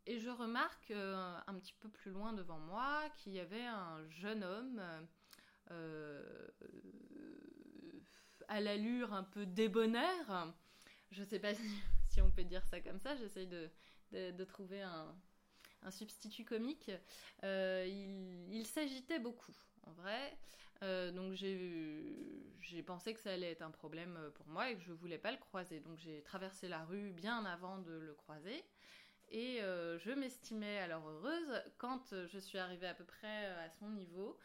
et 0.05 0.19
je 0.19 0.29
remarque 0.29 0.91
un 0.91 1.55
petit 1.55 1.73
peu 1.73 1.89
plus 1.89 2.11
loin 2.11 2.33
devant 2.33 2.59
moi 2.59 3.09
qu'il 3.17 3.33
y 3.33 3.39
avait 3.39 3.65
un 3.65 4.07
jeune 4.09 4.43
homme 4.43 4.81
à 8.47 8.59
l'allure 8.59 9.13
un 9.13 9.23
peu 9.23 9.45
débonnaire. 9.45 10.53
Je 11.11 11.23
sais 11.23 11.39
pas 11.39 11.53
si 12.09 12.21
on 12.21 12.29
peut 12.29 12.43
dire 12.43 12.65
ça 12.67 12.81
comme 12.81 12.99
ça, 12.99 13.15
j'essaye 13.15 13.47
de, 13.47 14.43
trouver 14.45 14.81
un, 14.81 15.15
substitut 15.89 16.45
comique. 16.45 16.91
Euh, 17.43 17.85
il, 18.49 18.65
s'agitait 18.65 19.19
beaucoup, 19.19 19.55
en 19.83 19.91
vrai. 19.93 20.37
Euh, 20.83 21.11
donc 21.11 21.33
j'ai 21.33 21.55
pensé 22.85 23.13
que 23.13 23.19
ça 23.19 23.31
allait 23.31 23.51
être 23.51 23.61
un 23.61 23.71
problème 23.71 24.19
pour 24.35 24.47
moi 24.47 24.69
et 24.69 24.75
que 24.75 24.81
je 24.81 24.91
voulais 24.91 25.17
pas 25.17 25.31
le 25.31 25.37
croiser. 25.37 25.79
Donc 25.79 25.97
j'ai 25.99 26.21
traversé 26.23 26.67
la 26.67 26.83
rue 26.85 27.11
bien 27.11 27.45
avant 27.45 27.77
de 27.77 27.91
le 27.91 28.13
croiser. 28.13 28.63
Et 29.29 29.61
euh, 29.61 29.97
je 29.99 30.11
m'estimais 30.11 30.79
alors 30.79 31.07
heureuse 31.07 31.63
quand 31.77 32.13
je 32.27 32.37
suis 32.37 32.57
arrivée 32.57 32.87
à 32.87 32.93
peu 32.93 33.05
près 33.05 33.45
à 33.45 33.69
son 33.69 33.89
niveau. 33.89 34.37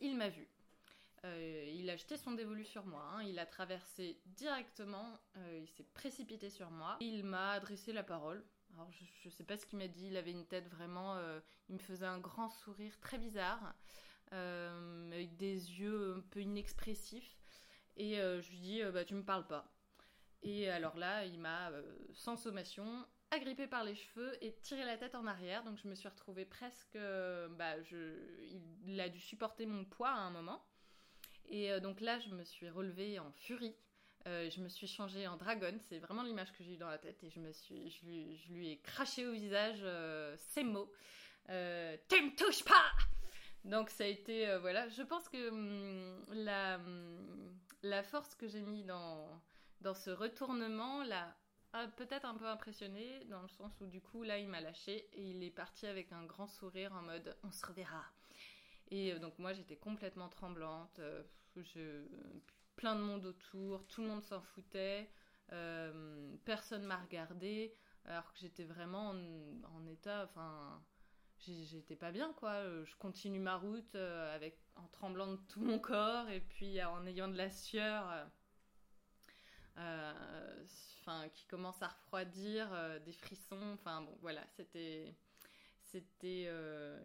il 0.00 0.16
m'a 0.16 0.28
vue. 0.28 0.48
il 1.24 1.88
a 1.90 1.96
jeté 1.96 2.16
son 2.16 2.32
dévolu 2.32 2.64
sur 2.64 2.86
moi, 2.86 3.04
hein. 3.14 3.22
il 3.22 3.38
a 3.38 3.46
traversé 3.46 4.20
directement, 4.26 5.18
il 5.36 5.68
s'est 5.68 5.86
précipité 5.94 6.50
sur 6.50 6.70
moi, 6.70 6.96
il 7.00 7.24
m'a 7.24 7.52
adressé 7.52 7.92
la 7.92 8.02
parole, 8.02 8.44
alors 8.74 8.90
je, 8.90 9.28
ne 9.28 9.30
sais 9.30 9.44
pas 9.44 9.56
ce 9.56 9.66
qu'il 9.66 9.78
m'a 9.78 9.88
dit, 9.88 10.08
il 10.08 10.16
avait 10.16 10.32
une 10.32 10.46
tête 10.46 10.68
vraiment, 10.68 11.16
euh, 11.16 11.40
il 11.68 11.76
me 11.76 11.80
faisait 11.80 12.06
un 12.06 12.18
grand 12.18 12.50
sourire 12.50 12.98
très 13.00 13.18
bizarre, 13.18 13.74
euh, 14.32 15.12
avec 15.12 15.36
des 15.36 15.78
yeux 15.78 16.14
un 16.16 16.20
peu 16.30 16.40
inexpressifs. 16.40 17.36
Et 17.96 18.20
euh, 18.20 18.40
je 18.40 18.50
lui 18.50 18.58
dis, 18.58 18.82
bah 18.92 19.04
tu 19.04 19.14
me 19.14 19.22
parles 19.22 19.46
pas. 19.46 19.70
Et 20.42 20.68
alors 20.68 20.96
là, 20.96 21.24
il 21.24 21.38
m'a, 21.38 21.70
sans 22.12 22.36
sommation, 22.36 23.06
agrippé 23.30 23.66
par 23.66 23.82
les 23.84 23.94
cheveux 23.94 24.36
et 24.44 24.54
tiré 24.62 24.84
la 24.84 24.96
tête 24.96 25.14
en 25.14 25.26
arrière. 25.26 25.64
Donc 25.64 25.78
je 25.82 25.88
me 25.88 25.94
suis 25.94 26.08
retrouvée 26.08 26.44
presque, 26.44 26.98
bah 27.50 27.80
je, 27.82 28.14
il 28.84 29.00
a 29.00 29.08
dû 29.08 29.20
supporter 29.20 29.64
mon 29.64 29.84
poids 29.84 30.10
à 30.10 30.18
un 30.18 30.30
moment. 30.30 30.62
Et 31.46 31.80
donc 31.80 32.00
là, 32.00 32.18
je 32.20 32.28
me 32.34 32.44
suis 32.44 32.68
relevée 32.68 33.18
en 33.18 33.30
furie. 33.32 33.74
Euh, 34.26 34.48
je 34.48 34.60
me 34.60 34.68
suis 34.68 34.86
changée 34.86 35.26
en 35.26 35.36
dragon, 35.36 35.76
c'est 35.86 35.98
vraiment 35.98 36.22
l'image 36.22 36.50
que 36.52 36.64
j'ai 36.64 36.74
eue 36.74 36.78
dans 36.78 36.88
la 36.88 36.96
tête 36.96 37.22
et 37.22 37.28
je 37.28 37.40
me 37.40 37.52
suis, 37.52 37.90
je 37.90 38.52
lui, 38.52 38.70
ai 38.70 38.78
craché 38.78 39.26
au 39.26 39.32
visage 39.32 39.80
euh, 39.82 40.34
ces 40.38 40.64
mots. 40.64 40.90
Euh, 41.50 41.94
tu 42.08 42.22
me 42.22 42.34
touches 42.34 42.64
pas 42.64 42.90
Donc 43.66 43.90
ça 43.90 44.04
a 44.04 44.06
été, 44.06 44.48
euh, 44.48 44.58
voilà, 44.60 44.88
je 44.88 45.02
pense 45.02 45.28
que 45.28 45.50
hum, 45.50 46.24
la, 46.32 46.76
hum, 46.76 47.54
la 47.84 48.02
force 48.02 48.34
que 48.34 48.48
j'ai 48.48 48.62
mis 48.62 48.82
dans, 48.84 49.40
dans 49.80 49.94
ce 49.94 50.10
retournement 50.10 51.04
l'a 51.04 51.36
peut-être 51.96 52.24
un 52.24 52.34
peu 52.34 52.46
impressionné 52.46 53.24
dans 53.24 53.42
le 53.42 53.48
sens 53.48 53.80
où 53.80 53.86
du 53.86 54.00
coup 54.00 54.22
là 54.22 54.38
il 54.38 54.48
m'a 54.48 54.60
lâché 54.60 55.08
et 55.12 55.30
il 55.30 55.42
est 55.42 55.50
parti 55.50 55.86
avec 55.86 56.12
un 56.12 56.24
grand 56.24 56.46
sourire 56.46 56.92
en 56.94 57.02
mode 57.02 57.36
on 57.42 57.50
se 57.50 57.66
reverra. 57.66 58.04
Et 58.90 59.18
donc 59.18 59.38
moi 59.38 59.52
j'étais 59.52 59.76
complètement 59.76 60.28
tremblante, 60.28 61.00
je 61.56 62.04
plein 62.76 62.96
de 62.96 63.00
monde 63.00 63.26
autour, 63.26 63.86
tout 63.86 64.02
le 64.02 64.08
monde 64.08 64.22
s'en 64.22 64.40
foutait, 64.40 65.10
euh, 65.52 66.36
personne 66.44 66.84
m'a 66.84 66.96
regardé, 66.96 67.74
alors 68.04 68.32
que 68.32 68.38
j'étais 68.38 68.64
vraiment 68.64 69.10
en, 69.10 69.86
état, 69.86 70.24
enfin, 70.24 70.82
j'étais 71.38 71.96
pas 71.96 72.12
bien 72.12 72.32
quoi. 72.34 72.62
Je 72.84 72.96
continue 72.96 73.40
ma 73.40 73.56
route 73.56 73.94
euh, 73.94 74.34
avec 74.34 74.58
en 74.76 74.86
tremblant 74.88 75.28
de 75.28 75.36
tout 75.48 75.60
mon 75.60 75.78
corps 75.78 76.28
et 76.30 76.40
puis 76.40 76.82
en 76.82 77.06
ayant 77.06 77.28
de 77.28 77.36
la 77.36 77.50
sueur. 77.50 78.28
Euh, 79.76 80.64
enfin, 81.00 81.28
qui 81.30 81.46
commence 81.46 81.82
à 81.82 81.88
refroidir, 81.88 82.68
des 83.04 83.12
frissons, 83.12 83.72
enfin 83.74 84.02
bon, 84.02 84.16
voilà, 84.20 84.46
c'était, 84.56 85.16
c'était, 85.82 86.48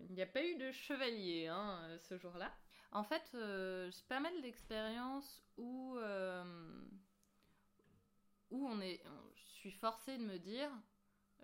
il 0.08 0.16
n'y 0.16 0.22
a 0.22 0.28
pas 0.28 0.46
eu 0.46 0.56
de 0.56 0.72
chevalier 0.72 1.48
hein, 1.48 1.98
ce 1.98 2.18
jour-là. 2.18 2.54
En 2.92 3.04
fait, 3.04 3.32
euh, 3.36 3.92
j'ai 3.92 4.04
pas 4.08 4.20
mal 4.20 4.42
d'expériences 4.42 5.44
où, 5.58 5.96
euh, 5.98 6.82
où 8.50 8.68
on 8.68 8.82
est, 8.82 9.02
je 9.36 9.42
suis 9.42 9.72
forcée 9.72 10.18
de 10.18 10.24
me 10.24 10.40
dire, 10.40 10.72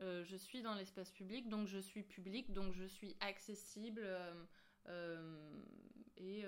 euh, 0.01 0.23
je 0.23 0.35
suis 0.35 0.63
dans 0.63 0.73
l'espace 0.73 1.11
public, 1.11 1.47
donc 1.47 1.67
je 1.67 1.77
suis 1.77 2.01
public, 2.01 2.51
donc 2.51 2.73
je 2.73 2.85
suis 2.85 3.15
accessible 3.19 4.07
et 6.17 6.45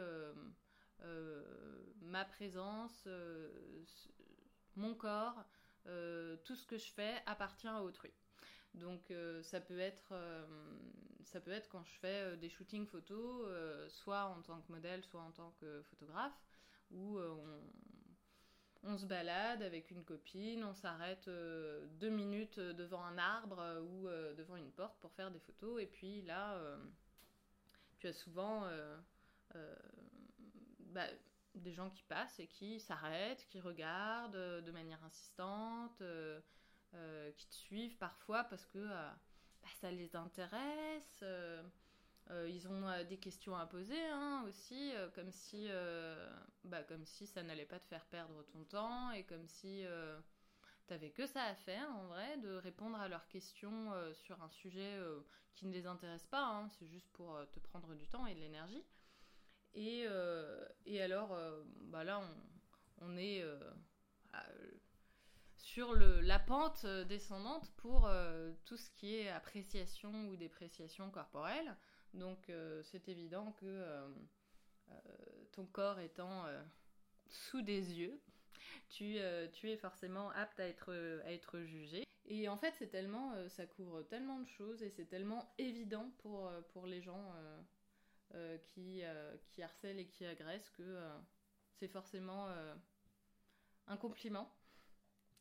ma 2.02 2.26
présence, 2.26 3.08
mon 4.76 4.96
corps, 4.96 5.46
tout 5.84 6.56
ce 6.56 6.66
que 6.66 6.78
je 6.78 6.92
fais 6.92 7.16
appartient 7.26 7.68
à 7.68 7.82
autrui. 7.84 8.12
Donc 8.78 9.12
euh, 9.12 9.42
ça 9.44 9.60
peut 9.60 9.80
être 9.80 10.12
euh, 10.12 10.46
ça 11.24 11.42
peut 11.42 11.52
être 11.52 11.68
quand 11.70 11.84
je 11.84 12.00
fais 12.00 12.22
euh, 12.22 12.36
des 12.36 12.50
shootings 12.50 12.86
photos, 12.86 13.48
soit 13.90 14.26
en 14.26 14.42
tant 14.42 14.62
que 14.62 14.72
modèle, 14.72 15.04
soit 15.04 15.22
en 15.22 15.32
tant 15.32 15.52
que 15.60 15.82
photographe, 15.84 16.40
où 16.92 17.20
on, 18.84 18.98
se 18.98 19.06
balade 19.06 19.62
avec 19.62 19.92
une 19.92 20.04
copine, 20.06 20.64
on 20.64 20.74
s'arrête 20.74 21.30
deux 22.00 22.10
minutes 22.10 22.60
devant 22.60 23.04
un 23.04 23.18
arbre 23.18 23.82
ou 23.82 24.08
devant 24.38 24.56
une 24.56 24.72
porte 24.72 24.98
pour 25.00 25.12
faire 25.14 25.32
des 25.32 25.40
photos, 25.40 25.82
et 25.82 25.88
puis 25.88 26.22
là 26.22 26.58
tu 28.00 28.08
as 28.08 28.14
souvent 28.14 28.64
bah, 30.92 31.08
des 31.56 31.74
gens 31.74 31.90
qui 31.90 32.04
passent 32.04 32.40
et 32.40 32.48
qui 32.48 32.80
s'arrêtent, 32.80 33.46
qui 33.48 33.60
regardent 33.60 34.64
de 34.64 34.72
manière 34.72 35.04
insistante. 35.04 36.02
Euh, 36.94 37.32
qui 37.34 37.48
te 37.48 37.54
suivent 37.54 37.98
parfois 37.98 38.46
parce 38.46 38.66
que 38.66 38.78
euh, 38.78 39.10
bah, 39.62 39.68
ça 39.82 39.92
les 39.92 40.16
intéresse. 40.16 41.20
Euh, 41.22 41.64
ils 42.50 42.68
ont 42.68 43.04
des 43.06 43.18
questions 43.18 43.56
à 43.56 43.66
poser 43.66 44.06
hein, 44.08 44.44
aussi, 44.48 44.92
comme 45.16 45.32
si, 45.32 45.70
bah, 46.66 46.84
comme 46.84 47.06
si 47.06 47.26
ça 47.26 47.42
n'allait 47.42 47.66
pas 47.66 47.80
te 47.80 47.88
faire 47.88 48.06
perdre 48.08 48.44
ton 48.44 48.66
temps 48.66 49.12
et 49.12 49.24
comme 49.24 49.48
si 49.48 49.86
t'avais 50.88 51.12
que 51.12 51.26
ça 51.26 51.44
à 51.44 51.56
faire 51.56 51.90
en 51.96 52.08
vrai, 52.08 52.36
de 52.40 52.56
répondre 52.56 53.00
à 53.00 53.08
leurs 53.08 53.30
questions 53.30 53.94
sur 54.14 54.44
un 54.44 54.50
sujet 54.50 55.00
qui 55.56 55.68
ne 55.68 55.72
les 55.72 55.88
intéresse 55.88 56.26
pas, 56.26 56.44
hein. 56.44 56.68
c'est 56.78 56.88
juste 56.88 57.10
pour 57.14 57.40
te 57.54 57.60
prendre 57.62 57.96
du 57.96 58.10
temps 58.10 58.26
et 58.26 58.36
de 58.36 58.42
l'énergie. 58.42 58.84
Et, 59.74 60.06
et 60.86 61.02
alors, 61.02 61.38
bah 61.92 62.04
là, 62.04 62.22
on, 63.02 63.18
est 63.18 63.44
sur 65.58 65.94
le, 65.94 66.22
la 66.22 66.40
pente 66.40 66.86
descendante 67.08 67.72
pour 67.78 68.10
tout 68.66 68.78
ce 68.78 68.90
qui 68.92 69.16
est 69.16 69.30
appréciation 69.30 70.30
ou 70.30 70.36
dépréciation 70.36 71.10
corporelle. 71.12 71.76
Donc 72.14 72.52
c'est 72.84 73.08
évident 73.10 73.52
que 73.54 73.86
ton 75.52 75.66
corps 75.66 76.00
étant 76.00 76.46
sous 77.30 77.62
des 77.62 78.00
yeux, 78.00 78.20
tu, 78.90 79.18
es 79.18 79.78
forcément 79.78 80.32
apte 80.32 80.60
à 80.60 80.68
être, 80.68 80.94
à 81.26 81.32
être 81.32 81.60
jugé. 81.62 82.04
Et 82.26 82.50
en 82.50 82.58
fait, 82.58 82.74
c'est 82.78 82.88
tellement, 82.88 83.34
ça 83.50 83.66
couvre 83.66 84.02
tellement 84.04 84.40
de 84.40 84.48
choses 84.48 84.84
et 84.84 84.90
c'est 84.90 85.06
tellement 85.06 85.54
évident 85.58 86.12
pour, 86.20 86.52
pour 86.74 86.86
les 86.86 87.02
gens 87.02 87.34
qui, 88.64 89.02
qui 89.50 89.64
harcèlent 89.64 90.00
et 90.00 90.08
qui 90.08 90.26
agressent 90.26 90.70
que 90.72 91.00
c'est 91.74 91.88
forcément 91.88 92.48
un 93.88 93.98
compliment. 93.98 94.52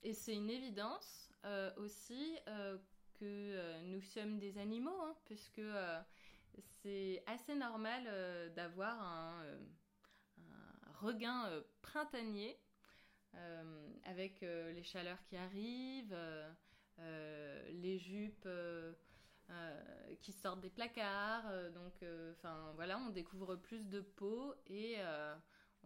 Et 0.02 0.14
c'est 0.14 0.34
une 0.34 0.50
évidence 0.50 1.30
euh, 1.44 1.70
aussi 1.76 2.38
euh, 2.48 2.78
que 3.14 3.24
euh, 3.24 3.80
nous 3.82 4.00
sommes 4.00 4.38
des 4.38 4.58
animaux, 4.58 5.00
hein, 5.02 5.16
puisque 5.24 5.62
c'est 6.82 7.22
assez 7.26 7.54
normal 7.54 8.04
d'avoir 8.54 9.00
un, 9.00 9.44
regain 11.00 11.50
printanier 11.82 12.58
avec 14.04 14.40
les 14.40 14.82
chaleurs 14.82 15.22
qui 15.24 15.36
arrivent, 15.36 16.16
les 16.98 17.98
jupes 17.98 18.48
qui 20.20 20.32
sortent 20.32 20.60
des 20.60 20.70
placards. 20.70 21.44
donc, 21.72 22.04
enfin 22.32 22.72
voilà, 22.74 22.98
on 22.98 23.10
découvre 23.10 23.56
plus 23.56 23.88
de 23.88 24.00
peau 24.00 24.54
et 24.66 24.96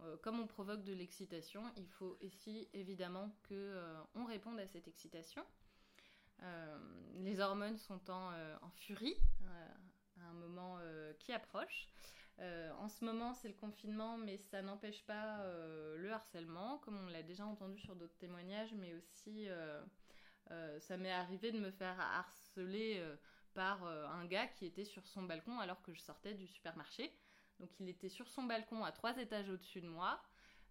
euh, 0.03 0.17
comme 0.17 0.39
on 0.39 0.47
provoque 0.47 0.83
de 0.83 0.93
l'excitation, 0.93 1.63
il 1.77 1.87
faut 1.87 2.17
ici 2.21 2.67
évidemment 2.73 3.35
que 3.43 3.53
euh, 3.53 4.01
on 4.15 4.25
réponde 4.25 4.59
à 4.59 4.67
cette 4.67 4.87
excitation. 4.87 5.45
Euh, 6.43 6.77
les 7.17 7.39
hormones 7.39 7.77
sont 7.77 8.09
en, 8.09 8.31
furie 8.77 9.17
à 10.19 10.25
un 10.29 10.33
moment 10.33 10.79
qui 11.19 11.33
approche. 11.33 11.87
en 12.39 12.89
ce 12.89 13.05
moment, 13.05 13.33
c'est 13.35 13.47
le 13.47 13.53
confinement, 13.53 14.17
mais 14.17 14.37
ça 14.37 14.63
n'empêche 14.63 15.03
pas 15.05 15.43
le 15.97 16.11
harcèlement, 16.11 16.79
comme 16.79 16.97
on 16.97 17.07
l'a 17.07 17.21
déjà 17.21 17.45
entendu 17.45 17.77
sur 17.79 17.95
d'autres 17.95 18.17
témoignages, 18.17 18.73
mais 18.73 18.95
aussi 18.95 19.47
ça 20.79 20.97
m'est 20.97 21.11
arrivé 21.11 21.51
de 21.51 21.59
me 21.59 21.69
faire 21.69 21.99
harceler 21.99 23.03
par 23.53 23.83
un 23.83 24.25
gars 24.25 24.47
qui 24.47 24.65
était 24.65 24.85
sur 24.85 25.05
son 25.07 25.23
balcon 25.23 25.59
alors 25.59 25.81
que 25.81 25.93
je 25.93 25.99
sortais 25.99 26.33
du 26.33 26.47
supermarché. 26.47 27.11
Donc 27.61 27.69
il 27.79 27.87
était 27.89 28.09
sur 28.09 28.27
son 28.27 28.43
balcon 28.43 28.83
à 28.83 28.91
trois 28.91 29.17
étages 29.17 29.49
au-dessus 29.49 29.81
de 29.81 29.87
moi. 29.87 30.21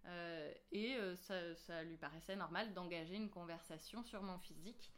Euh, 0.05 0.51
et 0.71 0.95
euh, 0.95 1.15
ça, 1.15 1.83
lui 1.83 1.97
paraissait 1.97 2.35
normal 2.35 2.73
d'engager 2.73 3.15
une 3.15 3.29
conversation 3.29 4.03
sur 4.03 4.21
mon 4.23 4.37
physique. 4.39 4.91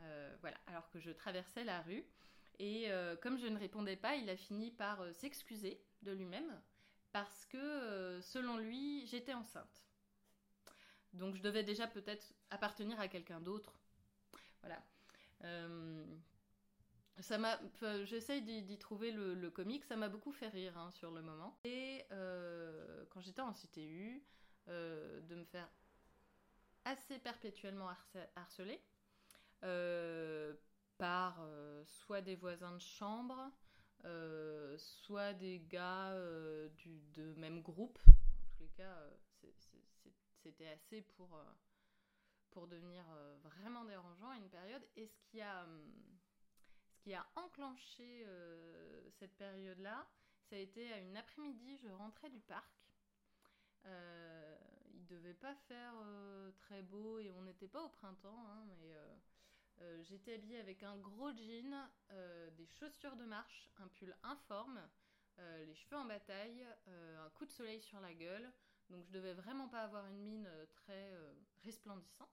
Euh, 0.00 0.36
voilà, 0.40 0.56
alors 0.66 0.88
que 0.90 1.00
je 1.00 1.10
traversais 1.10 1.64
la 1.64 1.82
rue. 1.82 2.04
Et 2.60 2.90
comme 3.22 3.38
je 3.38 3.46
ne 3.46 3.56
répondais 3.56 3.94
pas, 3.94 4.16
il 4.16 4.28
a 4.28 4.36
fini 4.36 4.72
par 4.72 4.98
s'excuser 5.14 5.80
de 6.02 6.10
lui-même 6.10 6.60
parce 7.12 7.46
que 7.46 8.18
selon 8.20 8.56
lui, 8.56 9.06
j'étais 9.06 9.32
enceinte. 9.32 9.84
Donc 11.12 11.36
je 11.36 11.42
devais 11.42 11.62
déjà 11.62 11.86
peut-être 11.86 12.34
appartenir 12.50 12.98
à 12.98 13.06
quelqu'un 13.06 13.40
d'autre. 13.40 13.78
Voilà 14.60 14.82
ça 17.20 17.38
m'a, 17.38 17.58
j'essaye 18.04 18.42
d'y 18.42 18.78
trouver 18.78 19.10
le, 19.10 19.50
comique, 19.50 19.84
ça 19.84 19.96
m'a 19.96 20.08
beaucoup 20.08 20.32
fait 20.32 20.48
rire 20.48 20.76
hein, 20.78 20.90
sur 20.92 21.10
le 21.10 21.22
moment. 21.22 21.58
Et 21.64 22.04
euh, 22.12 23.04
quand 23.10 23.20
j'étais 23.20 23.40
en 23.40 23.52
CTU, 23.52 24.22
euh, 24.68 25.20
de 25.22 25.34
me 25.34 25.44
faire 25.44 25.68
assez 26.84 27.18
perpétuellement 27.18 27.88
harceler 28.36 28.80
euh, 29.64 30.54
par 30.96 31.44
soit 31.84 32.20
des 32.20 32.36
voisins 32.36 32.72
de 32.72 32.80
chambre, 32.80 33.50
soit 34.76 35.32
des 35.34 35.60
gars 35.68 36.16
du 36.76 37.00
de 37.14 37.34
même 37.34 37.62
groupe. 37.62 37.98
En 38.06 38.56
tous 38.56 38.62
les 38.62 38.68
cas, 38.70 38.96
c'était 40.42 40.68
assez 40.68 41.02
pour 41.02 41.42
pour 42.50 42.66
devenir 42.66 43.04
vraiment 43.42 43.84
dérangeant 43.84 44.30
à 44.30 44.36
une 44.36 44.48
période. 44.48 44.82
Et 44.96 45.06
ce 45.06 45.20
qui 45.30 45.40
a 45.40 45.64
hum, 45.64 46.17
qui 46.98 47.14
a 47.14 47.26
enclenché 47.36 48.24
euh, 48.26 49.08
cette 49.18 49.36
période-là, 49.36 50.06
ça 50.48 50.56
a 50.56 50.58
été 50.58 50.92
à 50.92 50.98
une 50.98 51.16
après-midi, 51.16 51.76
je 51.78 51.88
rentrais 51.88 52.30
du 52.30 52.40
parc. 52.40 52.72
Euh, 53.84 54.56
il 54.94 55.06
devait 55.06 55.34
pas 55.34 55.54
faire 55.54 55.92
euh, 56.02 56.50
très 56.58 56.82
beau 56.82 57.18
et 57.18 57.30
on 57.32 57.42
n'était 57.42 57.68
pas 57.68 57.82
au 57.82 57.88
printemps, 57.88 58.46
hein, 58.48 58.64
mais 58.66 58.94
euh, 59.80 60.02
j'étais 60.02 60.34
habillée 60.34 60.58
avec 60.58 60.82
un 60.82 60.96
gros 60.96 61.30
jean, 61.32 61.88
des 62.56 62.66
chaussures 62.66 63.16
de 63.16 63.24
marche, 63.24 63.70
un 63.78 63.88
pull 63.88 64.14
informe, 64.22 64.80
les 65.38 65.74
cheveux 65.74 65.96
en 65.96 66.04
bataille, 66.04 66.66
un 66.88 67.30
coup 67.30 67.46
de 67.46 67.52
soleil 67.52 67.80
sur 67.80 68.00
la 68.00 68.12
gueule. 68.12 68.52
Donc 68.90 69.04
je 69.04 69.12
devais 69.12 69.34
vraiment 69.34 69.68
pas 69.68 69.82
avoir 69.82 70.04
une 70.06 70.18
mine 70.18 70.50
très 70.72 71.14
resplendissante, 71.62 72.28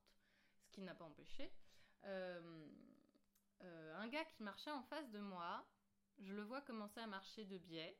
ce 0.63 0.71
qui 0.71 0.81
n'a 0.81 0.95
pas 0.95 1.05
empêché. 1.05 1.51
Un 3.61 4.07
gars 4.07 4.25
qui 4.25 4.43
marchait 4.43 4.71
en 4.71 4.83
face 4.83 5.09
de 5.11 5.19
moi. 5.19 5.65
Je 6.19 6.33
le 6.33 6.43
vois 6.43 6.61
commencer 6.61 6.99
à 6.99 7.07
marcher 7.07 7.45
de 7.45 7.57
biais. 7.57 7.97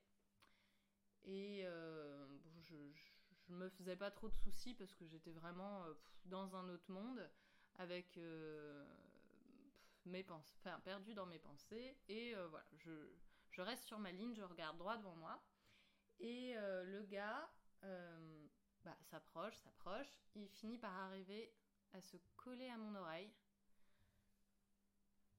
Et 1.24 1.66
euh, 1.66 2.28
je, 2.60 2.76
me 3.49 3.70
faisais 3.70 3.95
pas 3.95 4.12
trop 4.12 4.30
de 4.30 4.36
soucis 4.36 4.74
parce 4.74 4.93
que 4.95 5.06
j'étais 5.06 5.32
vraiment 5.32 5.84
euh, 5.84 5.93
dans 6.26 6.56
un 6.56 6.70
autre 6.70 6.89
monde 6.91 7.30
avec 7.78 8.18
mes 10.06 10.24
pensées, 10.24 10.56
enfin 10.60 10.80
perdu 10.82 11.14
dans 11.14 11.26
mes 11.26 11.39
pensées. 11.39 11.97
Et 12.08 12.34
voilà, 12.36 12.66
je, 12.78 12.91
je, 13.51 13.62
reste 13.62 13.84
sur 13.84 13.99
ma 13.99 14.12
ligne, 14.12 14.34
je 14.34 14.43
regarde 14.43 14.78
droit 14.78 14.97
devant 14.97 15.16
moi. 15.16 15.43
Et 16.20 16.53
le 16.56 17.01
gars 17.03 17.49
bah, 18.86 18.95
s'approche, 19.01 19.58
s'approche. 19.58 20.08
Il 20.36 20.47
finit 20.47 20.78
par 20.78 20.93
arriver 20.93 21.51
à 21.93 22.01
se 22.01 22.18
coller 22.38 22.70
à 22.70 22.78
mon 22.78 22.95
oreille 22.95 23.32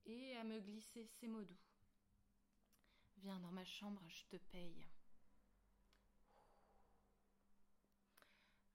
et 0.06 0.36
à 0.36 0.44
me 0.44 0.60
glisser 0.60 1.04
ces 1.04 1.28
mots 1.28 1.44
doux. 1.44 1.58
Viens 3.18 3.38
dans 3.40 3.50
ma 3.50 3.64
chambre, 3.64 4.02
je 4.08 4.24
te 4.24 4.36
paye. 4.36 4.86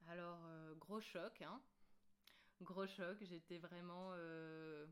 Alors, 0.08 0.44
euh, 0.46 0.76
gros 0.76 1.00
choc, 1.00 1.42
hein. 1.42 1.62
Gros 2.62 2.88
choc, 2.88 3.18
j'étais 3.22 3.60
vraiment... 3.60 4.12
Euh, 4.14 4.86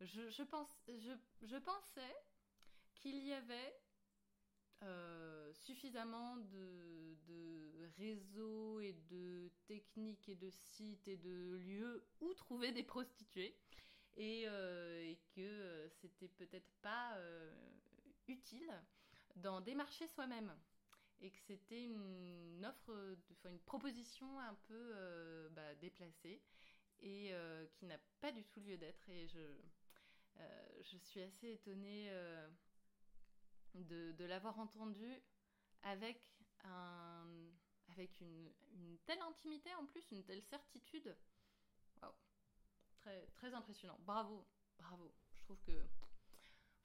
je, 0.00 0.42
pense, 0.42 0.76
je, 0.86 1.56
pensais 1.56 2.16
qu'il 2.94 3.24
y 3.24 3.32
avait 3.32 3.74
euh, 4.82 5.52
suffisamment 5.52 6.36
de, 6.36 7.16
de, 7.26 7.90
réseaux 7.96 8.80
et 8.80 8.92
de 9.10 9.50
techniques 9.66 10.28
et 10.28 10.36
de 10.36 10.50
sites 10.50 11.08
et 11.08 11.16
de 11.16 11.56
lieux 11.56 12.04
où 12.20 12.32
trouver 12.34 12.72
des 12.72 12.84
prostituées 12.84 13.56
euh, 14.18 15.00
et, 15.00 15.18
que 15.34 15.40
euh, 15.40 15.88
c'était 15.88 16.28
peut-être 16.28 16.70
pas 16.82 17.16
euh, 17.16 17.54
utile 18.26 18.72
d'en 19.36 19.60
démarcher 19.60 20.08
soi-même 20.08 20.52
et 21.20 21.30
que 21.30 21.38
c'était 21.46 21.84
une 21.84 22.64
offre, 22.64 23.16
enfin 23.32 23.50
une 23.50 23.60
proposition 23.60 24.38
un 24.40 24.54
peu 24.66 25.48
bah, 25.50 25.74
déplacée 25.76 26.40
et 27.00 27.32
qui 27.74 27.86
n'a 27.86 27.98
pas 28.20 28.30
du 28.30 28.44
tout 28.44 28.60
lieu 28.60 28.76
d'être. 28.76 29.08
Et 29.08 29.26
je, 29.26 29.40
je 30.80 30.96
suis 30.96 31.20
assez 31.20 31.50
étonnée 31.50 32.12
de, 33.74 34.24
l'avoir 34.24 34.60
entendu 34.60 35.12
avec, 35.82 36.20
un, 36.62 37.26
avec 37.88 38.20
une, 38.20 38.52
telle 39.04 39.20
intimité 39.22 39.74
en 39.74 39.86
plus, 39.86 40.08
une 40.12 40.24
telle 40.24 40.42
certitude 40.42 41.16
très, 43.34 43.54
impressionnant. 43.54 43.98
Bravo, 44.04 44.46
bravo. 44.78 45.12
Je 45.34 45.42
trouve 45.42 45.60
que 45.62 45.72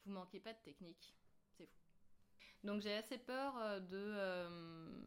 vous 0.06 0.12
manquez 0.12 0.40
pas 0.40 0.54
de 0.54 0.60
technique. 0.60 1.16
C'est 1.58 1.66
fou. 1.66 1.84
Donc 2.64 2.82
j'ai 2.82 2.94
assez 2.94 3.18
peur 3.18 3.58
euh, 3.58 3.80
de 3.80 3.98
euh, 3.98 5.06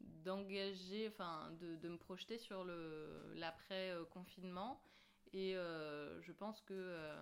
d'engager, 0.00 1.08
enfin 1.08 1.50
de, 1.60 1.76
de, 1.76 1.88
me 1.88 1.96
projeter 1.96 2.38
sur 2.38 2.64
le 2.64 3.32
l'après 3.34 3.94
confinement 4.10 4.82
et 5.32 5.56
euh, 5.56 6.20
je 6.20 6.32
pense 6.32 6.60
que 6.62 7.14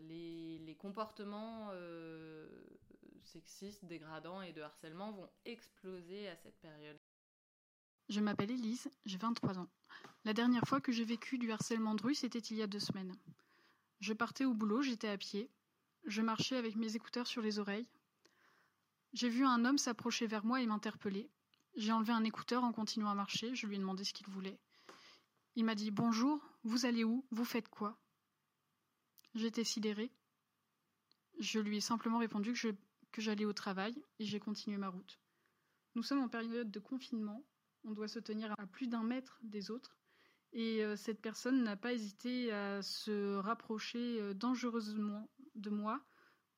les, 0.00 0.58
les, 0.58 0.74
comportements 0.76 1.70
sexistes, 3.24 3.84
dégradants 3.84 4.40
et 4.40 4.52
de 4.52 4.62
harcèlement 4.62 5.12
vont 5.12 5.28
exploser 5.44 6.28
à 6.28 6.36
cette 6.36 6.58
période. 6.60 6.98
Je 8.08 8.20
m'appelle 8.20 8.50
Elise, 8.50 8.88
j'ai 9.04 9.18
23 9.18 9.58
ans. 9.58 9.68
La 10.24 10.32
dernière 10.32 10.64
fois 10.66 10.80
que 10.80 10.92
j'ai 10.92 11.04
vécu 11.04 11.38
du 11.38 11.50
harcèlement 11.50 11.94
de 11.94 12.02
rue, 12.02 12.14
c'était 12.14 12.38
il 12.38 12.56
y 12.56 12.62
a 12.62 12.66
deux 12.66 12.78
semaines. 12.78 13.16
«Je 14.00 14.12
partais 14.12 14.44
au 14.44 14.54
boulot, 14.54 14.82
j'étais 14.82 15.08
à 15.08 15.18
pied. 15.18 15.50
Je 16.04 16.22
marchais 16.22 16.56
avec 16.56 16.76
mes 16.76 16.96
écouteurs 16.96 17.26
sur 17.26 17.42
les 17.42 17.58
oreilles. 17.58 17.86
J'ai 19.12 19.28
vu 19.28 19.44
un 19.44 19.64
homme 19.64 19.78
s'approcher 19.78 20.26
vers 20.26 20.44
moi 20.44 20.60
et 20.60 20.66
m'interpeller. 20.66 21.30
J'ai 21.76 21.92
enlevé 21.92 22.12
un 22.12 22.24
écouteur 22.24 22.64
en 22.64 22.72
continuant 22.72 23.10
à 23.10 23.14
marcher. 23.14 23.54
Je 23.54 23.66
lui 23.66 23.76
ai 23.76 23.78
demandé 23.78 24.04
ce 24.04 24.12
qu'il 24.12 24.26
voulait. 24.28 24.58
Il 25.54 25.64
m'a 25.64 25.74
dit 25.74 25.90
Bonjour, 25.90 26.40
vous 26.64 26.86
allez 26.86 27.04
où? 27.04 27.24
Vous 27.30 27.44
faites 27.44 27.68
quoi? 27.68 27.98
J'étais 29.34 29.64
sidérée. 29.64 30.10
Je 31.38 31.58
lui 31.58 31.78
ai 31.78 31.80
simplement 31.80 32.18
répondu 32.18 32.52
que, 32.52 33.20
j'allais 33.20 33.44
au 33.44 33.52
travail 33.52 33.94
et 34.18 34.24
j'ai 34.24 34.40
continué 34.40 34.76
ma 34.76 34.88
route. 34.88 35.18
Nous 35.94 36.02
sommes 36.02 36.22
en 36.22 36.28
période 36.28 36.70
de 36.70 36.80
confinement. 36.80 37.44
On 37.84 37.92
doit 37.92 38.08
se 38.08 38.18
tenir 38.18 38.54
à 38.58 38.66
plus 38.66 38.86
d'un 38.86 39.02
mètre 39.02 39.38
des 39.42 39.70
autres. 39.70 39.96
Et 40.52 40.84
euh, 40.84 40.96
cette 40.96 41.20
personne 41.20 41.62
n'a 41.62 41.76
pas 41.76 41.94
hésité 41.94 42.52
à 42.52 42.82
se 42.82 43.36
rapprocher 43.36 44.20
euh, 44.20 44.34
dangereusement 44.34 45.30
de 45.54 45.70
moi. 45.70 46.04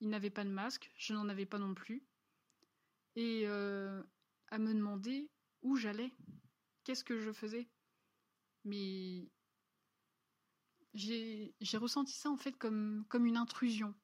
Il 0.00 0.08
n'avait 0.08 0.30
pas 0.30 0.44
de 0.44 0.50
masque, 0.50 0.90
je 0.96 1.14
n'en 1.14 1.28
avais 1.28 1.46
pas 1.46 1.58
non 1.58 1.74
plus. 1.74 2.04
Et 3.14 3.44
euh, 3.46 4.02
à 4.48 4.58
me 4.58 4.74
demander 4.74 5.30
où 5.62 5.76
j'allais, 5.76 6.12
qu'est-ce 6.82 7.04
que 7.04 7.20
je 7.20 7.32
faisais. 7.32 7.68
Mais 8.64 9.30
j'ai 10.94 11.54
ressenti 11.74 12.12
ça 12.12 12.30
en 12.30 12.36
fait 12.36 12.56
comme, 12.56 13.04
comme 13.08 13.26
une 13.26 13.36
intrusion. 13.36 13.94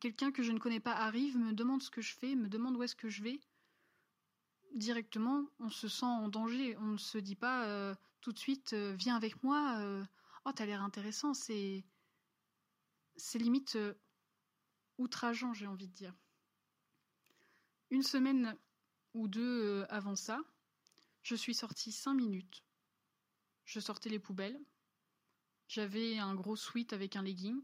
Quelqu'un 0.00 0.32
que 0.32 0.42
je 0.42 0.50
ne 0.50 0.58
connais 0.58 0.80
pas 0.80 0.94
arrive, 0.94 1.38
me 1.38 1.52
demande 1.52 1.82
ce 1.82 1.90
que 1.90 2.00
je 2.00 2.14
fais, 2.14 2.34
me 2.34 2.48
demande 2.48 2.76
où 2.76 2.82
est-ce 2.82 2.96
que 2.96 3.08
je 3.08 3.22
vais. 3.22 3.40
Directement, 4.74 5.44
on 5.58 5.70
se 5.70 5.88
sent 5.88 6.06
en 6.06 6.28
danger. 6.28 6.76
On 6.78 6.92
ne 6.92 6.98
se 6.98 7.18
dit 7.18 7.36
pas 7.36 7.94
tout 8.22 8.32
de 8.32 8.38
suite, 8.38 8.72
euh, 8.72 8.94
viens 8.96 9.16
avec 9.16 9.42
moi, 9.42 9.78
euh, 9.80 10.02
oh, 10.46 10.52
t'as 10.52 10.64
l'air 10.64 10.82
intéressant, 10.82 11.34
c'est. 11.34 11.84
C'est 13.16 13.38
limite 13.38 13.76
euh, 13.76 13.92
outrageant, 14.96 15.52
j'ai 15.52 15.66
envie 15.66 15.88
de 15.88 15.92
dire. 15.92 16.14
Une 17.90 18.02
semaine 18.02 18.56
ou 19.12 19.28
deux 19.28 19.84
avant 19.90 20.16
ça, 20.16 20.40
je 21.22 21.34
suis 21.34 21.54
sortie 21.54 21.92
cinq 21.92 22.14
minutes. 22.14 22.64
Je 23.66 23.80
sortais 23.80 24.08
les 24.08 24.18
poubelles. 24.18 24.58
J'avais 25.68 26.18
un 26.18 26.34
gros 26.34 26.56
sweat 26.56 26.94
avec 26.94 27.16
un 27.16 27.22
legging. 27.22 27.60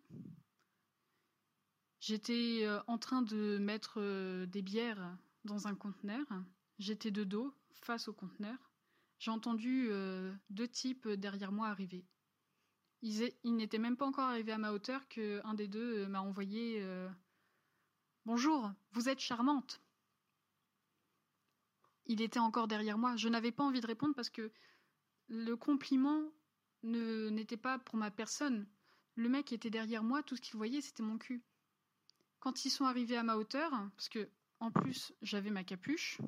J'étais 2.01 2.67
en 2.87 2.99
train 2.99 3.23
de 3.23 3.59
mettre 3.59 4.45
des 4.45 4.63
bières 4.63 5.17
dans 5.45 5.67
un 5.67 5.75
conteneur. 5.75 6.27
J'étais 6.79 7.11
de 7.11 7.25
dos, 7.25 7.55
face 7.83 8.09
au 8.09 8.13
conteneur 8.13 8.69
j'ai 9.19 9.31
entendu 9.31 9.89
euh, 9.91 10.33
deux 10.51 10.69
types 10.69 11.09
derrière 11.09 11.53
moi 11.53 11.69
arriver. 11.69 12.07
Ils, 13.03 13.33
n'étaient 13.45 13.79
même 13.79 13.97
pas 13.97 14.07
encore 14.07 14.29
arrivés 14.29 14.53
à 14.53 14.59
ma 14.59 14.73
hauteur 14.73 15.07
qu'un 15.09 15.55
des 15.55 15.69
deux 15.69 16.05
euh, 16.05 16.09
m'a 16.09 16.21
envoyé 16.21 16.81
euh, 16.81 17.09
Bonjour, 18.27 18.73
vous 18.93 19.09
êtes 19.09 19.21
charmante. 19.21 19.81
Il 22.07 22.23
était 22.23 22.39
encore 22.39 22.69
derrière 22.69 22.99
moi. 22.99 23.17
Je 23.17 23.29
n'avais 23.29 23.53
pas 23.53 23.65
envie 23.65 23.81
de 23.81 23.87
répondre 23.87 24.15
parce 24.15 24.31
que 24.31 24.53
le 25.29 25.57
compliment 25.57 26.23
n'était 26.83 27.57
pas 27.57 27.79
pour 27.79 27.97
ma 27.97 28.11
personne. 28.11 28.67
Le 29.15 29.29
mec 29.29 29.53
était 29.53 29.71
derrière 29.71 30.05
moi, 30.05 30.23
tout 30.23 30.37
ce 30.37 30.41
qu'il 30.41 30.57
voyait, 30.57 30.81
c'était 30.81 31.03
mon 31.03 31.19
cul. 31.19 31.43
Quand 32.39 32.65
ils 32.65 32.71
sont 32.71 32.85
arrivés 32.85 33.17
à 33.17 33.25
ma 33.25 33.37
hauteur, 33.37 33.71
parce 33.97 34.09
que 34.09 34.31
en 34.61 34.71
plus 34.71 35.13
j'avais 35.23 35.51
ma 35.51 35.65
capuche, 35.65 36.21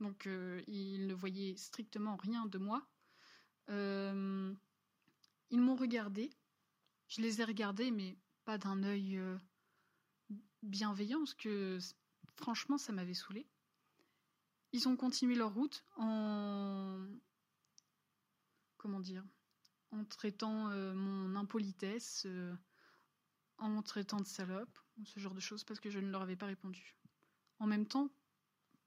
donc 0.00 0.26
euh, 0.26 0.62
ils 0.66 1.06
ne 1.06 1.14
voyaient 1.14 1.56
strictement 1.56 2.16
rien 2.16 2.46
de 2.46 2.58
moi. 2.58 2.86
Euh, 3.70 4.52
ils 5.50 5.60
m'ont 5.60 5.76
regardé, 5.76 6.30
je 7.08 7.22
les 7.22 7.40
ai 7.40 7.44
regardés, 7.44 7.90
mais 7.90 8.16
pas 8.44 8.58
d'un 8.58 8.82
œil 8.82 9.16
euh, 9.16 9.38
bienveillant, 10.62 11.18
parce 11.20 11.34
que 11.34 11.78
franchement, 12.36 12.78
ça 12.78 12.92
m'avait 12.92 13.14
saoulé. 13.14 13.46
Ils 14.72 14.88
ont 14.88 14.96
continué 14.96 15.34
leur 15.34 15.54
route 15.54 15.84
en. 15.96 17.06
Comment 18.76 19.00
dire 19.00 19.24
En 19.92 20.04
traitant 20.04 20.68
mon 20.94 21.36
impolitesse, 21.36 22.26
en 23.58 23.68
me 23.68 23.80
traitant 23.82 24.20
de 24.20 24.26
salope, 24.26 24.78
ce 25.04 25.20
genre 25.20 25.32
de 25.32 25.40
choses, 25.40 25.64
parce 25.64 25.80
que 25.80 25.90
je 25.90 26.00
ne 26.00 26.10
leur 26.10 26.22
avais 26.22 26.36
pas 26.36 26.46
répondu. 26.46 26.96
En 27.60 27.66
même 27.66 27.86
temps, 27.86 28.10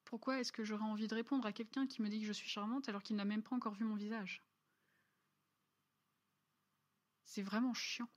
pourquoi 0.08 0.40
est-ce 0.40 0.54
que 0.54 0.64
j'aurais 0.64 0.86
envie 0.86 1.08
de 1.08 1.16
répondre 1.16 1.46
à 1.46 1.52
quelqu'un 1.52 1.86
qui 1.86 2.02
me 2.02 2.08
dit 2.08 2.22
que 2.22 2.26
je 2.26 2.32
suis 2.32 2.48
charmante 2.48 2.88
alors 2.88 3.04
qu'il 3.04 3.18
n'a 3.18 3.26
même 3.26 3.44
pas 3.44 3.54
encore 3.54 3.74
vu 3.74 3.84
mon 3.84 3.96
visage? 3.96 4.42
C'est 7.26 7.42
vraiment 7.42 7.74
chiant. 7.74 8.08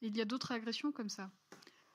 il 0.00 0.16
y 0.16 0.20
a 0.20 0.24
d'autres 0.24 0.50
agressions 0.50 0.90
comme 0.90 1.08
ça. 1.08 1.30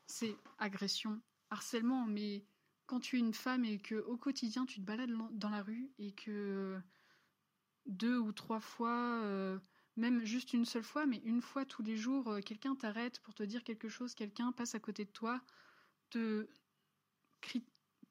C'est 0.07 0.33
agression, 0.59 1.21
harcèlement, 1.49 2.05
mais 2.05 2.45
quand 2.85 3.01
tu 3.01 3.17
es 3.17 3.19
une 3.19 3.33
femme 3.33 3.65
et 3.65 3.79
que 3.79 3.95
au 3.95 4.15
quotidien 4.15 4.65
tu 4.65 4.79
te 4.79 4.85
balades 4.85 5.11
dans 5.31 5.49
la 5.49 5.61
rue 5.61 5.91
et 5.97 6.13
que 6.13 6.79
deux 7.85 8.17
ou 8.17 8.31
trois 8.31 8.61
fois, 8.61 9.19
euh, 9.23 9.59
même 9.97 10.23
juste 10.23 10.53
une 10.53 10.63
seule 10.63 10.83
fois, 10.83 11.05
mais 11.05 11.17
une 11.25 11.41
fois 11.41 11.65
tous 11.65 11.83
les 11.83 11.97
jours, 11.97 12.29
euh, 12.29 12.39
quelqu'un 12.39 12.75
t'arrête 12.75 13.19
pour 13.19 13.33
te 13.33 13.43
dire 13.43 13.65
quelque 13.65 13.89
chose, 13.89 14.15
quelqu'un 14.15 14.53
passe 14.53 14.73
à 14.73 14.79
côté 14.79 15.03
de 15.03 15.11
toi, 15.11 15.41
te 16.11 16.47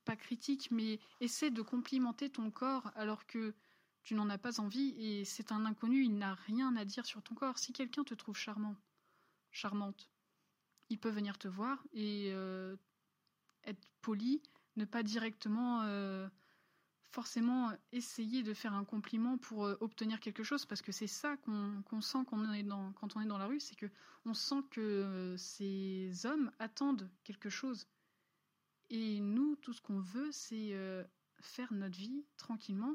pas 0.04 0.16
critique, 0.16 0.68
mais 0.70 1.00
essaie 1.20 1.50
de 1.50 1.62
complimenter 1.62 2.30
ton 2.30 2.50
corps 2.50 2.90
alors 2.94 3.26
que 3.26 3.54
tu 4.02 4.14
n'en 4.14 4.28
as 4.28 4.38
pas 4.38 4.60
envie 4.60 4.94
et 4.98 5.24
c'est 5.24 5.50
un 5.50 5.64
inconnu, 5.64 6.04
il 6.04 6.18
n'a 6.18 6.34
rien 6.34 6.76
à 6.76 6.84
dire 6.84 7.06
sur 7.06 7.22
ton 7.22 7.34
corps. 7.34 7.58
Si 7.58 7.72
quelqu'un 7.72 8.04
te 8.04 8.14
trouve 8.14 8.36
charmant, 8.36 8.76
charmante, 9.50 10.10
il 10.90 10.98
peut 10.98 11.10
venir 11.10 11.38
te 11.38 11.48
voir 11.48 11.82
et 11.92 12.30
euh, 12.32 12.76
être 13.64 13.88
poli, 14.02 14.42
ne 14.76 14.84
pas 14.84 15.02
directement 15.02 15.82
euh, 15.82 16.28
forcément 17.10 17.72
essayer 17.92 18.42
de 18.42 18.52
faire 18.52 18.74
un 18.74 18.84
compliment 18.84 19.38
pour 19.38 19.64
euh, 19.64 19.76
obtenir 19.80 20.20
quelque 20.20 20.42
chose, 20.42 20.66
parce 20.66 20.82
que 20.82 20.92
c'est 20.92 21.06
ça 21.06 21.38
qu'on 21.38 22.00
sent 22.02 22.18
quand 22.28 22.38
on, 22.38 22.52
est 22.52 22.62
dans, 22.62 22.92
quand 22.92 23.16
on 23.16 23.22
est 23.22 23.26
dans 23.26 23.38
la 23.38 23.46
rue, 23.46 23.60
c'est 23.60 23.76
que 23.76 23.90
on 24.26 24.34
sent 24.34 24.62
que 24.70 25.34
ces 25.38 26.26
hommes 26.26 26.50
attendent 26.58 27.08
quelque 27.24 27.48
chose 27.48 27.86
et 28.94 29.20
nous, 29.20 29.56
tout 29.56 29.72
ce 29.72 29.82
qu'on 29.82 29.98
veut, 29.98 30.30
c'est 30.30 30.68
euh, 30.70 31.02
faire 31.40 31.72
notre 31.72 31.98
vie 31.98 32.24
tranquillement. 32.36 32.94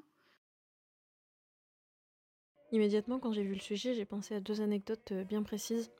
Immédiatement, 2.71 3.19
quand 3.19 3.33
j'ai 3.33 3.43
vu 3.43 3.53
le 3.53 3.59
sujet, 3.59 3.93
j'ai 3.93 4.05
pensé 4.05 4.35
à 4.35 4.39
deux 4.39 4.61
anecdotes 4.61 5.11
euh, 5.11 5.23
bien 5.25 5.43
précises 5.43 5.91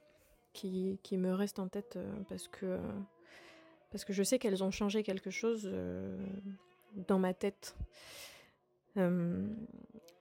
qui, 0.53 0.99
qui 1.03 1.17
me 1.17 1.33
restent 1.33 1.59
en 1.59 1.67
tête 1.67 1.97
euh, 1.97 2.09
parce 2.29 2.47
que, 2.47 2.79
parce 3.91 4.05
que 4.05 4.13
je 4.13 4.23
sais 4.23 4.39
qu'elles 4.39 4.63
ont 4.63 4.71
changé 4.71 5.03
quelque 5.03 5.31
chose 5.31 5.69
dans 7.07 7.19
ma 7.19 7.33
tête. 7.33 7.75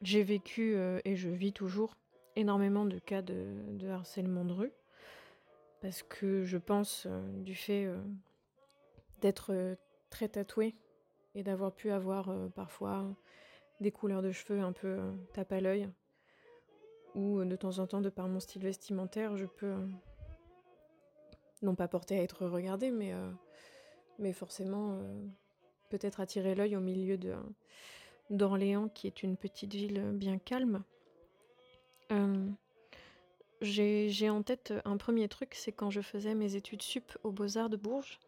j'ai 0.02 0.22
vécu 0.22 0.76
et 1.04 1.16
je 1.16 1.28
vis 1.28 1.52
toujours 1.52 1.94
énormément 2.34 2.86
de 2.86 2.98
cas 2.98 3.22
de, 3.22 3.54
de 3.72 3.88
harcèlement 3.88 4.44
de 4.44 4.52
rue 4.52 4.72
parce 5.82 6.02
que 6.02 6.44
je 6.44 6.56
pense 6.56 7.06
du 7.44 7.54
fait 7.54 7.86
d'être 9.20 9.52
euh, 9.52 9.74
très 10.10 10.28
tatouée 10.28 10.74
et 11.34 11.42
d'avoir 11.42 11.72
pu 11.72 11.90
avoir 11.90 12.28
euh, 12.28 12.48
parfois 12.48 13.04
des 13.80 13.92
couleurs 13.92 14.22
de 14.22 14.32
cheveux 14.32 14.60
un 14.60 14.72
peu 14.72 14.88
euh, 14.88 15.12
tape 15.32 15.52
à 15.52 15.60
l'œil. 15.60 15.88
Ou 17.14 17.42
de 17.44 17.56
temps 17.56 17.78
en 17.78 17.86
temps, 17.86 18.00
de 18.00 18.10
par 18.10 18.28
mon 18.28 18.38
style 18.38 18.62
vestimentaire, 18.62 19.36
je 19.36 19.46
peux 19.46 19.74
non 21.62 21.74
pas 21.74 21.88
porter 21.88 22.18
à 22.18 22.22
être 22.22 22.46
regardée, 22.46 22.92
mais, 22.92 24.32
forcément 24.32 25.00
peut-être 25.88 26.20
attirer 26.20 26.54
l'œil 26.54 26.76
au 26.76 26.80
milieu 26.80 27.18
d'Orléans, 28.30 28.88
qui 28.90 29.06
est 29.06 29.22
une 29.22 29.36
petite 29.36 29.74
ville 29.74 30.12
bien 30.12 30.38
calme. 30.38 30.84
j'ai, 33.62 34.10
j'ai 34.10 34.30
en 34.30 34.42
tête 34.42 34.74
un 34.84 34.98
premier 34.98 35.28
truc, 35.28 35.54
c'est 35.54 35.72
quand 35.72 35.90
je 35.90 36.02
faisais 36.02 36.34
mes 36.34 36.54
études 36.54 36.82
sup 36.82 37.18
aux 37.24 37.32
Beaux-Arts 37.32 37.70
de 37.70 37.78
Bourges. 37.78 38.20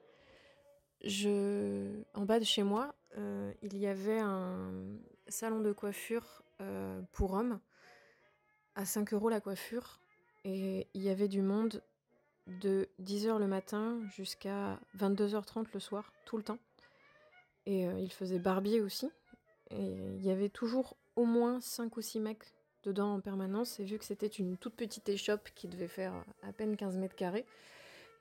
Je, 1.02 2.02
en 2.14 2.24
bas 2.24 2.38
de 2.38 2.44
chez 2.44 2.62
moi, 2.62 2.94
euh, 3.18 3.52
il 3.62 3.76
y 3.78 3.86
avait 3.86 4.20
un 4.20 4.70
salon 5.28 5.60
de 5.60 5.72
coiffure 5.72 6.42
euh, 6.60 7.00
pour 7.12 7.32
hommes 7.32 7.60
à 8.74 8.84
5 8.84 9.12
euros 9.14 9.28
la 9.28 9.40
coiffure 9.40 9.98
et 10.44 10.86
il 10.94 11.02
y 11.02 11.08
avait 11.08 11.28
du 11.28 11.42
monde 11.42 11.82
de 12.46 12.88
10h 13.02 13.38
le 13.38 13.46
matin 13.46 14.00
jusqu'à 14.14 14.78
22h30 14.98 15.66
le 15.72 15.80
soir, 15.80 16.12
tout 16.24 16.36
le 16.36 16.42
temps. 16.42 16.58
Et 17.66 17.86
euh, 17.86 17.98
il 17.98 18.12
faisait 18.12 18.38
barbier 18.38 18.80
aussi. 18.80 19.10
Et 19.70 20.16
il 20.16 20.24
y 20.24 20.30
avait 20.30 20.48
toujours 20.48 20.96
au 21.16 21.24
moins 21.24 21.60
5 21.60 21.96
ou 21.96 22.00
6 22.00 22.20
mecs 22.20 22.44
dedans 22.82 23.14
en 23.14 23.20
permanence. 23.20 23.78
Et 23.80 23.84
vu 23.84 23.98
que 23.98 24.04
c'était 24.04 24.26
une 24.26 24.56
toute 24.56 24.74
petite 24.74 25.08
échoppe 25.08 25.50
qui 25.54 25.68
devait 25.68 25.88
faire 25.88 26.24
à 26.42 26.52
peine 26.52 26.76
15 26.76 26.96
mètres 26.96 27.14
carrés, 27.14 27.46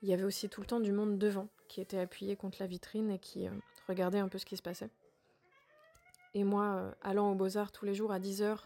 il 0.02 0.08
y 0.08 0.12
avait 0.12 0.24
aussi 0.24 0.48
tout 0.48 0.60
le 0.60 0.66
temps 0.66 0.80
du 0.80 0.92
monde 0.92 1.18
devant 1.18 1.48
qui 1.68 1.80
était 1.80 1.98
appuyé 1.98 2.36
contre 2.36 2.58
la 2.60 2.66
vitrine 2.66 3.10
et 3.10 3.18
qui 3.18 3.46
euh, 3.46 3.52
regardait 3.86 4.18
un 4.18 4.28
peu 4.28 4.38
ce 4.38 4.46
qui 4.46 4.56
se 4.56 4.62
passait. 4.62 4.90
Et 6.34 6.44
moi, 6.44 6.64
euh, 6.64 6.92
allant 7.02 7.30
aux 7.32 7.34
beaux-arts 7.34 7.72
tous 7.72 7.84
les 7.84 7.94
jours 7.94 8.12
à 8.12 8.18
10h, 8.18 8.58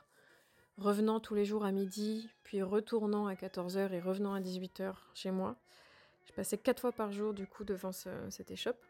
revenant 0.79 1.21
tous 1.21 1.35
les 1.35 1.45
jours 1.45 1.65
à 1.65 1.73
midi, 1.73 2.29
puis 2.45 2.63
retournant 2.63 3.27
à 3.27 3.35
14h 3.35 3.93
et 3.93 4.01
revenant 4.01 4.35
à 4.35 4.41
18h 4.41 4.95
chez 5.15 5.31
moi, 5.31 5.57
je 6.27 6.33
passais 6.33 6.59
quatre 6.59 6.81
fois 6.81 6.93
par 6.93 7.13
jour 7.13 7.35
du 7.35 7.47
coup 7.47 7.65
devant 7.65 7.93
cette 7.93 8.51
échoppe. 8.51 8.83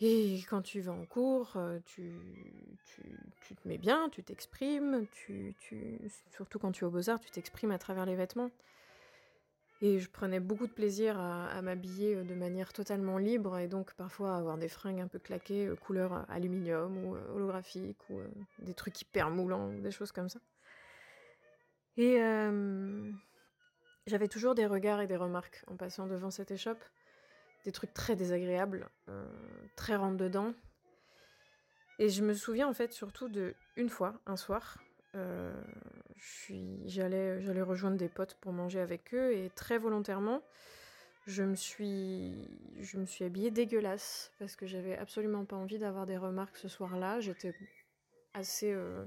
Et 0.00 0.42
quand 0.50 0.60
tu 0.60 0.80
vas 0.80 0.92
en 0.92 1.06
cours, 1.06 1.52
euh, 1.56 1.78
tu, 1.86 2.12
tu, 2.84 3.18
tu 3.40 3.54
te 3.54 3.66
mets 3.66 3.78
bien, 3.78 4.10
tu 4.10 4.22
t'exprimes, 4.22 5.06
tu, 5.10 5.54
tu, 5.58 5.98
surtout 6.32 6.58
quand 6.58 6.72
tu 6.72 6.84
es 6.84 6.86
au 6.86 6.90
beaux-arts, 6.90 7.20
tu 7.20 7.30
t'exprimes 7.30 7.70
à 7.70 7.78
travers 7.78 8.04
les 8.04 8.14
vêtements. 8.14 8.50
Et 9.82 9.98
je 9.98 10.08
prenais 10.10 10.40
beaucoup 10.40 10.66
de 10.66 10.72
plaisir 10.72 11.20
à, 11.20 11.60
m'habiller 11.60 12.16
euh, 12.16 12.24
de 12.24 12.34
manière 12.34 12.72
totalement 12.72 13.18
libre 13.18 13.58
et 13.58 13.68
donc 13.68 13.92
parfois 13.94 14.36
avoir 14.36 14.56
des 14.56 14.68
fringues 14.68 15.00
un 15.00 15.08
peu 15.08 15.18
claquées, 15.18 15.66
euh, 15.66 15.76
couleur 15.76 16.24
aluminium 16.30 17.04
ou 17.04 17.14
euh, 17.14 17.34
holographique 17.34 17.98
ou 18.08 18.18
euh, 18.18 18.28
des 18.60 18.72
trucs 18.72 19.00
hyper 19.02 19.28
moulants 19.28 19.68
ou 19.68 19.80
des 19.80 19.90
choses 19.90 20.12
comme 20.12 20.30
ça. 20.30 20.40
Et 21.96 22.22
euh, 22.22 23.10
j'avais 24.06 24.28
toujours 24.28 24.54
des 24.54 24.66
regards 24.66 25.00
et 25.00 25.06
des 25.06 25.16
remarques 25.16 25.62
en 25.66 25.76
passant 25.76 26.06
devant 26.06 26.30
cette 26.30 26.50
échoppe 26.50 26.84
des 27.64 27.72
trucs 27.72 27.92
très 27.92 28.14
désagréables, 28.14 28.88
euh, 29.08 29.26
très 29.74 29.96
rentre 29.96 30.16
dedans. 30.16 30.54
Et 31.98 32.08
je 32.08 32.22
me 32.22 32.34
souviens 32.34 32.68
en 32.68 32.74
fait 32.74 32.92
surtout 32.92 33.28
de 33.28 33.54
une 33.76 33.88
fois, 33.88 34.20
un 34.26 34.36
soir, 34.36 34.78
euh, 35.16 35.52
j'allais 36.84 37.62
rejoindre 37.62 37.96
des 37.96 38.08
potes 38.08 38.34
pour 38.40 38.52
manger 38.52 38.80
avec 38.80 39.14
eux 39.14 39.34
et 39.34 39.50
très 39.50 39.78
volontairement, 39.78 40.42
je 41.26 41.42
me 41.42 41.54
suis 41.56 43.24
habillée 43.24 43.50
dégueulasse 43.50 44.32
parce 44.38 44.54
que 44.56 44.66
j'avais 44.66 44.96
absolument 44.96 45.44
pas 45.44 45.56
envie 45.56 45.78
d'avoir 45.78 46.06
des 46.06 46.16
remarques 46.16 46.56
ce 46.56 46.68
soir-là. 46.68 47.20
J'étais 47.20 47.54
assez 48.34 48.72
euh, 48.72 49.04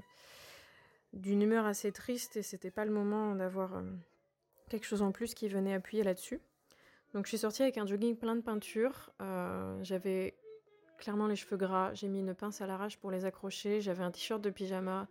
d'une 1.12 1.42
humeur 1.42 1.64
assez 1.64 1.92
triste 1.92 2.36
et 2.36 2.42
c'était 2.42 2.70
pas 2.70 2.84
le 2.84 2.90
moment 2.90 3.34
d'avoir 3.34 3.76
euh, 3.76 3.82
quelque 4.68 4.84
chose 4.84 5.02
en 5.02 5.12
plus 5.12 5.34
qui 5.34 5.48
venait 5.48 5.72
appuyer 5.72 6.02
là-dessus. 6.02 6.40
Donc 7.14 7.24
je 7.24 7.30
suis 7.30 7.38
sortie 7.38 7.62
avec 7.62 7.78
un 7.78 7.86
jogging 7.86 8.16
plein 8.16 8.36
de 8.36 8.40
peinture. 8.40 9.10
J'avais 9.82 10.36
clairement 10.98 11.26
les 11.26 11.34
cheveux 11.34 11.56
gras. 11.56 11.92
J'ai 11.94 12.06
mis 12.06 12.20
une 12.20 12.34
pince 12.34 12.60
à 12.60 12.68
l'arrache 12.68 12.98
pour 12.98 13.10
les 13.10 13.24
accrocher. 13.24 13.80
J'avais 13.80 14.04
un 14.04 14.12
t-shirt 14.12 14.40
de 14.40 14.50
pyjama 14.50 15.08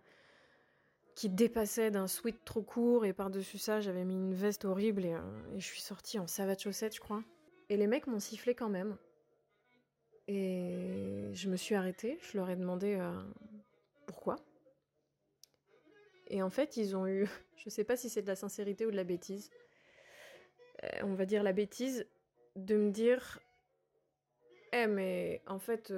qui 1.20 1.28
dépassait 1.28 1.90
d'un 1.90 2.06
sweat 2.06 2.42
trop 2.46 2.62
court. 2.62 3.04
Et 3.04 3.12
par-dessus 3.12 3.58
ça, 3.58 3.82
j'avais 3.82 4.06
mis 4.06 4.14
une 4.14 4.32
veste 4.32 4.64
horrible. 4.64 5.04
Et, 5.04 5.12
euh, 5.12 5.54
et 5.54 5.60
je 5.60 5.66
suis 5.66 5.82
sortie 5.82 6.18
en 6.18 6.26
savate 6.26 6.62
chaussette, 6.62 6.94
je 6.94 7.00
crois. 7.00 7.22
Et 7.68 7.76
les 7.76 7.86
mecs 7.86 8.06
m'ont 8.06 8.20
sifflé 8.20 8.54
quand 8.54 8.70
même. 8.70 8.96
Et 10.28 11.28
je 11.34 11.50
me 11.50 11.56
suis 11.56 11.74
arrêtée. 11.74 12.18
Je 12.22 12.38
leur 12.38 12.48
ai 12.48 12.56
demandé 12.56 12.96
euh, 12.98 13.12
pourquoi. 14.06 14.36
Et 16.28 16.42
en 16.42 16.48
fait, 16.48 16.78
ils 16.78 16.96
ont 16.96 17.06
eu, 17.06 17.28
je 17.58 17.68
sais 17.68 17.84
pas 17.84 17.98
si 17.98 18.08
c'est 18.08 18.22
de 18.22 18.26
la 18.26 18.36
sincérité 18.36 18.86
ou 18.86 18.90
de 18.90 18.96
la 18.96 19.04
bêtise, 19.04 19.50
euh, 20.84 20.88
on 21.02 21.12
va 21.12 21.26
dire 21.26 21.42
la 21.42 21.52
bêtise, 21.52 22.06
de 22.56 22.76
me 22.76 22.90
dire 22.90 23.40
Eh, 24.72 24.86
mais 24.86 25.42
en 25.46 25.58
fait, 25.58 25.92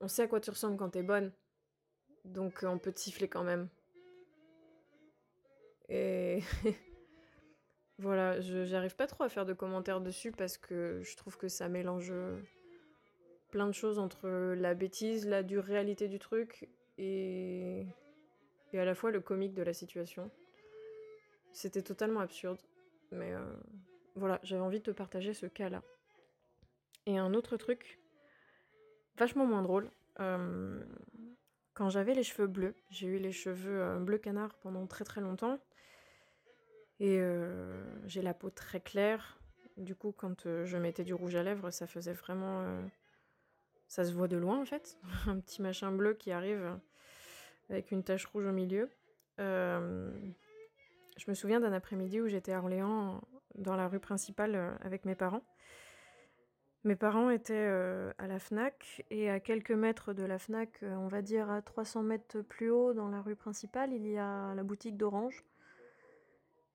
on 0.00 0.08
sait 0.08 0.24
à 0.24 0.26
quoi 0.26 0.40
tu 0.40 0.50
ressembles 0.50 0.76
quand 0.76 0.90
t'es 0.90 1.02
bonne, 1.02 1.32
donc 2.26 2.64
on 2.68 2.78
peut 2.78 2.92
te 2.92 3.00
siffler 3.00 3.28
quand 3.28 3.44
même. 3.44 3.70
Et 5.88 6.40
voilà, 7.98 8.40
j'arrive 8.40 8.96
pas 8.96 9.06
trop 9.06 9.24
à 9.24 9.28
faire 9.28 9.46
de 9.46 9.52
commentaires 9.52 10.00
dessus 10.00 10.32
parce 10.32 10.58
que 10.58 11.00
je 11.02 11.16
trouve 11.16 11.36
que 11.36 11.48
ça 11.48 11.68
mélange 11.68 12.12
plein 13.50 13.66
de 13.66 13.72
choses 13.72 13.98
entre 13.98 14.28
la 14.54 14.74
bêtise, 14.74 15.26
la 15.26 15.42
dure 15.42 15.64
réalité 15.64 16.08
du 16.08 16.18
truc 16.18 16.68
et 16.98 17.86
à 18.72 18.84
la 18.84 18.94
fois 18.94 19.10
le 19.10 19.20
comique 19.20 19.54
de 19.54 19.62
la 19.62 19.72
situation. 19.72 20.30
C'était 21.52 21.82
totalement 21.82 22.20
absurde, 22.20 22.58
mais 23.12 23.32
euh, 23.32 23.54
voilà, 24.16 24.40
j'avais 24.42 24.62
envie 24.62 24.80
de 24.80 24.84
te 24.84 24.90
partager 24.90 25.34
ce 25.34 25.46
cas-là. 25.46 25.82
Et 27.06 27.16
un 27.18 27.32
autre 27.34 27.56
truc, 27.56 28.00
vachement 29.16 29.46
moins 29.46 29.62
drôle, 29.62 29.88
euh, 30.18 30.82
quand 31.74 31.90
j'avais 31.90 32.14
les 32.14 32.24
cheveux 32.24 32.48
bleus, 32.48 32.74
j'ai 32.90 33.06
eu 33.06 33.18
les 33.18 33.30
cheveux 33.30 33.82
euh, 33.82 33.98
bleu 34.00 34.18
canard 34.18 34.54
pendant 34.56 34.86
très 34.86 35.04
très 35.04 35.20
longtemps, 35.20 35.60
et 37.00 37.18
euh, 37.18 37.82
j'ai 38.06 38.22
la 38.22 38.34
peau 38.34 38.50
très 38.50 38.80
claire. 38.80 39.38
Du 39.76 39.94
coup, 39.94 40.12
quand 40.12 40.46
euh, 40.46 40.64
je 40.64 40.76
mettais 40.76 41.04
du 41.04 41.14
rouge 41.14 41.34
à 41.34 41.42
lèvres, 41.42 41.70
ça 41.70 41.86
faisait 41.86 42.12
vraiment. 42.12 42.60
euh, 42.62 42.80
ça 43.88 44.04
se 44.04 44.12
voit 44.12 44.28
de 44.28 44.36
loin 44.36 44.60
en 44.60 44.64
fait. 44.64 44.96
Un 45.26 45.38
petit 45.40 45.62
machin 45.62 45.92
bleu 45.92 46.14
qui 46.14 46.32
arrive 46.32 46.78
avec 47.70 47.90
une 47.90 48.02
tache 48.02 48.26
rouge 48.26 48.46
au 48.46 48.52
milieu. 48.52 48.88
Je 49.38 50.10
me 51.28 51.34
souviens 51.34 51.60
d'un 51.60 51.72
après-midi 51.72 52.20
où 52.20 52.28
j'étais 52.28 52.52
à 52.52 52.58
Orléans, 52.58 53.20
dans 53.54 53.76
la 53.76 53.88
rue 53.88 54.00
principale, 54.00 54.76
avec 54.80 55.04
mes 55.04 55.14
parents. 55.14 55.44
Mes 56.82 56.96
parents 56.96 57.30
étaient 57.30 57.66
à 58.18 58.26
la 58.26 58.38
FNAC 58.38 59.04
et 59.10 59.30
à 59.30 59.40
quelques 59.40 59.70
mètres 59.70 60.12
de 60.12 60.24
la 60.24 60.38
FNAC, 60.38 60.80
on 60.82 61.06
va 61.08 61.22
dire 61.22 61.50
à 61.50 61.62
300 61.62 62.02
mètres 62.02 62.40
plus 62.42 62.70
haut 62.70 62.94
dans 62.94 63.08
la 63.08 63.22
rue 63.22 63.36
principale, 63.36 63.92
il 63.92 64.06
y 64.06 64.18
a 64.18 64.54
la 64.54 64.62
boutique 64.62 64.96
d'Orange. 64.96 65.44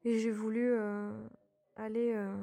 Et 0.05 0.19
j'ai 0.19 0.31
voulu 0.31 0.71
euh, 0.71 1.11
aller, 1.75 2.13
euh, 2.13 2.33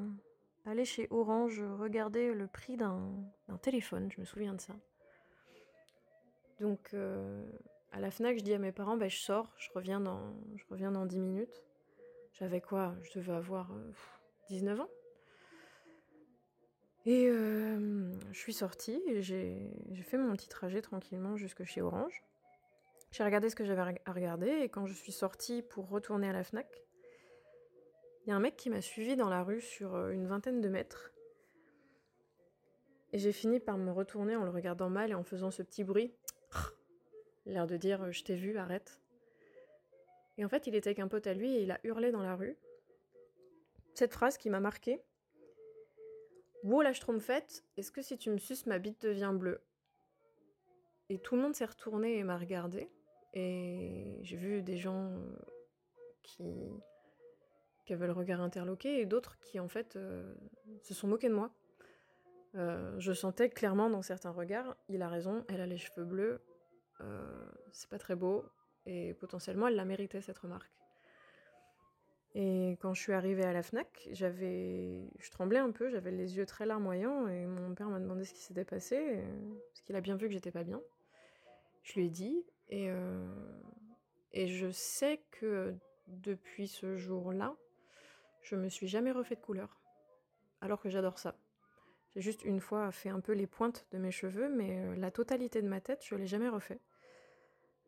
aller 0.67 0.85
chez 0.85 1.07
Orange 1.11 1.63
regarder 1.79 2.35
le 2.35 2.47
prix 2.47 2.77
d'un 2.77 3.27
téléphone, 3.63 4.11
je 4.13 4.21
me 4.21 4.27
souviens 4.27 4.55
de 4.55 4.61
ça. 4.61 4.75
Donc 6.61 6.91
euh, 6.95 7.45
à 7.93 8.01
la 8.01 8.11
FNAC, 8.11 8.39
je 8.39 8.43
dis 8.43 8.55
à 8.55 8.59
mes 8.59 8.73
parents, 8.73 8.97
bah, 8.97 9.09
je 9.09 9.17
sors, 9.17 9.53
je 9.59 9.71
reviens, 9.75 10.01
dans, 10.01 10.35
je 10.57 10.65
reviens 10.71 10.91
dans 10.91 11.07
10 11.07 11.19
minutes. 11.19 11.65
J'avais 12.33 12.61
quoi? 12.61 12.95
Je 13.03 13.19
devais 13.19 13.33
avoir 13.33 13.73
euh, 13.73 13.93
19 14.51 14.81
ans. 14.81 14.89
Et 17.07 17.29
je 17.29 18.37
suis 18.37 18.53
sortie 18.53 19.01
et 19.07 19.23
j'ai 19.23 20.03
fait 20.03 20.19
mon 20.19 20.33
petit 20.33 20.49
trajet 20.49 20.83
tranquillement 20.83 21.37
jusque 21.37 21.63
chez 21.63 21.81
Orange. 21.81 22.25
J'ai 23.13 23.23
regardé 23.23 23.49
ce 23.49 23.55
que 23.55 23.65
j'avais 23.65 24.01
à 24.05 24.13
regarder 24.13 24.49
et 24.49 24.69
quand 24.69 24.87
je 24.87 24.93
suis 24.93 25.13
sortie 25.13 25.63
pour 25.63 25.89
retourner 25.89 26.29
à 26.29 26.33
la 26.33 26.43
FNAC, 26.43 26.67
il 28.27 28.31
y 28.31 28.33
a 28.33 28.37
un 28.37 28.41
mec 28.41 28.57
qui 28.57 28.71
m'a 28.71 28.83
suivi 28.83 29.15
dans 29.15 29.29
la 29.29 29.45
rue 29.45 29.61
sur 29.61 29.95
euh, 29.95 30.11
une 30.11 30.27
vingtaine 30.27 30.61
de 30.61 30.69
mètres. 30.69 31.13
Et 33.13 33.19
j'ai 33.19 33.31
fini 33.31 33.61
par 33.61 33.79
me 33.79 33.93
retourner 33.93 34.35
en 34.35 34.43
le 34.43 34.51
regardant 34.51 34.91
mal 34.91 35.13
et 35.13 35.15
en 35.15 35.23
faisant 35.23 35.53
ce 35.53 35.63
petit 35.63 35.85
bruit. 35.85 36.13
L'air 37.47 37.69
de 37.69 37.77
dire 37.77 38.03
euh, 38.03 38.11
je 38.11 38.25
t'ai 38.25 38.35
vu, 38.35 38.59
arrête. 38.59 39.01
Et 40.39 40.45
en 40.45 40.49
fait, 40.49 40.67
il 40.67 40.75
était 40.75 40.89
avec 40.89 40.99
un 40.99 41.07
pote 41.07 41.29
à 41.29 41.35
lui 41.35 41.55
et 41.55 41.63
il 41.63 41.71
a 41.71 41.79
hurlé 41.85 42.11
dans 42.11 42.23
la 42.23 42.35
rue. 42.35 42.59
Cette 43.95 44.13
phrase 44.13 44.37
qui 44.39 44.51
m'a 44.51 44.61
marquée. 44.61 45.01
Wow, 46.65 46.83
la 46.83 46.93
schtroumpfette, 46.93 47.65
est-ce 47.77 47.93
que 47.93 48.03
si 48.03 48.19
tu 48.19 48.31
me 48.31 48.39
suces, 48.39 48.67
ma 48.67 48.81
bite 48.81 49.03
devient 49.03 49.33
bleue? 49.33 49.63
Et 51.11 51.21
tout 51.21 51.37
le 51.37 51.43
monde 51.43 51.55
s'est 51.55 51.65
retourné 51.65 52.19
et 52.19 52.25
m'a 52.25 52.37
regardé. 52.37 52.91
Et 53.35 54.19
j'ai 54.23 54.37
vu 54.37 54.63
des 54.63 54.79
gens 54.79 55.13
qui, 56.25 56.43
qui 57.87 57.93
avaient 57.93 58.07
le 58.07 58.13
regard 58.13 58.41
interloqué 58.41 59.01
et 59.01 59.07
d'autres 59.07 59.39
qui, 59.39 59.59
en 59.61 59.69
fait, 59.69 59.97
euh, 59.97 60.35
se 60.83 60.93
sont 60.93 61.09
moqués 61.09 61.29
de 61.29 61.35
moi. 61.35 61.51
Euh, 62.57 62.95
je 62.99 63.13
sentais 63.13 63.49
clairement 63.49 63.91
dans 63.91 64.03
certains 64.03 64.31
regards, 64.31 64.77
il 64.89 65.03
a 65.03 65.09
raison, 65.09 65.45
elle 65.49 65.61
a 65.61 65.67
les 65.67 65.77
cheveux 65.77 66.05
bleus, 66.05 66.41
euh, 67.01 67.47
c'est 67.71 67.89
pas 67.89 67.99
très 67.99 68.17
beau, 68.17 68.45
et 68.87 69.15
potentiellement 69.15 69.69
elle 69.69 69.77
l'a 69.77 69.85
mérité 69.85 70.21
cette 70.21 70.39
remarque. 70.39 70.73
Et 72.35 72.77
quand 72.81 72.95
je 72.95 73.01
suis 73.01 73.13
arrivée 73.13 73.45
à 73.45 73.53
la 73.53 73.63
Fnac, 73.63 74.09
j'avais, 74.13 75.11
je 75.19 75.31
tremblais 75.31 75.59
un 75.59 75.71
peu, 75.71 75.91
j'avais 75.91 76.11
les 76.11 76.37
yeux 76.37 76.47
très 76.47 76.67
larmoyants, 76.67 77.29
et 77.29 77.47
mon 77.47 77.75
père 77.75 77.89
m'a 77.89 78.01
demandé 78.01 78.25
ce 78.25 78.33
qui 78.33 78.41
s'était 78.41 78.65
passé, 78.65 79.23
parce 79.69 79.83
qu'il 79.83 79.97
a 79.97 80.01
bien 80.01 80.17
vu 80.17 80.27
que 80.27 80.33
j'étais 80.33 80.51
pas 80.51 80.65
bien. 80.65 80.81
Je 81.83 81.95
lui 81.95 82.07
ai 82.07 82.11
dit, 82.11 82.45
et, 82.69 82.91
euh, 82.91 83.27
et 84.33 84.49
je 84.49 84.71
sais 84.71 85.23
que 85.31 85.75
depuis 86.09 86.69
ce 86.69 86.97
jour-là, 86.97 87.55
je 88.47 88.55
me 88.55 88.69
suis 88.69 88.87
jamais 88.87 89.11
refait 89.11 89.35
de 89.35 89.41
couleur, 89.41 89.81
alors 90.61 90.81
que 90.81 90.89
j'adore 90.89 91.19
ça. 91.19 91.37
J'ai 92.15 92.21
juste 92.21 92.45
une 92.45 92.61
fois 92.61 92.93
fait 92.93 93.09
un 93.09 93.21
peu 93.21 93.33
les 93.33 93.49
pointes 93.49 93.87
de 93.91 93.99
mes 93.99 94.13
cheveux, 94.13 94.49
mais 94.49 94.79
euh, 94.79 94.95
la 94.97 95.11
totalité 95.11 95.61
de 95.61 95.69
ma 95.69 95.81
tête, 95.81 96.05
je 96.05 96.15
l'ai 96.15 96.29
jamais 96.29 96.49
refait. 96.49 96.79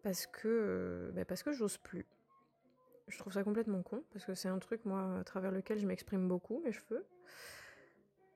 Parce 0.02 0.26
que, 0.26 0.48
euh, 0.48 1.10
bah, 1.12 1.24
parce 1.24 1.44
que 1.44 1.52
j'ose 1.52 1.78
plus. 1.78 2.06
Je 3.06 3.18
trouve 3.18 3.32
ça 3.32 3.44
complètement 3.44 3.82
con, 3.82 4.02
parce 4.12 4.24
que 4.24 4.34
c'est 4.34 4.48
un 4.48 4.58
truc, 4.58 4.84
moi, 4.84 5.18
à 5.20 5.24
travers 5.24 5.52
lequel 5.52 5.78
je 5.78 5.86
m'exprime 5.86 6.26
beaucoup, 6.26 6.60
mes 6.64 6.72
cheveux. 6.72 7.06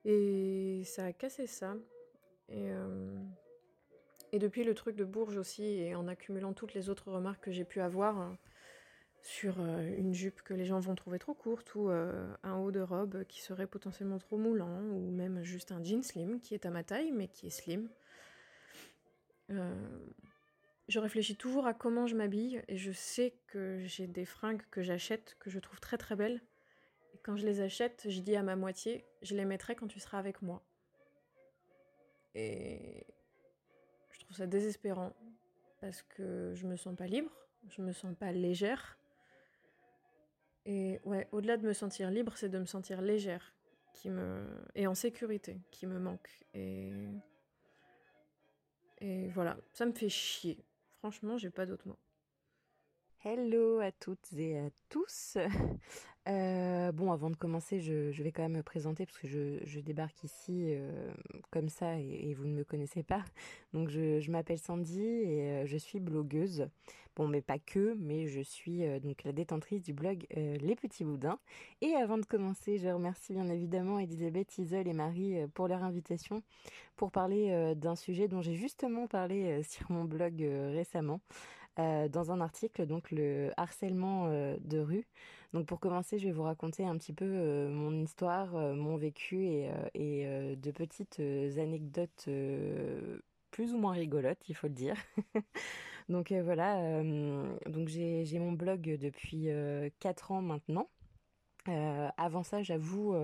Et 0.05 0.83
ça 0.85 1.05
a 1.05 1.13
cassé 1.13 1.45
ça. 1.45 1.75
Et, 2.47 2.71
euh, 2.71 3.19
et 4.31 4.39
depuis 4.39 4.63
le 4.63 4.73
truc 4.73 4.95
de 4.95 5.03
Bourges 5.03 5.37
aussi, 5.37 5.63
et 5.63 5.93
en 5.93 6.07
accumulant 6.07 6.53
toutes 6.53 6.73
les 6.73 6.89
autres 6.89 7.11
remarques 7.11 7.43
que 7.43 7.51
j'ai 7.51 7.65
pu 7.65 7.81
avoir 7.81 8.21
euh, 8.21 8.33
sur 9.23 9.55
euh, 9.59 9.95
une 9.97 10.13
jupe 10.13 10.41
que 10.41 10.53
les 10.53 10.65
gens 10.65 10.79
vont 10.79 10.95
trouver 10.95 11.17
trop 11.17 11.33
courte, 11.33 11.73
ou 11.75 11.89
euh, 11.89 12.27
un 12.43 12.57
haut 12.57 12.71
de 12.71 12.81
robe 12.81 13.23
qui 13.25 13.41
serait 13.41 13.67
potentiellement 13.67 14.19
trop 14.19 14.37
moulant, 14.37 14.81
ou 14.91 15.09
même 15.11 15.43
juste 15.43 15.71
un 15.71 15.83
jean 15.83 16.03
slim 16.03 16.39
qui 16.39 16.53
est 16.53 16.65
à 16.65 16.69
ma 16.69 16.83
taille, 16.83 17.11
mais 17.11 17.27
qui 17.27 17.47
est 17.47 17.49
slim. 17.49 17.89
Euh, 19.49 19.73
je 20.89 20.99
réfléchis 20.99 21.35
toujours 21.35 21.65
à 21.65 21.73
comment 21.73 22.07
je 22.07 22.15
m'habille 22.15 22.61
et 22.67 22.77
je 22.77 22.91
sais 22.91 23.33
que 23.47 23.79
j'ai 23.85 24.07
des 24.07 24.25
fringues 24.25 24.61
que 24.69 24.81
j'achète 24.81 25.35
que 25.39 25.49
je 25.49 25.59
trouve 25.59 25.79
très 25.79 25.97
très 25.97 26.15
belles. 26.15 26.41
Et 27.13 27.17
quand 27.23 27.37
je 27.37 27.45
les 27.45 27.61
achète, 27.61 28.05
je 28.09 28.19
dis 28.19 28.35
à 28.35 28.43
ma 28.43 28.55
moitié, 28.55 29.05
je 29.21 29.35
les 29.35 29.45
mettrai 29.45 29.75
quand 29.75 29.87
tu 29.87 29.99
seras 29.99 30.19
avec 30.19 30.41
moi. 30.41 30.61
Et 32.35 33.05
trouve 34.33 34.37
ça 34.37 34.47
désespérant 34.47 35.13
parce 35.79 36.01
que 36.01 36.53
je 36.55 36.65
me 36.65 36.75
sens 36.75 36.95
pas 36.95 37.05
libre, 37.05 37.31
je 37.69 37.81
me 37.81 37.91
sens 37.91 38.15
pas 38.15 38.31
légère. 38.31 38.97
Et 40.65 40.99
ouais, 41.03 41.27
au-delà 41.31 41.57
de 41.57 41.67
me 41.67 41.73
sentir 41.73 42.09
libre, 42.09 42.33
c'est 42.37 42.49
de 42.49 42.59
me 42.59 42.65
sentir 42.65 43.01
légère 43.01 43.53
et 44.75 44.87
en 44.87 44.95
sécurité 44.95 45.61
qui 45.71 45.87
me 45.87 45.99
manque 45.99 46.29
et 46.53 46.91
et 48.99 49.29
voilà, 49.31 49.57
ça 49.73 49.85
me 49.85 49.91
fait 49.91 50.07
chier. 50.07 50.63
Franchement, 50.99 51.37
j'ai 51.37 51.49
pas 51.49 51.65
d'autres 51.65 51.87
mots. 51.87 51.99
Hello 53.25 53.79
à 53.79 53.91
toutes 53.91 54.31
et 54.33 54.57
à 54.57 54.69
tous. 54.89 55.37
Euh, 56.29 56.93
bon, 56.93 57.11
avant 57.11 57.29
de 57.29 57.35
commencer, 57.35 57.81
je, 57.81 58.21
vais 58.23 58.31
quand 58.31 58.43
même 58.43 58.53
me 58.53 58.63
présenter 58.63 59.05
parce 59.05 59.17
que 59.17 59.27
je, 59.27 59.79
débarque 59.79 60.23
ici 60.23 60.67
euh, 60.69 61.11
comme 61.51 61.67
ça 61.67 61.99
et, 61.99 62.33
vous 62.33 62.45
ne 62.45 62.53
me 62.53 62.63
connaissez 62.63 63.03
pas. 63.03 63.23
Donc, 63.73 63.89
je, 63.89 64.31
m'appelle 64.31 64.59
Sandy 64.59 65.01
et 65.01 65.51
euh, 65.51 65.65
je 65.65 65.77
suis 65.77 65.99
blogueuse. 65.99 66.67
Bon, 67.15 67.27
mais 67.27 67.41
pas 67.41 67.59
que, 67.59 67.95
mais 67.99 68.25
je 68.25 68.41
suis 68.41 68.81
donc 69.01 69.23
la 69.23 69.33
détentrice 69.33 69.83
du 69.83 69.93
blog 69.93 70.25
Les 70.31 70.75
Petits 70.75 71.03
Boudins. 71.03 71.37
Et 71.81 71.93
avant 71.93 72.17
de 72.17 72.25
commencer, 72.25 72.79
je 72.79 72.87
remercie 72.87 73.33
bien 73.33 73.47
évidemment 73.49 73.99
Elisabeth, 73.99 74.57
Isole 74.57 74.87
et 74.87 74.93
Marie 74.93 75.35
pour 75.53 75.67
leur 75.67 75.83
invitation 75.83 76.41
pour 76.95 77.11
parler 77.11 77.75
d'un 77.75 77.95
sujet 77.95 78.27
dont 78.27 78.41
j'ai 78.41 78.55
justement 78.55 79.05
parlé 79.05 79.61
sur 79.69 79.91
mon 79.91 80.05
blog 80.05 80.39
récemment. 80.39 81.21
Dans 81.77 82.31
un 82.31 82.41
article, 82.41 82.87
donc 82.87 83.11
le 83.11 83.51
harcèlement 83.57 84.27
de 84.59 84.79
rue. 84.79 85.05
Donc 85.53 85.67
pour 85.67 85.79
commencer, 85.79 86.17
je 86.17 86.25
vais 86.25 86.31
vous 86.31 86.43
raconter 86.43 86.85
un 86.85 86.97
petit 86.97 87.13
peu 87.13 87.25
euh, 87.25 87.69
mon 87.69 87.91
histoire, 88.01 88.55
mon 88.55 88.97
vécu 88.97 89.45
et, 89.45 89.69
et 89.93 90.55
de 90.55 90.71
petites 90.71 91.19
anecdotes 91.19 92.27
plus 93.51 93.73
ou 93.73 93.77
moins 93.77 93.93
rigolotes, 93.93 94.49
il 94.49 94.55
faut 94.55 94.67
le 94.67 94.73
dire. 94.73 94.95
donc 96.09 96.31
voilà, 96.31 97.03
donc 97.67 97.87
j'ai 97.87 98.39
mon 98.39 98.53
blog 98.53 98.97
depuis 98.99 99.49
4 99.99 100.31
ans 100.31 100.41
maintenant. 100.41 100.89
avant 101.67 102.43
ça, 102.43 102.63
j'avoue 102.63 103.15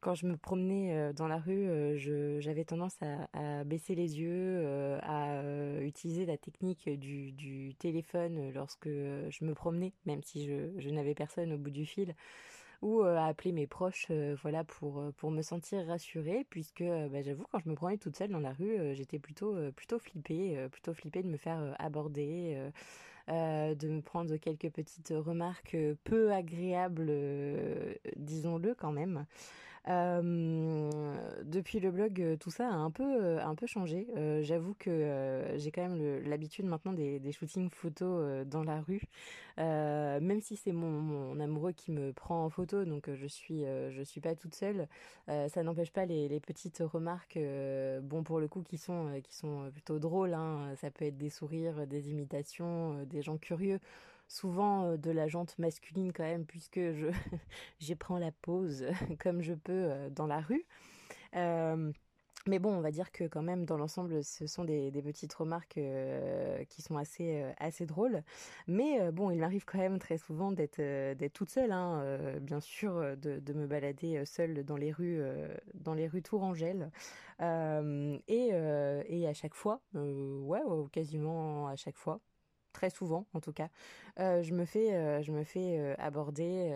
quand 0.00 0.14
je 0.14 0.26
me 0.26 0.36
promenais 0.36 0.94
euh, 0.94 1.12
dans 1.12 1.28
la 1.28 1.38
rue, 1.38 1.68
euh, 1.68 2.40
j'avais 2.40 2.64
tendance 2.64 2.96
à, 3.02 3.64
baisser 3.64 3.94
les 3.94 4.20
yeux, 4.20 4.60
euh, 4.62 4.98
à 5.02 5.82
utiliser 5.82 6.26
la 6.26 6.36
technique 6.36 6.88
du, 6.88 7.74
téléphone 7.78 8.52
lorsque 8.52 8.88
je 8.88 9.44
me 9.44 9.54
promenais, 9.54 9.92
même 10.06 10.22
si 10.22 10.46
je, 10.46 10.90
n'avais 10.90 11.14
personne 11.14 11.52
au 11.52 11.58
bout 11.58 11.70
du 11.70 11.86
fil, 11.86 12.14
ou 12.82 13.02
à 13.02 13.26
appeler 13.26 13.52
mes 13.52 13.66
proches, 13.66 14.10
voilà, 14.42 14.64
pour 14.64 15.02
pour 15.16 15.30
me 15.30 15.42
sentir 15.42 15.86
rassurée, 15.86 16.46
puisque 16.48 16.82
bah, 16.82 17.22
j'avoue 17.22 17.44
quand 17.50 17.58
je 17.58 17.68
me 17.68 17.74
promenais 17.74 17.98
toute 17.98 18.16
seule 18.16 18.30
dans 18.30 18.38
la 18.38 18.52
rue, 18.52 18.94
j'étais 18.94 19.18
plutôt 19.18 19.56
plutôt 19.72 19.98
flippée, 19.98 20.68
plutôt 20.70 20.94
flippée 20.94 21.22
de 21.22 21.28
me 21.28 21.36
faire 21.36 21.74
aborder. 21.78 22.70
De 23.28 23.88
me 23.88 24.00
prendre 24.00 24.36
quelques 24.36 24.70
petites 24.70 25.12
remarques 25.14 25.76
peu 26.04 26.32
agréables, 26.32 27.12
disons-le 28.16 28.74
quand 28.74 28.92
même. 28.92 29.26
Euh, 29.86 31.14
depuis 31.44 31.80
le 31.80 31.90
blog, 31.90 32.20
euh, 32.20 32.36
tout 32.36 32.50
ça 32.50 32.68
a 32.68 32.72
un 32.72 32.90
peu, 32.90 33.04
euh, 33.04 33.44
un 33.44 33.54
peu 33.54 33.66
changé. 33.66 34.06
J'avoue 34.42 34.74
que 34.78 35.54
j'ai 35.56 35.70
quand 35.70 35.88
même 35.88 36.22
l'habitude 36.24 36.66
maintenant 36.66 36.92
des, 36.92 37.32
shootings 37.32 37.70
photos 37.70 38.46
dans 38.46 38.64
la 38.64 38.80
rue, 38.80 39.02
même 39.56 40.40
si 40.40 40.56
c'est 40.56 40.72
mon, 40.72 41.38
amoureux 41.40 41.72
qui 41.72 41.92
me 41.92 42.12
prend 42.12 42.44
en 42.44 42.50
photo, 42.50 42.84
donc 42.84 43.10
je 43.14 43.26
suis, 43.26 43.64
je 43.64 44.02
suis 44.02 44.20
pas 44.20 44.34
toute 44.34 44.54
seule. 44.54 44.88
ça 45.26 45.62
n'empêche 45.62 45.92
pas 45.92 46.04
les, 46.04 46.28
les, 46.28 46.40
petites 46.40 46.78
remarques, 46.80 47.38
bon 48.02 48.22
pour 48.22 48.40
le 48.40 48.48
coup, 48.48 48.62
qui 48.62 48.78
sont, 48.78 49.20
qui 49.22 49.34
sont 49.34 49.70
plutôt 49.72 49.98
drôles. 49.98 50.34
Hein. 50.34 50.74
Ça 50.76 50.90
peut 50.90 51.04
être 51.04 51.18
des 51.18 51.30
sourires, 51.30 51.86
des 51.86 52.10
imitations, 52.10 53.04
des 53.04 53.22
gens 53.22 53.38
curieux 53.38 53.80
souvent 54.28 54.84
euh, 54.84 54.96
de 54.96 55.10
la 55.10 55.26
jante 55.26 55.58
masculine 55.58 56.12
quand 56.12 56.22
même, 56.22 56.44
puisque 56.44 56.78
je 56.78 57.08
j'y 57.80 57.96
prends 57.96 58.18
la 58.18 58.30
pause 58.30 58.86
comme 59.18 59.42
je 59.42 59.54
peux 59.54 59.72
euh, 59.72 60.10
dans 60.10 60.26
la 60.26 60.40
rue. 60.40 60.64
Euh, 61.34 61.90
mais 62.46 62.58
bon, 62.58 62.72
on 62.74 62.80
va 62.80 62.90
dire 62.90 63.12
que 63.12 63.24
quand 63.24 63.42
même, 63.42 63.66
dans 63.66 63.76
l'ensemble, 63.76 64.24
ce 64.24 64.46
sont 64.46 64.64
des, 64.64 64.90
des 64.90 65.02
petites 65.02 65.34
remarques 65.34 65.78
qui 66.70 66.82
sont 66.82 66.96
assez, 66.96 67.44
assez 67.58 67.84
drôles. 67.84 68.22
Mais 68.66 69.12
bon, 69.12 69.30
il 69.30 69.38
m'arrive 69.38 69.66
quand 69.66 69.76
même 69.76 69.98
très 69.98 70.16
souvent 70.16 70.50
d'être 70.50 70.78
d'être 70.78 71.32
toute 71.34 71.50
seule, 71.50 71.72
hein, 71.72 72.38
bien 72.40 72.60
sûr, 72.60 73.16
de, 73.18 73.52
me 73.52 73.66
balader 73.66 74.24
seule 74.24 74.64
dans 74.64 74.78
les 74.78 74.92
rues, 74.92 75.20
dans 75.74 75.92
les 75.92 76.06
rues 76.08 76.22
Tourangelle. 76.22 76.90
et, 77.40 78.48
et 78.48 79.28
à 79.28 79.34
chaque 79.34 79.54
fois, 79.54 79.82
ouais, 79.92 80.62
quasiment 80.90 81.68
à 81.68 81.76
chaque 81.76 81.96
fois, 81.96 82.18
très 82.72 82.90
souvent 82.90 83.26
en 83.34 83.40
tout 83.40 83.52
cas, 83.52 83.68
euh, 84.18 84.42
je 84.42 84.54
me 84.54 84.64
fais, 84.64 84.94
euh, 84.94 85.22
euh, 85.56 85.94
aborder 85.98 86.74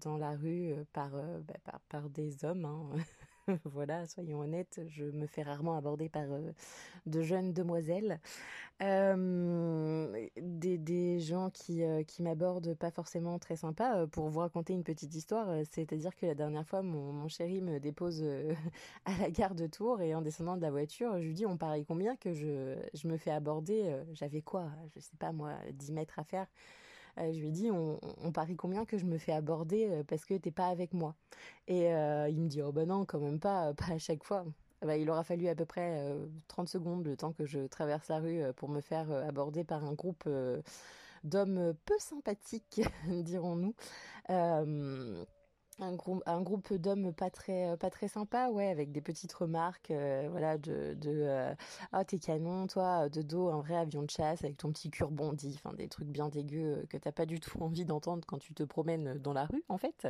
dans 0.00 0.16
la 0.16 0.32
rue 0.32 0.74
par, 0.92 1.10
bah, 1.10 1.54
par, 1.64 1.80
par, 1.88 2.10
des 2.10 2.44
hommes. 2.44 2.64
Hein. 2.64 2.90
voilà, 3.64 4.06
soyons 4.06 4.40
honnêtes, 4.40 4.80
je 4.88 5.04
me 5.04 5.26
fais 5.26 5.42
rarement 5.42 5.76
aborder 5.76 6.08
par 6.08 6.24
euh, 6.24 6.52
de 7.06 7.22
jeunes 7.22 7.52
demoiselles. 7.52 8.20
Euh, 8.82 10.28
des, 10.40 10.78
des, 10.78 11.18
gens 11.20 11.50
qui, 11.50 11.82
euh, 11.82 12.04
qui 12.04 12.22
m'abordent 12.22 12.74
pas 12.74 12.90
forcément 12.90 13.38
très 13.38 13.56
sympa. 13.56 14.06
Pour 14.12 14.28
vous 14.28 14.40
raconter 14.40 14.72
une 14.72 14.84
petite 14.84 15.14
histoire, 15.14 15.48
c'est-à-dire 15.70 16.14
que 16.14 16.26
la 16.26 16.34
dernière 16.34 16.66
fois, 16.66 16.82
mon, 16.82 17.12
mon 17.12 17.28
chéri 17.28 17.60
me 17.60 17.80
dépose 17.80 18.22
à 19.04 19.18
la 19.18 19.30
gare 19.30 19.54
de 19.54 19.66
Tours 19.66 20.00
et 20.00 20.14
en 20.14 20.22
descendant 20.22 20.56
de 20.56 20.62
la 20.62 20.70
voiture, 20.70 21.18
je 21.18 21.24
lui 21.24 21.34
dis 21.34 21.46
on 21.46 21.56
parie 21.56 21.84
combien 21.84 22.16
que 22.16 22.34
je, 22.34 22.76
je 22.94 23.08
me 23.08 23.16
fais 23.16 23.30
aborder. 23.30 24.02
J'avais 24.12 24.42
quoi 24.42 24.70
Je 24.94 25.00
sais 25.00 25.16
pas 25.18 25.32
moi, 25.32 25.54
10 25.72 25.92
mètres 25.92 26.18
à 26.18 26.24
faire? 26.24 26.46
Euh, 27.18 27.32
je 27.32 27.40
lui 27.40 27.48
ai 27.48 27.50
dit, 27.50 27.70
on, 27.70 27.98
parie 28.32 28.56
combien 28.56 28.84
que 28.84 28.98
je 28.98 29.04
me 29.04 29.18
fais 29.18 29.32
aborder 29.32 29.88
euh, 29.88 30.02
parce 30.04 30.24
que 30.24 30.34
t'es 30.34 30.50
pas 30.50 30.68
avec 30.68 30.92
moi. 30.92 31.14
Et 31.66 31.92
euh, 31.92 32.28
il 32.28 32.40
me 32.40 32.48
dit, 32.48 32.62
oh 32.62 32.72
ben 32.72 32.88
non, 32.88 33.04
quand 33.04 33.20
même 33.20 33.40
pas, 33.40 33.74
pas 33.74 33.92
à 33.92 33.98
chaque 33.98 34.24
fois. 34.24 34.44
Bah, 34.82 34.96
il 34.96 35.10
aura 35.10 35.24
fallu 35.24 35.48
à 35.48 35.56
peu 35.56 35.64
près 35.64 36.16
30 36.46 36.68
secondes 36.68 37.04
le 37.04 37.16
temps 37.16 37.32
que 37.32 37.44
je 37.44 37.66
traverse 37.66 38.08
la 38.08 38.20
rue 38.20 38.42
pour 38.54 38.68
me 38.68 38.80
faire 38.80 39.10
aborder 39.10 39.64
par 39.64 39.84
un 39.84 39.92
groupe 39.92 40.28
d'hommes 41.24 41.74
peu 41.84 41.94
sympathiques, 41.98 42.82
dirons-nous. 43.08 43.74
Euh, 45.80 45.96
un 46.26 46.42
groupe 46.42 46.74
d'hommes 46.74 47.12
pas 47.12 47.30
très 47.30 47.76
pas 47.76 47.90
très 47.90 48.08
sympa 48.08 48.48
ouais 48.48 48.68
avec 48.68 48.90
des 48.90 49.00
petites 49.00 49.32
remarques 49.32 49.90
euh, 49.90 50.26
voilà 50.30 50.58
de 50.58 50.94
de 50.94 51.10
euh, 51.10 51.54
ah 51.92 52.04
t'es 52.04 52.18
canon 52.18 52.66
toi 52.66 53.08
de 53.08 53.22
dos 53.22 53.48
un 53.48 53.60
vrai 53.60 53.76
avion 53.76 54.02
de 54.02 54.10
chasse 54.10 54.42
avec 54.42 54.56
ton 54.56 54.72
petit 54.72 54.90
cure 54.90 55.10
bondi 55.10 55.54
enfin 55.54 55.74
des 55.76 55.88
trucs 55.88 56.08
bien 56.08 56.28
dégueux 56.28 56.84
que 56.90 56.96
t'as 56.96 57.12
pas 57.12 57.26
du 57.26 57.38
tout 57.38 57.58
envie 57.62 57.84
d'entendre 57.84 58.24
quand 58.26 58.38
tu 58.38 58.54
te 58.54 58.64
promènes 58.64 59.18
dans 59.18 59.32
la 59.32 59.46
rue 59.46 59.62
en 59.68 59.78
fait. 59.78 60.08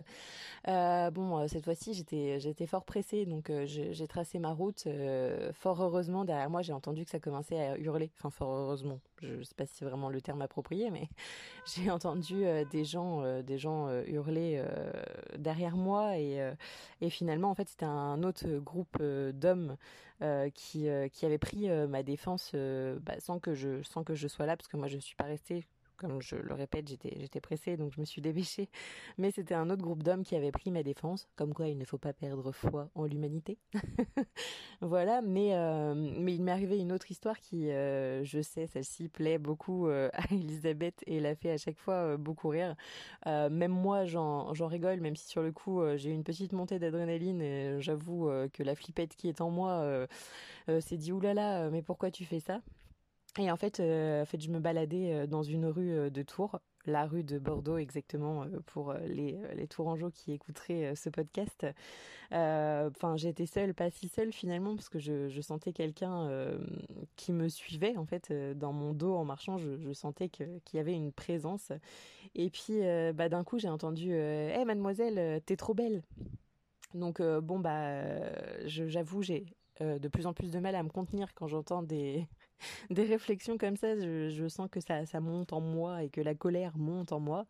Euh, 0.68 1.10
bon 1.10 1.46
cette 1.48 1.64
fois-ci 1.64 1.92
j'étais 1.94 2.40
j'étais 2.40 2.66
fort 2.66 2.84
pressée 2.84 3.26
donc 3.26 3.52
j'ai 3.64 4.06
tracé 4.06 4.38
ma 4.38 4.52
route 4.52 4.88
fort 5.52 5.82
heureusement 5.82 6.24
derrière 6.24 6.50
moi 6.50 6.62
j'ai 6.62 6.72
entendu 6.72 7.04
que 7.04 7.10
ça 7.10 7.20
commençait 7.20 7.60
à 7.60 7.78
hurler. 7.78 8.10
Enfin 8.16 8.30
fort 8.30 8.50
heureusement 8.50 9.00
je 9.22 9.42
sais 9.42 9.54
pas 9.54 9.66
si 9.66 9.74
c'est 9.76 9.84
vraiment 9.84 10.08
le 10.08 10.20
terme 10.20 10.42
approprié 10.42 10.90
mais 10.90 11.08
j'ai 11.76 11.90
entendu 11.90 12.44
des 12.70 12.84
gens 12.84 13.42
des 13.42 13.58
gens 13.58 13.88
hurler 14.06 14.62
derrière 15.36 15.76
moi 15.76 16.18
et, 16.18 16.40
euh, 16.40 16.54
finalement 17.10 17.50
en 17.50 17.54
fait 17.54 17.68
c'était 17.68 17.84
un 17.86 18.22
autre 18.22 18.46
groupe 18.58 18.96
euh, 19.00 19.32
d'hommes 19.32 19.76
euh, 20.22 20.50
qui, 20.50 20.88
euh, 20.88 21.08
qui 21.08 21.26
avait 21.26 21.38
pris 21.38 21.70
euh, 21.70 21.86
ma 21.86 22.02
défense 22.02 22.52
euh, 22.54 22.98
bah, 23.02 23.20
sans 23.20 23.38
que 23.38 23.54
je 23.54 23.82
sans 23.82 24.04
que 24.04 24.14
je 24.14 24.28
sois 24.28 24.46
là 24.46 24.56
parce 24.56 24.68
que 24.68 24.76
moi 24.76 24.88
je 24.88 24.98
suis 24.98 25.16
pas 25.16 25.24
restée 25.24 25.64
comme 25.98 26.22
je 26.22 26.36
le 26.36 26.54
répète, 26.54 26.88
j'étais 26.88 27.40
pressée 27.40 27.76
donc 27.76 27.92
je 27.92 28.00
me 28.00 28.06
suis 28.06 28.22
dépêchée. 28.22 28.68
Mais 29.18 29.30
c'était 29.30 29.54
un 29.54 29.68
autre 29.68 29.82
groupe 29.82 30.02
d'hommes 30.02 30.22
qui 30.22 30.36
avait 30.36 30.52
pris 30.52 30.70
ma 30.70 30.82
défense, 30.82 31.28
comme 31.36 31.52
quoi 31.52 31.68
il 31.68 31.76
ne 31.76 31.84
faut 31.84 31.98
pas 31.98 32.12
perdre 32.12 32.52
foi 32.52 32.88
en 32.94 33.04
l'humanité. 33.04 33.58
voilà, 34.80 35.20
mais 35.22 35.54
euh, 35.54 35.94
mais 35.94 36.34
il 36.34 36.42
m'est 36.42 36.52
arrivé 36.52 36.78
une 36.78 36.92
autre 36.92 37.10
histoire 37.10 37.38
qui, 37.38 37.70
euh, 37.70 38.24
je 38.24 38.40
sais, 38.40 38.66
celle-ci 38.66 39.08
plaît 39.08 39.38
beaucoup 39.38 39.88
euh, 39.88 40.08
à 40.12 40.32
Elisabeth 40.32 41.02
et 41.06 41.20
la 41.20 41.34
fait 41.34 41.50
à 41.50 41.58
chaque 41.58 41.78
fois 41.78 42.16
beaucoup 42.16 42.48
rire. 42.48 42.74
Même 43.26 43.72
moi, 43.72 44.04
j'en 44.04 44.52
rigole, 44.52 45.00
même 45.00 45.16
si 45.16 45.26
sur 45.28 45.42
le 45.42 45.52
coup 45.52 45.82
j'ai 45.96 46.10
une 46.10 46.24
petite 46.24 46.52
montée 46.52 46.78
d'adrénaline 46.78 47.42
et 47.42 47.80
j'avoue 47.80 48.30
que 48.52 48.62
la 48.62 48.74
flippette 48.74 49.16
qui 49.16 49.28
est 49.28 49.40
en 49.40 49.50
moi 49.50 50.06
s'est 50.80 50.96
dit 50.96 51.12
oulala, 51.12 51.70
mais 51.70 51.82
pourquoi 51.82 52.10
tu 52.10 52.24
fais 52.24 52.40
ça? 52.40 52.60
Et 53.36 53.50
en 53.50 53.56
fait, 53.56 53.78
euh, 53.80 54.22
en 54.22 54.24
fait, 54.24 54.40
je 54.40 54.50
me 54.50 54.58
baladais 54.58 55.12
euh, 55.12 55.26
dans 55.26 55.42
une 55.42 55.66
rue 55.66 55.92
euh, 55.92 56.10
de 56.10 56.22
Tours, 56.22 56.60
la 56.86 57.06
rue 57.06 57.22
de 57.22 57.38
Bordeaux 57.38 57.76
exactement 57.76 58.46
pour 58.66 58.94
les, 58.94 59.38
les 59.54 59.66
Tourangeaux 59.68 60.10
qui 60.10 60.32
écouteraient 60.32 60.96
ce 60.96 61.10
podcast. 61.10 61.66
Enfin, 62.30 63.16
j'étais 63.16 63.44
seule, 63.44 63.74
pas 63.74 63.90
si 63.90 64.08
seule 64.08 64.32
finalement, 64.32 64.74
parce 64.74 64.88
que 64.88 64.98
je, 64.98 65.28
je 65.28 65.40
sentais 65.42 65.74
quelqu'un 65.74 66.30
qui 67.16 67.32
me 67.32 67.48
suivait 67.48 67.98
en 67.98 68.06
fait 68.06 68.32
dans 68.56 68.72
mon 68.72 68.94
dos 68.94 69.14
en 69.14 69.26
marchant. 69.26 69.58
Je, 69.58 69.76
je 69.76 69.92
sentais 69.92 70.30
qu'il 70.30 70.60
qu 70.64 70.78
y 70.78 70.80
avait 70.80 70.94
une 70.94 71.12
présence. 71.12 71.72
Et 72.34 72.48
puis, 72.48 72.80
bah, 73.14 73.28
d'un 73.28 73.44
coup, 73.44 73.58
j'ai 73.58 73.68
entendu 73.68 74.12
"Hé, 74.14 74.54
hey, 74.56 74.64
mademoiselle, 74.64 75.42
t'es 75.44 75.56
trop 75.56 75.74
belle." 75.74 76.02
Donc 76.94 77.20
bon 77.20 77.58
bah, 77.58 78.64
j'avoue, 78.64 79.20
j'ai 79.20 79.44
de 79.80 80.08
plus 80.08 80.24
en 80.26 80.32
plus 80.32 80.50
de 80.50 80.58
mal 80.58 80.74
à 80.74 80.82
me 80.82 80.88
contenir 80.88 81.34
quand 81.34 81.48
j'entends 81.48 81.82
des 81.82 82.26
des 82.90 83.04
réflexions 83.04 83.58
comme 83.58 83.76
ça, 83.76 83.96
je, 83.96 84.48
sens 84.48 84.68
que 84.70 84.80
ça, 84.80 85.20
monte 85.20 85.52
en 85.52 85.60
moi 85.60 86.02
et 86.02 86.08
que 86.08 86.20
la 86.20 86.34
colère 86.34 86.76
monte 86.76 87.12
en 87.12 87.20
moi. 87.20 87.46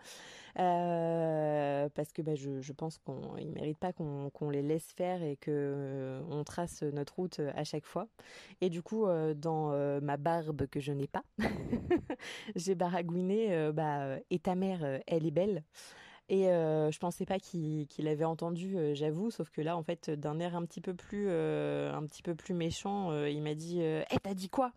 Euh, 0.58 1.88
parce 1.94 2.12
que 2.12 2.22
bah, 2.22 2.34
je, 2.34 2.72
pense 2.72 2.98
qu'ils 2.98 3.48
ne 3.48 3.52
méritent 3.52 3.78
pas 3.78 3.92
qu'on 3.92 4.50
les 4.50 4.62
laisse 4.62 4.92
faire 4.96 5.22
et 5.22 5.36
qu'on 5.36 5.50
euh, 5.50 6.44
trace 6.44 6.82
notre 6.82 7.14
route 7.16 7.40
à 7.54 7.64
chaque 7.64 7.86
fois. 7.86 8.08
Et 8.60 8.70
du 8.70 8.82
coup, 8.82 9.06
euh, 9.06 9.34
dans 9.34 9.70
ma 10.00 10.16
barbe 10.16 10.66
que 10.66 10.80
je 10.80 10.92
n'ai 10.92 11.06
pas, 11.06 11.24
j'ai 12.56 12.74
baragouiné 12.74 13.70
bah, 13.72 14.16
Et 14.30 14.38
ta 14.38 14.54
mère, 14.54 15.00
elle 15.06 15.26
est 15.26 15.30
belle 15.30 15.62
et 16.28 16.44
je 16.44 16.98
pensais 16.98 17.24
pas 17.26 17.38
qu'il 17.38 18.08
avait 18.08 18.24
entendu, 18.24 18.76
j'avoue, 18.94 19.30
sauf 19.30 19.50
que 19.50 19.60
là, 19.60 19.76
en 19.76 19.82
fait, 19.82 20.10
d'un 20.10 20.38
air 20.40 20.56
un 20.56 20.64
petit 20.64 20.80
peu 20.80 20.94
plus, 20.94 21.28
un 21.30 22.04
petit 22.06 22.22
peu 22.22 22.34
plus 22.34 22.54
méchant, 22.54 23.24
il 23.26 23.42
m'a 23.42 23.54
dit 23.54 23.80
"Eh, 23.80 24.04
t'as 24.22 24.34
dit 24.34 24.48
quoi? 24.48 24.72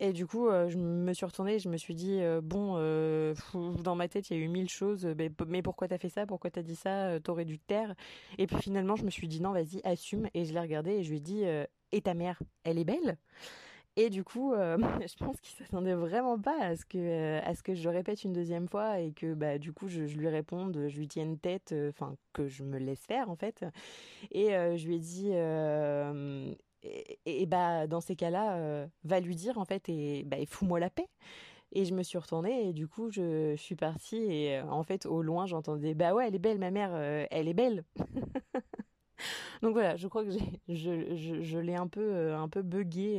Et 0.00 0.12
du 0.12 0.26
coup, 0.26 0.48
je 0.50 0.76
me 0.76 1.12
suis 1.12 1.24
retournée, 1.24 1.58
je 1.60 1.68
me 1.68 1.76
suis 1.76 1.94
dit 1.94 2.20
"Bon, 2.42 2.74
dans 3.82 3.94
ma 3.94 4.08
tête, 4.08 4.30
il 4.30 4.36
y 4.36 4.40
a 4.40 4.42
eu 4.44 4.48
mille 4.48 4.68
choses. 4.68 5.06
Mais, 5.16 5.30
mais 5.46 5.62
pourquoi 5.62 5.88
t'as 5.88 5.98
fait 5.98 6.08
ça? 6.08 6.26
Pourquoi 6.26 6.50
t'as 6.50 6.62
dit 6.62 6.76
ça? 6.76 7.20
T'aurais 7.20 7.44
dû 7.44 7.58
te 7.58 7.66
taire." 7.66 7.94
Et 8.38 8.46
puis 8.46 8.56
finalement, 8.58 8.96
je 8.96 9.04
me 9.04 9.10
suis 9.10 9.28
dit 9.28 9.40
"Non, 9.40 9.52
vas-y, 9.52 9.80
assume." 9.84 10.28
Et 10.34 10.44
je 10.44 10.52
l'ai 10.52 10.60
regardé 10.60 10.90
et 10.92 11.02
je 11.04 11.10
lui 11.10 11.18
ai 11.18 11.20
dit 11.20 11.44
"Et 11.92 12.00
ta 12.02 12.14
mère, 12.14 12.42
elle 12.64 12.78
est 12.78 12.84
belle? 12.84 13.16
Et 13.96 14.10
du 14.10 14.24
coup, 14.24 14.52
euh, 14.52 14.76
je 15.06 15.24
pense 15.24 15.40
qu'il 15.40 15.56
s'attendait 15.56 15.94
vraiment 15.94 16.38
pas 16.38 16.60
à 16.60 16.76
ce 16.76 16.84
que 16.84 16.98
euh, 16.98 17.40
à 17.44 17.54
ce 17.54 17.62
que 17.62 17.74
je 17.74 17.84
le 17.88 17.90
répète 17.90 18.24
une 18.24 18.32
deuxième 18.32 18.68
fois 18.68 18.98
et 18.98 19.12
que 19.12 19.34
bah 19.34 19.58
du 19.58 19.72
coup 19.72 19.88
je, 19.88 20.02
lui 20.02 20.28
réponde, 20.28 20.88
je 20.88 20.98
lui 20.98 21.06
tienne 21.06 21.38
tête, 21.38 21.72
euh, 21.72 21.90
enfin 21.90 22.16
que 22.32 22.48
je 22.48 22.64
me 22.64 22.78
laisse 22.78 23.04
faire 23.06 23.30
en 23.30 23.36
fait. 23.36 23.64
Et 24.32 24.48
je 24.50 24.86
lui 24.86 24.96
ai 24.96 24.98
dit 24.98 25.30
et, 27.26 27.46
bah 27.46 27.86
dans 27.86 28.00
ces 28.00 28.16
cas-là, 28.16 28.86
va 29.04 29.20
lui 29.20 29.36
dire 29.36 29.58
en 29.58 29.64
fait 29.64 29.88
et 29.88 30.24
bah 30.24 30.36
fous-moi 30.48 30.80
la 30.80 30.90
paix. 30.90 31.08
Et 31.72 31.84
je 31.84 31.94
me 31.94 32.02
suis 32.02 32.18
retournée 32.18 32.68
et 32.68 32.72
du 32.72 32.86
coup 32.88 33.10
je, 33.10 33.54
je 33.56 33.60
suis 33.62 33.74
partie 33.74 34.16
et 34.16 34.60
en 34.60 34.84
fait 34.84 35.06
au 35.06 35.22
loin 35.22 35.46
j'entendais 35.46 35.94
bah 35.94 36.14
ouais 36.14 36.28
elle 36.28 36.34
est 36.34 36.38
belle 36.38 36.58
ma 36.58 36.70
mère, 36.70 36.94
elle 36.96 37.48
est 37.48 37.54
belle. 37.54 37.84
Donc 39.62 39.72
voilà, 39.72 39.96
je 39.96 40.08
crois 40.08 40.24
que 40.24 40.30
je, 40.68 41.58
l'ai 41.58 41.74
un 41.74 41.86
peu, 41.86 42.00
euh, 42.02 42.36
un 42.36 42.48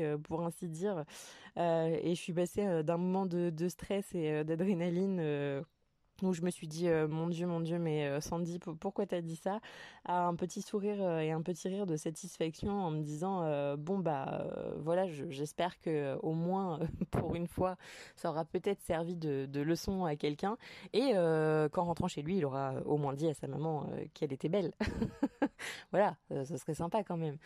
euh, 0.03 0.18
pour 0.18 0.43
ainsi 0.43 0.68
dire. 0.68 1.03
Euh, 1.58 1.97
et 2.01 2.16
je 2.16 2.22
suis 2.22 2.34
passée 2.34 2.84
d'un 2.84 2.97
moment 2.97 3.26
de 3.26 3.68
stress 3.68 4.14
et 4.14 4.43
d'adrénaline 4.43 5.64
où 6.22 6.34
je 6.34 6.41
me 6.41 6.49
suis 6.49 6.68
dit 6.68 6.88
mon 7.09 7.28
dieu 7.28 7.47
mon 7.47 7.59
dieu 7.59 7.78
mais 7.78 8.20
Sandy 8.22 8.59
pourquoi 8.80 9.05
t'as 9.05 9.22
dit 9.22 9.36
ça? 9.36 9.59
À 10.05 10.28
un 10.28 10.36
petit 10.36 10.61
sourire 10.61 11.20
et 11.20 11.32
un 11.32 11.41
petit 11.41 11.68
rire 11.68 11.86
de 11.86 11.95
satisfaction 11.95 12.72
en 12.72 12.91
me 12.91 13.01
disant 13.01 13.76
bon 13.78 13.99
bah 13.99 14.47
voilà 14.78 15.07
j'espère 15.07 15.80
que 15.80 16.18
au 16.22 16.34
moins 16.34 16.80
pour 17.11 17.36
une 17.36 17.47
fois 17.47 17.78
ça 18.16 18.30
aura 18.30 18.45
peut-être 18.45 18.82
servi 18.82 19.16
de, 19.16 19.45
de, 19.49 19.61
leçon 19.61 20.05
à 20.05 20.16
quelqu'un. 20.16 20.57
Et 20.93 21.13
qu'en 21.72 21.84
rentrant 21.84 22.07
chez 22.07 22.22
lui 22.22 22.38
il 22.38 22.45
aura 22.45 22.76
au 22.86 22.97
moins 22.97 23.13
dit 23.13 23.28
à 23.28 23.34
sa 23.34 23.47
maman 23.47 23.89
qu'elle 24.13 24.34
était 24.34 24.49
belle. 24.49 24.74
Voilà 25.91 26.16
ce 26.30 26.57
serait 26.57 26.76
sympa 26.76 27.03
quand 27.03 27.18
même 27.18 27.38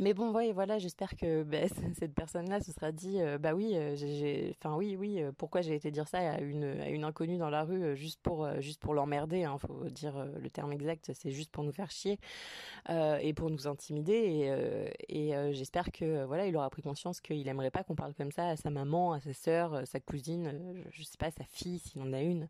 mais 0.00 0.14
bon, 0.14 0.32
ouais, 0.32 0.52
voilà, 0.52 0.78
j'espère 0.78 1.16
que 1.16 1.42
bah, 1.44 1.68
cette 1.98 2.14
personne-là 2.14 2.60
se 2.60 2.72
sera 2.72 2.92
dit, 2.92 3.20
euh, 3.20 3.38
bah 3.38 3.54
oui, 3.54 3.76
euh, 3.76 3.96
j'ai, 3.96 4.56
enfin 4.58 4.76
oui, 4.76 4.96
oui, 4.96 5.22
euh, 5.22 5.32
pourquoi 5.36 5.60
j'ai 5.60 5.74
été 5.74 5.90
dire 5.90 6.08
ça 6.08 6.18
à 6.18 6.40
une 6.40 7.04
inconnue 7.04 7.38
dans 7.38 7.50
la 7.50 7.64
rue 7.64 7.96
juste 7.96 8.20
pour 8.22 8.48
juste 8.60 8.80
pour 8.80 8.94
l'emmerder, 8.94 9.44
hein, 9.44 9.56
faut 9.58 9.88
dire 9.88 10.24
le 10.24 10.50
terme 10.50 10.72
exact, 10.72 11.12
c'est 11.14 11.30
juste 11.30 11.50
pour 11.50 11.64
nous 11.64 11.72
faire 11.72 11.90
chier 11.90 12.18
et 12.88 13.32
pour 13.34 13.50
nous 13.50 13.66
intimider 13.66 14.90
et 15.08 15.32
j'espère 15.52 15.90
que 15.92 16.24
voilà, 16.24 16.46
il 16.46 16.56
aura 16.56 16.68
pris 16.70 16.82
conscience 16.82 17.20
qu'il 17.20 17.46
aimerait 17.48 17.70
pas 17.70 17.84
qu'on 17.84 17.94
parle 17.94 18.14
comme 18.14 18.32
ça 18.32 18.48
à 18.48 18.56
sa 18.56 18.70
maman, 18.70 19.12
à 19.12 19.20
sa 19.20 19.32
sœur, 19.32 19.86
sa 19.86 20.00
cousine, 20.00 20.84
je 20.90 21.02
sais 21.02 21.18
pas, 21.18 21.30
sa 21.30 21.44
fille 21.44 21.78
s'il 21.78 22.02
en 22.02 22.12
a 22.12 22.20
une. 22.20 22.48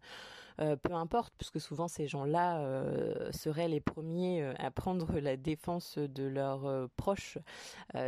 Euh, 0.60 0.74
peu 0.74 0.92
importe, 0.92 1.32
puisque 1.38 1.60
souvent 1.60 1.86
ces 1.86 2.08
gens-là 2.08 2.60
euh, 2.60 3.30
seraient 3.30 3.68
les 3.68 3.80
premiers 3.80 4.42
euh, 4.42 4.54
à 4.58 4.72
prendre 4.72 5.20
la 5.20 5.36
défense 5.36 5.98
de 5.98 6.24
leurs 6.24 6.88
proches 6.96 7.38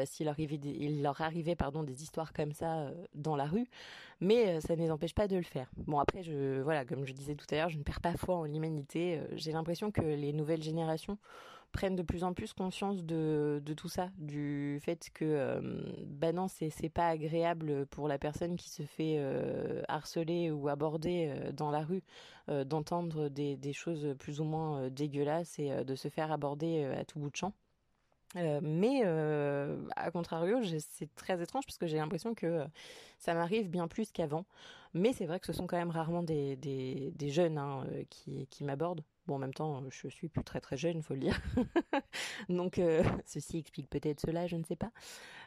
s'il 0.05 0.26
leur 0.26 0.34
arrivait, 0.34 0.59
il 0.64 1.03
leur 1.03 1.20
pardon, 1.57 1.82
des 1.84 2.03
histoires 2.03 2.32
comme 2.32 2.53
ça 2.53 2.90
dans 3.14 3.36
la 3.36 3.46
rue, 3.46 3.66
mais 4.20 4.61
ça 4.61 4.74
ne 4.74 4.80
les 4.80 4.90
empêche 4.90 5.14
pas 5.14 5.28
de 5.28 5.36
le 5.36 5.42
faire. 5.42 5.70
Bon 5.76 5.98
après, 5.98 6.22
je, 6.22 6.61
voilà, 6.61 6.84
comme 6.84 7.05
je 7.05 7.12
disais 7.12 7.34
tout 7.34 7.46
à 7.51 7.57
l'heure, 7.57 7.68
je 7.68 7.78
ne 7.78 7.82
perds 7.82 8.01
pas 8.01 8.16
foi 8.16 8.36
en 8.36 8.44
l'humanité. 8.44 9.20
J'ai 9.32 9.53
l'impression 9.53 9.90
que 9.90 10.01
les 10.01 10.32
nouvelles 10.32 10.62
générations 10.62 11.18
prennent 11.72 11.96
de 11.96 12.02
plus 12.02 12.24
en 12.24 12.32
plus 12.32 12.52
conscience 12.52 13.04
de, 13.04 13.62
tout 13.76 13.88
ça, 13.88 14.10
du 14.18 14.78
fait 14.82 15.10
que 15.14 15.24
euh, 15.24 15.60
bah 16.06 16.32
non, 16.32 16.48
c'est 16.48 16.88
pas 16.88 17.08
agréable 17.08 17.86
pour 17.86 18.08
la 18.08 18.18
personne 18.18 18.56
qui 18.56 18.70
se 18.70 18.82
fait 18.82 19.16
euh, 19.18 19.82
harceler 19.88 20.50
ou 20.50 20.68
aborder 20.68 21.28
euh, 21.28 21.52
dans 21.52 21.70
la 21.70 21.80
rue 21.80 22.02
euh, 22.48 22.64
d'entendre 22.64 23.28
des, 23.28 23.72
choses 23.72 24.14
plus 24.18 24.40
ou 24.40 24.44
moins 24.44 24.90
dégueulasses 24.90 25.58
et 25.58 25.84
de 25.84 25.94
se 25.94 26.08
faire 26.08 26.32
aborder 26.32 26.84
à 26.84 27.04
tout 27.04 27.18
bout 27.20 27.30
de 27.30 27.36
champ. 27.36 27.52
Mais 28.34 29.02
à 29.04 30.10
contrario, 30.10 30.58
c'est 30.78 31.14
très 31.14 31.40
étrange 31.42 31.64
parce 31.66 31.78
que 31.78 31.86
j'ai 31.86 31.98
l'impression 31.98 32.34
que 32.34 32.64
ça 33.18 33.34
m'arrive 33.34 33.70
bien 33.70 33.86
plus 33.88 34.10
qu'avant. 34.10 34.44
Mais 34.92 35.12
c'est 35.12 35.26
vrai 35.26 35.38
que 35.38 35.46
ce 35.46 35.52
sont 35.52 35.66
quand 35.66 35.76
même 35.76 35.90
rarement 35.90 36.22
des, 36.22 37.12
jeunes 37.28 37.58
hein, 37.58 37.86
qui 38.08 38.64
m'abordent. 38.64 39.04
En 39.35 39.39
même 39.39 39.55
temps, 39.55 39.83
je 39.91 40.09
suis 40.09 40.28
plus 40.28 40.45
très 40.45 40.61
très 40.61 40.76
jeune, 40.76 41.03
faut 41.03 41.14
le 41.14 41.20
dire. 41.20 41.41
donc, 42.49 42.78
euh, 42.78 43.03
ceci 43.26 43.59
explique 43.59 43.89
peut-être 43.89 44.20
cela, 44.20 44.47
je 44.47 44.57
ne 44.57 44.64
sais 44.64 44.76
pas. 44.76 44.91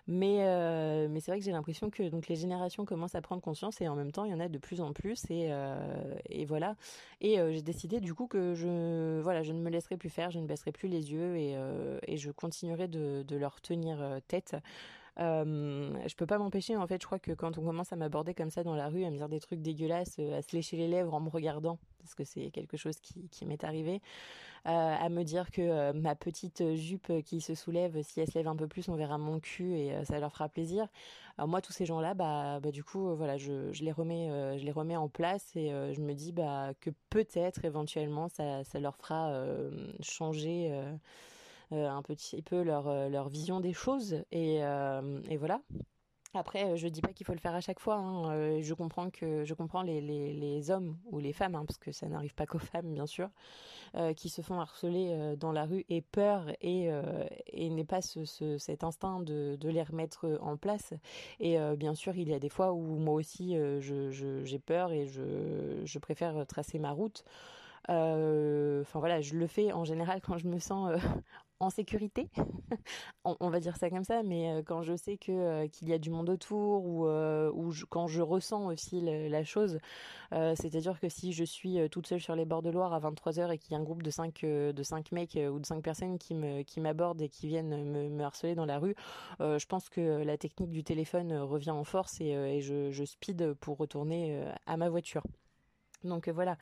Mais, 0.08 0.40
euh, 0.42 1.08
mais 1.10 1.22
c'est 1.22 1.32
vrai 1.32 1.40
que 1.40 1.46
j'ai 1.46 1.52
l'impression 1.52 1.90
que 1.90 2.04
donc 2.10 2.28
les 2.28 2.36
générations 2.36 2.84
commencent 2.84 3.16
à 3.16 3.22
prendre 3.22 3.42
conscience 3.42 3.80
et 3.80 3.88
en 3.88 3.96
même 3.96 4.12
temps, 4.12 4.26
il 4.26 4.32
y 4.32 4.34
en 4.34 4.40
a 4.40 4.50
de 4.50 4.58
plus 4.58 4.82
en 4.82 4.92
plus 4.92 5.24
et, 5.30 5.48
euh, 5.52 6.16
et 6.30 6.46
voilà. 6.46 6.76
Et 7.22 7.38
j'ai 7.38 7.62
décidé 7.62 8.02
du 8.02 8.14
coup 8.14 8.28
que 8.28 8.54
je 8.54 9.22
voilà, 9.22 9.44
je 9.44 9.54
ne 9.54 9.62
me 9.62 9.70
laisserai 9.70 9.96
plus 9.96 10.10
faire, 10.10 10.30
je 10.30 10.40
ne 10.40 10.46
baisserai 10.46 10.74
plus 10.74 10.90
les 10.90 11.14
yeux 11.14 11.38
et, 11.38 11.56
et 12.06 12.18
je 12.18 12.32
continuerai 12.32 12.90
de 12.90 13.36
leur 13.38 13.62
tenir 13.62 14.20
tête. 14.28 14.58
Euh, 15.20 15.94
je 16.08 16.16
peux 16.16 16.26
pas 16.26 16.38
m'empêcher, 16.38 16.76
en 16.76 16.88
fait, 16.88 17.02
je 17.02 17.06
crois 17.06 17.20
que 17.20 17.32
quand 17.32 17.58
on 17.58 17.64
commence 17.64 17.94
à 17.94 17.96
m'aborder 17.96 18.34
comme 18.34 18.50
ça 18.50 18.64
dans 18.64 18.76
la 18.76 18.90
rue, 18.90 19.06
à 19.06 19.12
me 19.12 19.18
dire 19.18 19.30
des 19.30 19.40
trucs 19.40 19.62
dégueulasses, 19.62 20.20
à 20.20 20.42
se 20.42 20.56
lécher 20.56 20.78
les 20.78 20.88
lèvres 20.88 21.14
en 21.14 21.20
me 21.20 21.30
regardant, 21.30 21.78
parce 22.00 22.16
que 22.16 22.24
c'est 22.24 22.50
quelque 22.50 22.78
chose 22.78 22.96
qui, 23.00 23.46
m'est 23.46 23.64
arrivé, 23.64 24.02
euh, 24.66 24.70
à 24.70 25.10
me 25.10 25.24
dire 25.24 25.52
que 25.52 25.62
euh, 25.62 25.94
ma 25.94 26.16
petite 26.16 26.76
jupe 26.76 27.12
qui 27.24 27.42
se 27.42 27.54
soulève, 27.54 28.02
si 28.02 28.22
elle 28.22 28.32
se 28.32 28.38
lève 28.38 28.48
un 28.48 28.56
peu 28.56 28.68
plus, 28.68 28.90
on 28.90 28.96
verra 28.96 29.18
mon 29.18 29.40
cul 29.40 29.76
et 29.76 29.94
ça 30.06 30.20
leur 30.20 30.32
fera 30.32 30.50
plaisir. 30.50 30.88
Moi, 31.40 31.62
tous 31.62 31.74
ces 31.74 31.86
gens-là, 31.86 32.14
bah, 32.14 32.60
bah 32.60 32.72
du 32.72 32.84
coup, 32.84 33.16
voilà, 33.16 33.38
je, 33.38 33.72
les 33.84 33.92
remets, 33.92 34.58
je 34.58 34.64
les 34.64 34.72
remets 34.72 34.96
en 34.96 35.10
place 35.10 35.56
et 35.56 35.70
je 35.94 36.00
me 36.00 36.14
dis 36.14 36.32
bah 36.32 36.74
que 36.80 36.92
peut-être 37.10 37.66
éventuellement 37.66 38.30
ça, 38.30 38.62
leur 38.80 38.96
fera 38.96 39.34
changer 40.00 40.70
euh, 40.72 40.96
un 41.72 42.02
petit 42.02 42.42
peu 42.42 42.62
leur, 42.62 42.88
euh, 42.88 43.10
leur 43.10 43.30
vision 43.30 43.60
des 43.60 43.74
choses. 43.74 44.24
Et, 44.32 44.64
euh, 44.64 45.20
et 45.30 45.38
voilà. 45.38 45.62
Après, 46.36 46.78
je 46.78 46.88
dis 46.88 47.02
pas 47.02 47.14
qu'il 47.14 47.28
faut 47.28 47.34
le 47.34 47.40
faire 47.40 47.54
à 47.54 47.62
chaque 47.62 47.80
fois. 47.80 47.96
Hein. 47.96 48.60
Je 48.60 48.74
comprends 48.74 49.12
que 49.12 49.44
je 49.46 49.54
comprends 49.54 49.84
les, 49.84 50.02
les, 50.02 50.34
les 50.34 50.72
hommes 50.72 50.98
ou 51.06 51.20
les 51.20 51.32
femmes, 51.32 51.54
hein, 51.54 51.64
parce 51.68 51.78
que 51.78 51.92
ça 51.92 52.08
n'arrive 52.08 52.34
pas 52.34 52.46
qu'aux 52.48 52.58
femmes, 52.58 52.92
bien 52.92 53.06
sûr, 53.06 53.30
euh, 53.96 54.14
qui 54.14 54.30
se 54.30 54.42
font 54.42 54.60
harceler 54.60 55.10
euh, 55.12 55.36
dans 55.36 55.52
la 55.52 55.66
rue 55.66 55.86
et 55.90 56.02
peur 56.02 56.50
et, 56.62 56.92
euh, 56.92 57.26
et 57.46 57.70
n'est 57.70 57.86
pas 57.86 58.02
ce, 58.02 58.26
ce, 58.26 58.58
cet 58.58 58.84
instinct 58.84 59.20
de, 59.20 59.56
de 59.56 59.70
les 59.70 59.84
remettre 59.84 60.40
en 60.42 60.58
place. 60.58 60.96
Et 61.40 61.58
bien 61.78 61.94
sûr, 61.94 62.16
il 62.16 62.30
y 62.30 62.34
a 62.34 62.40
des 62.40 62.50
fois 62.50 62.74
où 62.74 62.98
moi 62.98 63.14
aussi, 63.14 63.54
je, 63.54 64.10
je, 64.10 64.44
j'ai 64.44 64.60
peur 64.60 64.92
et 64.92 65.06
je, 65.06 65.82
je 65.84 66.00
préfère 66.00 66.46
tracer 66.48 66.80
ma 66.80 66.92
route. 66.92 67.24
Enfin 67.88 69.00
voilà, 69.00 69.22
je 69.22 69.36
le 69.36 69.46
fais 69.46 69.72
en 69.72 69.84
général 69.84 70.22
quand 70.22 70.38
je 70.38 70.48
me 70.48 70.58
sens 70.58 70.92
en 71.64 71.70
sécurité, 71.70 72.30
on, 73.26 73.50
va 73.50 73.60
dire 73.60 73.78
ça 73.78 73.90
comme 73.90 74.04
ça, 74.04 74.24
mais 74.24 74.52
euh, 74.52 74.64
quand 74.64 74.82
je 74.82 74.96
sais 74.96 75.18
que 75.18 75.32
euh, 75.32 75.68
qu'il 75.68 75.90
y 75.90 75.94
a 75.94 75.98
du 75.98 76.10
monde 76.10 76.30
autour 76.30 76.86
ou, 76.86 77.08
euh, 77.08 77.52
quand 77.90 78.08
je 78.08 78.22
ressens 78.22 78.68
aussi 78.68 79.02
la 79.02 79.44
chose, 79.44 79.80
c'est-à-dire 80.32 81.00
que 81.00 81.10
si 81.10 81.32
je 81.32 81.44
suis 81.44 81.78
toute 81.90 82.08
seule 82.08 82.20
sur 82.20 82.36
les 82.36 82.46
bords 82.46 82.64
de 82.64 82.70
Loire 82.70 82.94
à 82.94 83.00
23h 83.00 83.52
et 83.52 83.58
qu'il 83.58 83.74
y 83.74 83.76
a 83.76 83.80
un 83.80 83.84
groupe 83.84 84.02
de 84.02 84.10
5 84.10 84.42
de 84.42 84.84
cinq 84.84 85.12
mecs 85.12 85.38
ou 85.38 85.60
de 85.60 85.66
5 85.66 85.84
personnes 85.84 86.18
qui 86.18 86.34
me 86.34 86.64
qui 86.64 86.80
m'abordent 86.80 87.22
et 87.22 87.30
qui 87.30 87.48
viennent 87.48 88.10
me, 88.10 88.24
harceler 88.24 88.56
dans 88.56 88.66
la 88.66 88.80
rue, 88.80 88.96
je 89.40 89.66
pense 89.66 89.90
que 89.90 90.24
la 90.24 90.38
technique 90.38 90.72
du 90.72 90.84
téléphone 90.84 91.34
revient 91.34 91.72
en 91.72 91.84
force 91.84 92.20
et, 92.20 92.62
je 92.62 93.04
speed 93.06 93.54
pour 93.56 93.78
retourner 93.78 94.44
à 94.66 94.78
ma 94.78 94.90
voiture. 94.90 95.24
Donc 96.04 96.28
euh, 96.28 96.32
voilà. 96.32 96.58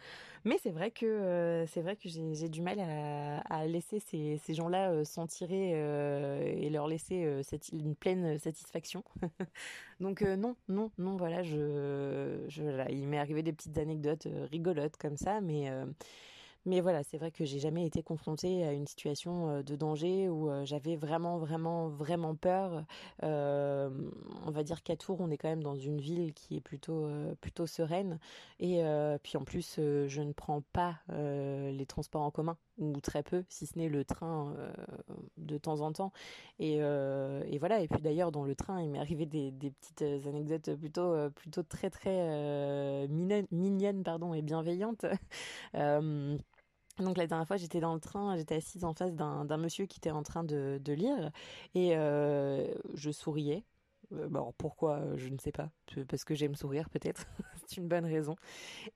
Mais 0.45 0.57
c'est 0.61 0.71
vrai 0.71 0.91
que 0.91 1.05
euh, 1.05 1.65
c'est 1.67 1.81
vrai 1.81 1.95
que 1.95 2.09
j'ai 2.09 2.49
du 2.49 2.61
mal 2.61 2.79
à, 2.79 3.65
laisser 3.65 3.99
ces, 3.99 4.53
gens-là 4.53 4.91
euh, 4.91 5.03
s'en 5.03 5.27
tirer 5.27 5.71
et 5.71 6.69
leur 6.69 6.87
laisser 6.87 7.41
cette, 7.43 7.69
une 7.69 7.95
pleine 7.95 8.39
satisfaction. 8.39 9.03
Donc 9.99 10.21
non, 10.21 10.55
non, 10.67 10.91
non. 10.97 11.15
Voilà, 11.15 11.43
je, 11.43 12.43
je 12.47 12.63
il 12.91 13.07
m'est 13.07 13.19
arrivé 13.19 13.43
des 13.43 13.53
petites 13.53 13.77
anecdotes 13.77 14.27
rigolotes 14.51 14.97
comme 14.97 15.17
ça, 15.17 15.41
mais 15.41 15.69
Mais 16.65 16.79
voilà, 16.79 17.03
c'est 17.03 17.17
vrai 17.17 17.31
que 17.31 17.43
j'ai 17.43 17.59
jamais 17.59 17.87
été 17.87 18.03
confrontée 18.03 18.63
à 18.63 18.71
une 18.71 18.85
situation 18.85 19.63
de 19.63 19.75
danger 19.75 20.29
où 20.29 20.49
j'avais 20.63 20.95
vraiment, 20.95 21.39
vraiment, 21.39 21.89
vraiment 21.89 22.35
peur. 22.35 22.83
on 23.23 24.51
va 24.51 24.63
dire 24.63 24.83
qu'à 24.83 24.95
Tours, 24.95 25.21
on 25.21 25.31
est 25.31 25.37
quand 25.37 25.49
même 25.49 25.63
dans 25.63 25.75
une 25.75 25.99
ville 25.99 26.33
qui 26.33 26.57
est 26.57 26.61
plutôt, 26.61 27.09
plutôt 27.41 27.65
sereine. 27.65 28.19
Et 28.59 28.83
puis 29.23 29.37
en 29.37 29.43
plus, 29.43 29.77
je 29.77 30.21
ne 30.21 30.33
prends 30.33 30.61
pas 30.73 30.99
les 31.09 31.85
transports 31.87 32.21
en 32.21 32.31
commun 32.31 32.57
ou 32.77 32.99
très 32.99 33.23
peu, 33.23 33.43
si 33.49 33.65
ce 33.65 33.77
n'est 33.77 33.89
le 33.89 34.05
train 34.05 34.55
de 35.37 35.57
temps 35.57 35.81
en 35.81 35.91
temps. 35.91 36.11
Et, 36.59 36.79
voilà. 37.59 37.81
Et 37.81 37.87
puis 37.87 38.01
d'ailleurs, 38.01 38.31
dans 38.31 38.43
le 38.43 38.53
train, 38.55 38.81
il 38.81 38.89
m'est 38.91 38.99
arrivé 38.99 39.25
des, 39.25 39.51
petites 39.51 40.03
anecdotes 40.27 40.75
plutôt, 40.75 41.29
plutôt 41.31 41.63
très, 41.63 41.89
très 41.89 43.07
mignonnes, 43.07 44.03
pardon, 44.03 44.35
et 44.35 44.43
bienveillantes. 44.43 45.05
Donc 47.01 47.17
la 47.17 47.27
dernière 47.27 47.47
fois, 47.47 47.57
j'étais 47.57 47.79
dans 47.79 47.93
le 47.93 47.99
train, 47.99 48.35
j'étais 48.37 48.55
assise 48.55 48.83
en 48.83 48.93
face 48.93 49.13
d'un 49.13 49.57
monsieur 49.57 49.85
qui 49.85 49.97
était 49.97 50.11
en 50.11 50.23
train 50.23 50.43
de, 50.43 50.79
lire 50.87 51.31
et 51.75 51.95
euh, 51.95 52.67
je 52.93 53.11
souriais. 53.11 53.63
Euh, 54.13 54.27
bon, 54.27 54.53
pourquoi 54.57 55.15
Je 55.15 55.29
ne 55.29 55.37
sais 55.37 55.51
pas. 55.51 55.69
Parce 56.09 56.25
que 56.25 56.35
j'aime 56.35 56.55
sourire, 56.55 56.89
peut-être. 56.89 57.25
C'est 57.65 57.77
une 57.77 57.87
bonne 57.87 58.05
raison. 58.05 58.35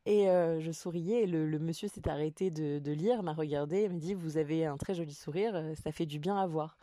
Et 0.06 0.30
euh, 0.30 0.60
je 0.60 0.72
souriais 0.72 1.24
et 1.24 1.28
le, 1.28 1.60
monsieur 1.60 1.88
s'est 1.88 2.08
arrêté 2.10 2.51
de, 2.51 2.80
de 2.80 2.91
lire, 2.91 3.24
m'a 3.24 3.34
regardé 3.34 3.84
et 3.84 3.89
m'a 3.89 3.95
dit 3.95 4.14
Vous 4.14 4.38
avez 4.38 4.66
un 4.66 4.78
très 4.78 4.93
joli 4.93 5.14
sourire, 5.14 5.72
ça 5.82 5.91
fait 5.91 6.06
du 6.06 6.20
bien 6.20 6.38
à 6.38 6.45
voir. 6.47 6.78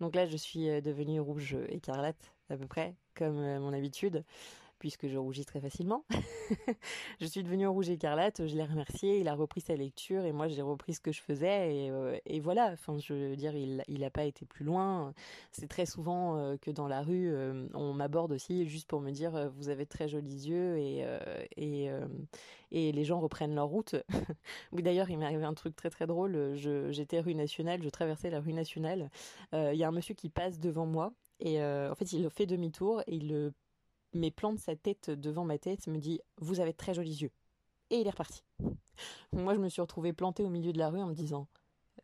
Donc 0.00 0.14
là, 0.14 0.26
je 0.26 0.36
suis 0.36 0.66
devenue 0.82 1.18
rouge 1.18 1.56
écarlate, 1.70 2.32
à 2.50 2.56
peu 2.56 2.66
près, 2.66 2.94
comme 3.14 3.36
mon 3.58 3.72
habitude 3.72 4.24
puisque 4.78 5.08
je 5.08 5.16
rougis 5.16 5.44
très 5.44 5.60
facilement. 5.60 6.04
je 7.20 7.26
suis 7.26 7.42
devenue 7.42 7.66
rouge 7.66 7.90
écarlate, 7.90 8.46
je 8.46 8.54
l'ai 8.54 8.64
remercié, 8.64 9.18
il 9.18 9.28
a 9.28 9.34
repris 9.34 9.60
sa 9.60 9.74
lecture 9.74 10.24
et 10.24 10.32
moi 10.32 10.48
j'ai 10.48 10.62
repris 10.62 10.94
ce 10.94 11.00
que 11.00 11.12
je 11.12 11.20
faisais 11.20 11.74
et, 11.74 11.90
euh, 11.90 12.18
voilà, 12.40 12.70
enfin 12.72 12.98
je 12.98 13.12
veux 13.12 13.36
dire, 13.36 13.54
il 13.56 14.00
n'a 14.00 14.10
pas 14.10 14.24
été 14.24 14.44
plus 14.46 14.64
loin. 14.64 15.12
C'est 15.52 15.68
très 15.68 15.86
souvent 15.86 16.36
euh, 16.36 16.56
que 16.56 16.70
dans 16.70 16.88
la 16.88 17.02
rue, 17.02 17.30
euh, 17.30 17.66
on 17.74 17.92
m'aborde 17.92 18.32
aussi 18.32 18.66
juste 18.66 18.88
pour 18.88 19.00
me 19.00 19.10
dire 19.10 19.50
vous 19.56 19.68
avez 19.68 19.86
très 19.86 20.08
jolis 20.08 20.48
yeux 20.48 20.78
et, 20.78 21.04
et, 21.56 21.90
et 22.70 22.92
les 22.92 23.04
gens 23.04 23.20
reprennent 23.20 23.54
leur 23.54 23.68
route. 23.68 23.96
oui 24.72 24.82
d'ailleurs 24.82 25.10
il 25.10 25.18
m'est 25.18 25.24
arrivé 25.24 25.44
un 25.44 25.54
truc 25.54 25.74
très 25.76 25.90
très 25.90 26.06
drôle, 26.06 26.54
j'étais 26.54 27.20
rue 27.20 27.34
nationale, 27.34 27.82
je 27.82 27.88
traversais 27.88 28.30
la 28.30 28.40
rue 28.40 28.52
nationale, 28.52 29.10
il 29.52 29.74
y 29.74 29.84
a 29.84 29.88
un 29.88 29.92
monsieur 29.92 30.14
qui 30.14 30.28
passe 30.28 30.58
devant 30.58 30.86
moi 30.86 31.12
et 31.40 31.62
en 31.62 31.94
fait 31.94 32.12
il 32.12 32.28
fait 32.30 32.46
demi-tour 32.46 33.02
et 33.06 33.16
il 33.16 33.52
mais 34.12 34.30
plante 34.30 34.58
sa 34.58 34.76
tête 34.76 35.10
devant 35.10 35.44
ma 35.44 35.58
tête, 35.58 35.86
me 35.86 35.98
dit 35.98 36.20
Vous 36.38 36.60
avez 36.60 36.72
très 36.72 36.94
jolis 36.94 37.22
yeux. 37.22 37.32
Et 37.90 38.00
il 38.00 38.06
est 38.06 38.10
reparti. 38.10 38.42
Moi, 39.32 39.54
je 39.54 39.60
me 39.60 39.68
suis 39.68 39.80
retrouvée 39.80 40.12
plantée 40.12 40.44
au 40.44 40.50
milieu 40.50 40.72
de 40.72 40.78
la 40.78 40.90
rue 40.90 41.00
en 41.00 41.06
me 41.06 41.14
disant 41.14 41.48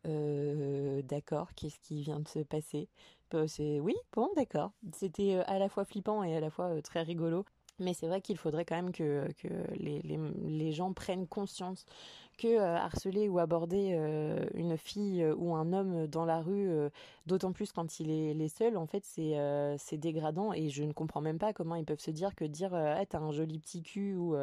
euh, 0.07 1.01
D'accord, 1.03 1.53
qu'est-ce 1.55 1.79
qui 1.79 2.01
vient 2.01 2.19
de 2.19 2.27
se 2.27 2.39
passer? 2.39 2.89
Euh, 3.33 3.47
C'est 3.47 3.79
Oui, 3.79 3.95
bon, 4.13 4.29
d'accord. 4.35 4.71
C'était 4.93 5.35
euh, 5.35 5.43
à 5.47 5.59
la 5.59 5.69
fois 5.69 5.85
flippant 5.85 6.23
et 6.23 6.35
à 6.35 6.39
la 6.39 6.49
fois 6.49 6.81
très 6.81 7.01
rigolo. 7.01 7.45
Mais 7.79 7.93
c'est 7.93 8.07
vrai 8.07 8.21
qu'il 8.21 8.37
faudrait 8.37 8.63
quand 8.63 8.75
même 8.75 8.93
que, 8.93 9.27
les, 9.75 10.71
gens 10.71 10.93
prennent 10.93 11.27
conscience 11.27 11.85
que 12.37 12.47
euh, 12.47 12.75
harceler 12.75 13.29
ou 13.29 13.39
aborder 13.39 13.93
euh, 13.93 14.45
une 14.53 14.77
fille 14.77 15.23
euh, 15.23 15.35
ou 15.35 15.55
un 15.55 15.73
homme 15.73 16.07
dans 16.07 16.25
la 16.25 16.41
rue, 16.41 16.69
d'autant 17.25 17.51
plus 17.51 17.71
quand 17.71 17.99
il 17.99 18.09
est, 18.41 18.47
seul, 18.47 18.77
en 18.77 18.85
fait, 18.85 19.03
c'est 19.05 19.35
c'est 19.77 19.97
dégradant 19.97 20.53
et 20.53 20.69
je 20.69 20.83
ne 20.83 20.93
comprends 20.93 21.21
même 21.21 21.39
pas 21.39 21.53
comment 21.53 21.75
ils 21.75 21.85
peuvent 21.85 21.99
se 21.99 22.11
dire 22.11 22.35
que 22.35 22.45
dire 22.45 22.73
ah 22.73 23.05
t'as 23.05 23.19
un 23.19 23.31
joli 23.31 23.59
petit 23.59 23.81
cul 23.81 24.15
ou 24.15 24.35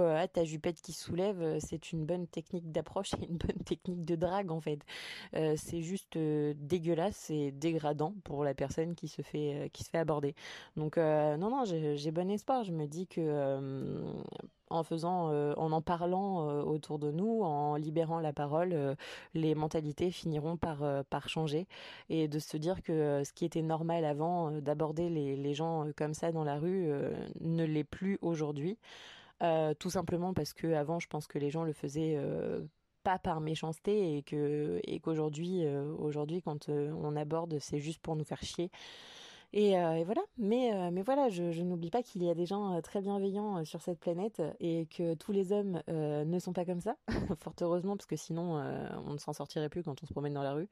ah 0.00 0.28
ta 0.28 0.44
jupette 0.44 0.80
qui 0.80 0.92
soulève, 0.92 1.58
c'est 1.60 1.92
une 1.92 2.04
bonne 2.06 2.26
technique 2.26 2.70
d'approche 2.72 3.14
et 3.14 3.26
une 3.28 3.36
bonne 3.36 3.62
technique 3.64 4.04
de 4.04 4.16
drague 4.16 4.50
en 4.50 4.60
fait. 4.60 4.80
c'est 5.32 5.82
juste 5.82 6.16
dégueulasse 6.18 7.30
et 7.30 7.50
dégradant 7.52 8.14
pour 8.24 8.44
la 8.44 8.54
personne 8.54 8.94
qui 8.94 9.08
se 9.08 9.22
fait 9.22 9.70
qui 9.72 9.84
se 9.84 9.90
fait 9.90 9.98
aborder. 9.98 10.34
Donc 10.76 10.96
non 10.96 11.50
non 11.50 11.64
j'ai 11.64 12.10
bon 12.10 12.30
espoir. 12.30 12.64
Je 12.64 12.72
me 12.72 12.86
dis 12.86 13.06
que 13.06 13.20
en 14.70 14.82
faisant, 14.84 15.30
euh, 15.30 15.52
en 15.56 15.72
en 15.72 15.82
parlant 15.82 16.48
euh, 16.48 16.62
autour 16.62 16.98
de 16.98 17.10
nous, 17.10 17.42
en 17.42 17.74
libérant 17.76 18.20
la 18.20 18.32
parole, 18.32 18.72
euh, 18.72 18.94
les 19.34 19.54
mentalités 19.54 20.10
finiront 20.10 20.56
par 20.56 20.80
par 21.10 21.28
changer 21.28 21.66
et 22.08 22.28
de 22.28 22.38
se 22.38 22.56
dire 22.56 22.82
que 22.82 23.22
ce 23.24 23.32
qui 23.32 23.44
était 23.44 23.62
normal 23.62 24.04
avant 24.04 24.50
d'aborder 24.50 25.08
les, 25.10 25.36
les 25.36 25.54
gens 25.54 25.86
comme 25.96 26.14
ça 26.14 26.32
dans 26.32 26.44
la 26.44 26.58
rue 26.58 26.90
ne 27.40 27.64
l'est 27.64 27.84
plus 27.84 28.18
aujourd'hui. 28.22 28.78
tout 29.78 29.90
simplement 29.90 30.32
parce 30.34 30.52
que 30.52 30.72
avant, 30.74 30.98
je 31.00 31.08
pense 31.08 31.26
que 31.26 31.38
les 31.38 31.50
gens 31.50 31.64
le 31.64 31.72
faisaient 31.72 32.18
pas 33.02 33.18
par 33.18 33.40
méchanceté 33.40 34.16
et 34.16 34.22
que 34.22 34.80
et 34.84 35.00
qu'aujourd'hui 35.00 35.64
aujourd'hui 35.98 36.42
quand 36.42 36.68
on 36.68 37.16
aborde 37.16 37.58
c'est 37.58 37.78
juste 37.80 38.00
pour 38.00 38.16
nous 38.16 38.24
faire 38.24 38.42
chier 38.42 38.70
euh, 39.54 39.94
et, 39.94 40.04
voilà, 40.04 40.22
mais, 40.38 40.72
euh, 40.72 40.90
mais 40.92 41.02
voilà, 41.02 41.28
je, 41.28 41.62
n'oublie 41.62 41.90
pas 41.90 42.02
qu'il 42.02 42.22
y 42.22 42.30
a 42.30 42.34
des 42.34 42.46
gens 42.46 42.76
euh, 42.76 42.80
très 42.80 43.00
bienveillants 43.00 43.64
sur 43.64 43.82
cette 43.82 43.98
planète 43.98 44.40
et 44.60 44.86
que 44.86 45.14
tous 45.14 45.32
les 45.32 45.52
hommes 45.52 45.82
ne 45.88 46.38
sont 46.38 46.52
pas 46.52 46.64
comme 46.64 46.80
ça, 46.80 46.96
fort 47.40 47.54
heureusement, 47.60 47.96
parce 47.96 48.06
que 48.06 48.16
sinon 48.16 48.62
on 49.06 49.12
ne 49.12 49.18
s'en 49.18 49.32
sortirait 49.32 49.68
plus 49.68 49.82
quand 49.82 50.02
on 50.02 50.06
se 50.06 50.12
promène 50.12 50.34
dans 50.34 50.42
la 50.42 50.52
rue. 50.52 50.68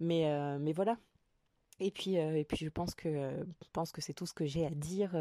Mais, 0.00 0.58
mais 0.58 0.72
voilà. 0.72 0.96
Et 1.80 1.92
puis, 1.92 2.14
et 2.14 2.44
puis 2.44 2.64
je 2.64 2.70
pense 2.70 2.94
que, 2.94 3.44
pense 3.72 3.92
que 3.92 4.00
c'est 4.00 4.14
tout 4.14 4.26
ce 4.26 4.32
que 4.32 4.46
j'ai 4.46 4.66
à 4.66 4.70
dire 4.70 5.16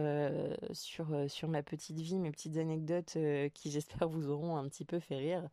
sur, 0.72 1.08
sur 1.28 1.48
ma 1.50 1.62
petite 1.62 2.00
vie, 2.00 2.20
mes 2.20 2.32
petites 2.32 2.58
anecdotes 2.58 3.18
qui 3.54 3.72
j'espère 3.72 4.08
vous 4.08 4.30
auront 4.30 4.58
un 4.58 4.68
petit 4.68 4.86
peu 4.86 5.00
fait 5.00 5.18
rire 5.18 5.50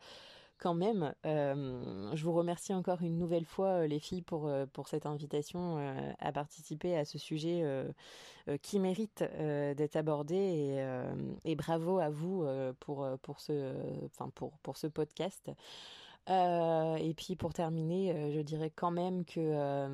quand 0.59 0.75
même. 0.75 1.15
Euh, 1.27 2.15
je 2.15 2.25
vous 2.25 2.33
remercie 2.33 2.73
encore 2.75 3.03
une 3.03 3.19
nouvelle 3.19 3.45
fois, 3.45 3.83
euh, 3.83 3.87
les 3.87 3.99
filles, 3.99 4.23
pour, 4.23 4.47
euh, 4.49 4.67
pour 4.67 4.89
cette 4.89 5.07
invitation 5.07 5.77
à 6.19 6.33
participer 6.33 6.97
à 6.97 7.05
ce 7.05 7.19
sujet 7.19 7.65
qui 8.63 8.79
mérite 8.79 9.25
d'être 9.39 9.97
abordé. 9.97 10.35
Et, 10.35 11.51
et, 11.51 11.57
bravo 11.57 11.99
à 11.99 12.11
vous 12.11 12.47
pour, 12.81 13.07
pour, 13.23 13.41
ce, 13.41 13.75
pour, 14.35 14.59
pour 14.59 14.77
ce 14.77 14.87
podcast. 14.87 15.51
et 16.29 17.14
puis 17.17 17.37
pour 17.37 17.53
terminer, 17.53 18.33
je 18.33 18.41
dirais 18.41 18.71
quand 18.75 18.91
même 18.91 19.25
que 19.25 19.89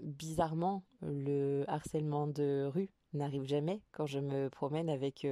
bizarrement, 0.00 0.82
le 1.02 1.64
harcèlement 1.68 2.26
de 2.26 2.70
rue 2.72 2.90
n'arrive 3.12 3.44
jamais 3.44 3.82
quand 3.92 4.06
je 4.06 4.18
me 4.18 4.48
promène 4.48 4.88
avec 4.88 5.26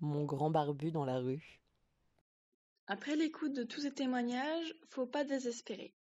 mon 0.00 0.24
grand 0.24 0.50
barbu 0.50 0.90
dans 0.90 1.04
la 1.04 1.18
rue. 1.18 1.61
Après 2.88 3.16
l'écoute 3.16 3.52
de 3.52 3.62
tous 3.62 3.82
ces 3.82 3.92
témoignages, 3.92 4.74
faut 4.88 5.06
pas 5.06 5.24
désespérer. 5.24 5.94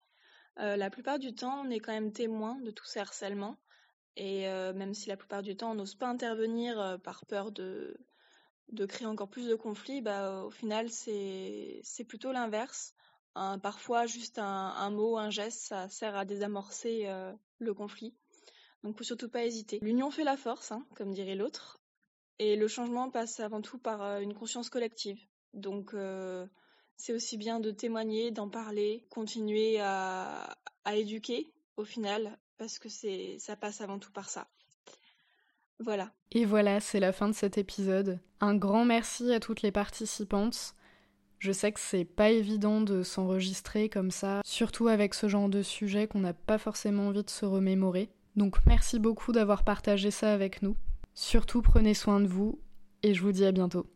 Euh, 0.58 0.76
la 0.76 0.90
plupart 0.90 1.18
du 1.18 1.34
temps, 1.34 1.62
on 1.64 1.70
est 1.70 1.78
quand 1.78 1.92
même 1.92 2.12
témoin 2.12 2.56
de 2.60 2.70
tous 2.70 2.86
ces 2.86 3.00
harcèlements. 3.00 3.56
Et 4.16 4.48
euh, 4.48 4.72
même 4.72 4.94
si 4.94 5.08
la 5.08 5.16
plupart 5.16 5.42
du 5.42 5.56
temps, 5.56 5.70
on 5.70 5.74
n'ose 5.74 5.94
pas 5.94 6.08
intervenir 6.08 6.80
euh, 6.80 6.98
par 6.98 7.24
peur 7.26 7.52
de, 7.52 7.96
créer 8.88 9.06
encore 9.06 9.28
plus 9.28 9.46
de 9.46 9.54
conflits, 9.54 10.00
bah, 10.00 10.42
au 10.44 10.50
final, 10.50 10.90
c'est, 10.90 11.82
plutôt 12.08 12.32
l'inverse. 12.32 12.94
parfois, 13.34 14.06
juste 14.06 14.38
un, 14.38 14.44
un, 14.76 14.90
mot, 14.90 15.16
un 15.16 15.30
geste, 15.30 15.60
ça 15.60 15.88
sert 15.88 16.16
à 16.16 16.24
désamorcer 16.24 17.08
le 17.58 17.74
conflit. 17.74 18.14
Donc, 18.82 18.96
faut 18.96 19.04
surtout 19.04 19.28
pas 19.28 19.44
hésiter. 19.44 19.78
L'union 19.82 20.10
fait 20.10 20.24
la 20.24 20.36
force, 20.36 20.72
hein, 20.72 20.86
comme 20.96 21.12
dirait 21.12 21.34
l'autre. 21.34 21.80
Et 22.38 22.56
le 22.56 22.68
changement 22.68 23.10
passe 23.10 23.40
avant 23.40 23.60
tout 23.60 23.78
par 23.78 24.20
une 24.20 24.34
conscience 24.34 24.70
collective. 24.70 25.20
Donc, 25.52 25.94
c'est 27.00 27.14
aussi 27.14 27.38
bien 27.38 27.60
de 27.60 27.70
témoigner, 27.70 28.30
d'en 28.30 28.50
parler, 28.50 29.06
continuer 29.08 29.80
à, 29.80 30.56
éduquer 30.92 31.50
au 31.76 31.84
final, 31.84 32.36
parce 32.58 32.78
que 32.78 32.88
ça 33.38 33.56
passe 33.56 33.80
avant 33.80 33.98
tout 33.98 34.12
par 34.12 34.28
ça. 34.28 34.48
Voilà. 35.78 36.12
Et 36.30 36.44
voilà, 36.44 36.78
c'est 36.78 37.00
la 37.00 37.12
fin 37.12 37.28
de 37.28 37.34
cet 37.34 37.56
épisode. 37.56 38.20
Un 38.40 38.54
grand 38.54 38.84
merci 38.84 39.32
à 39.32 39.40
toutes 39.40 39.62
les 39.62 39.72
participantes. 39.72 40.74
Je 41.38 41.52
sais 41.52 41.72
que 41.72 41.80
c'est 41.80 42.04
pas 42.04 42.30
évident 42.30 42.82
de 42.82 43.02
s'enregistrer 43.02 43.88
comme 43.88 44.10
ça, 44.10 44.42
surtout 44.44 44.88
avec 44.88 45.14
ce 45.14 45.26
genre 45.26 45.48
de 45.48 45.62
sujet 45.62 46.06
qu'on 46.06 46.20
n'a 46.20 46.34
pas 46.34 46.58
forcément 46.58 47.06
envie 47.06 47.24
de 47.24 47.30
se 47.30 47.46
remémorer. 47.46 48.10
Donc 48.36 48.58
merci 48.66 48.98
beaucoup 48.98 49.32
d'avoir 49.32 49.64
partagé 49.64 50.10
ça 50.10 50.34
avec 50.34 50.60
nous. 50.60 50.76
Surtout 51.14 51.62
prenez 51.62 51.94
soin 51.94 52.20
de 52.20 52.26
vous 52.26 52.60
et 53.02 53.14
je 53.14 53.22
vous 53.22 53.32
dis 53.32 53.46
à 53.46 53.52
bientôt. 53.52 53.86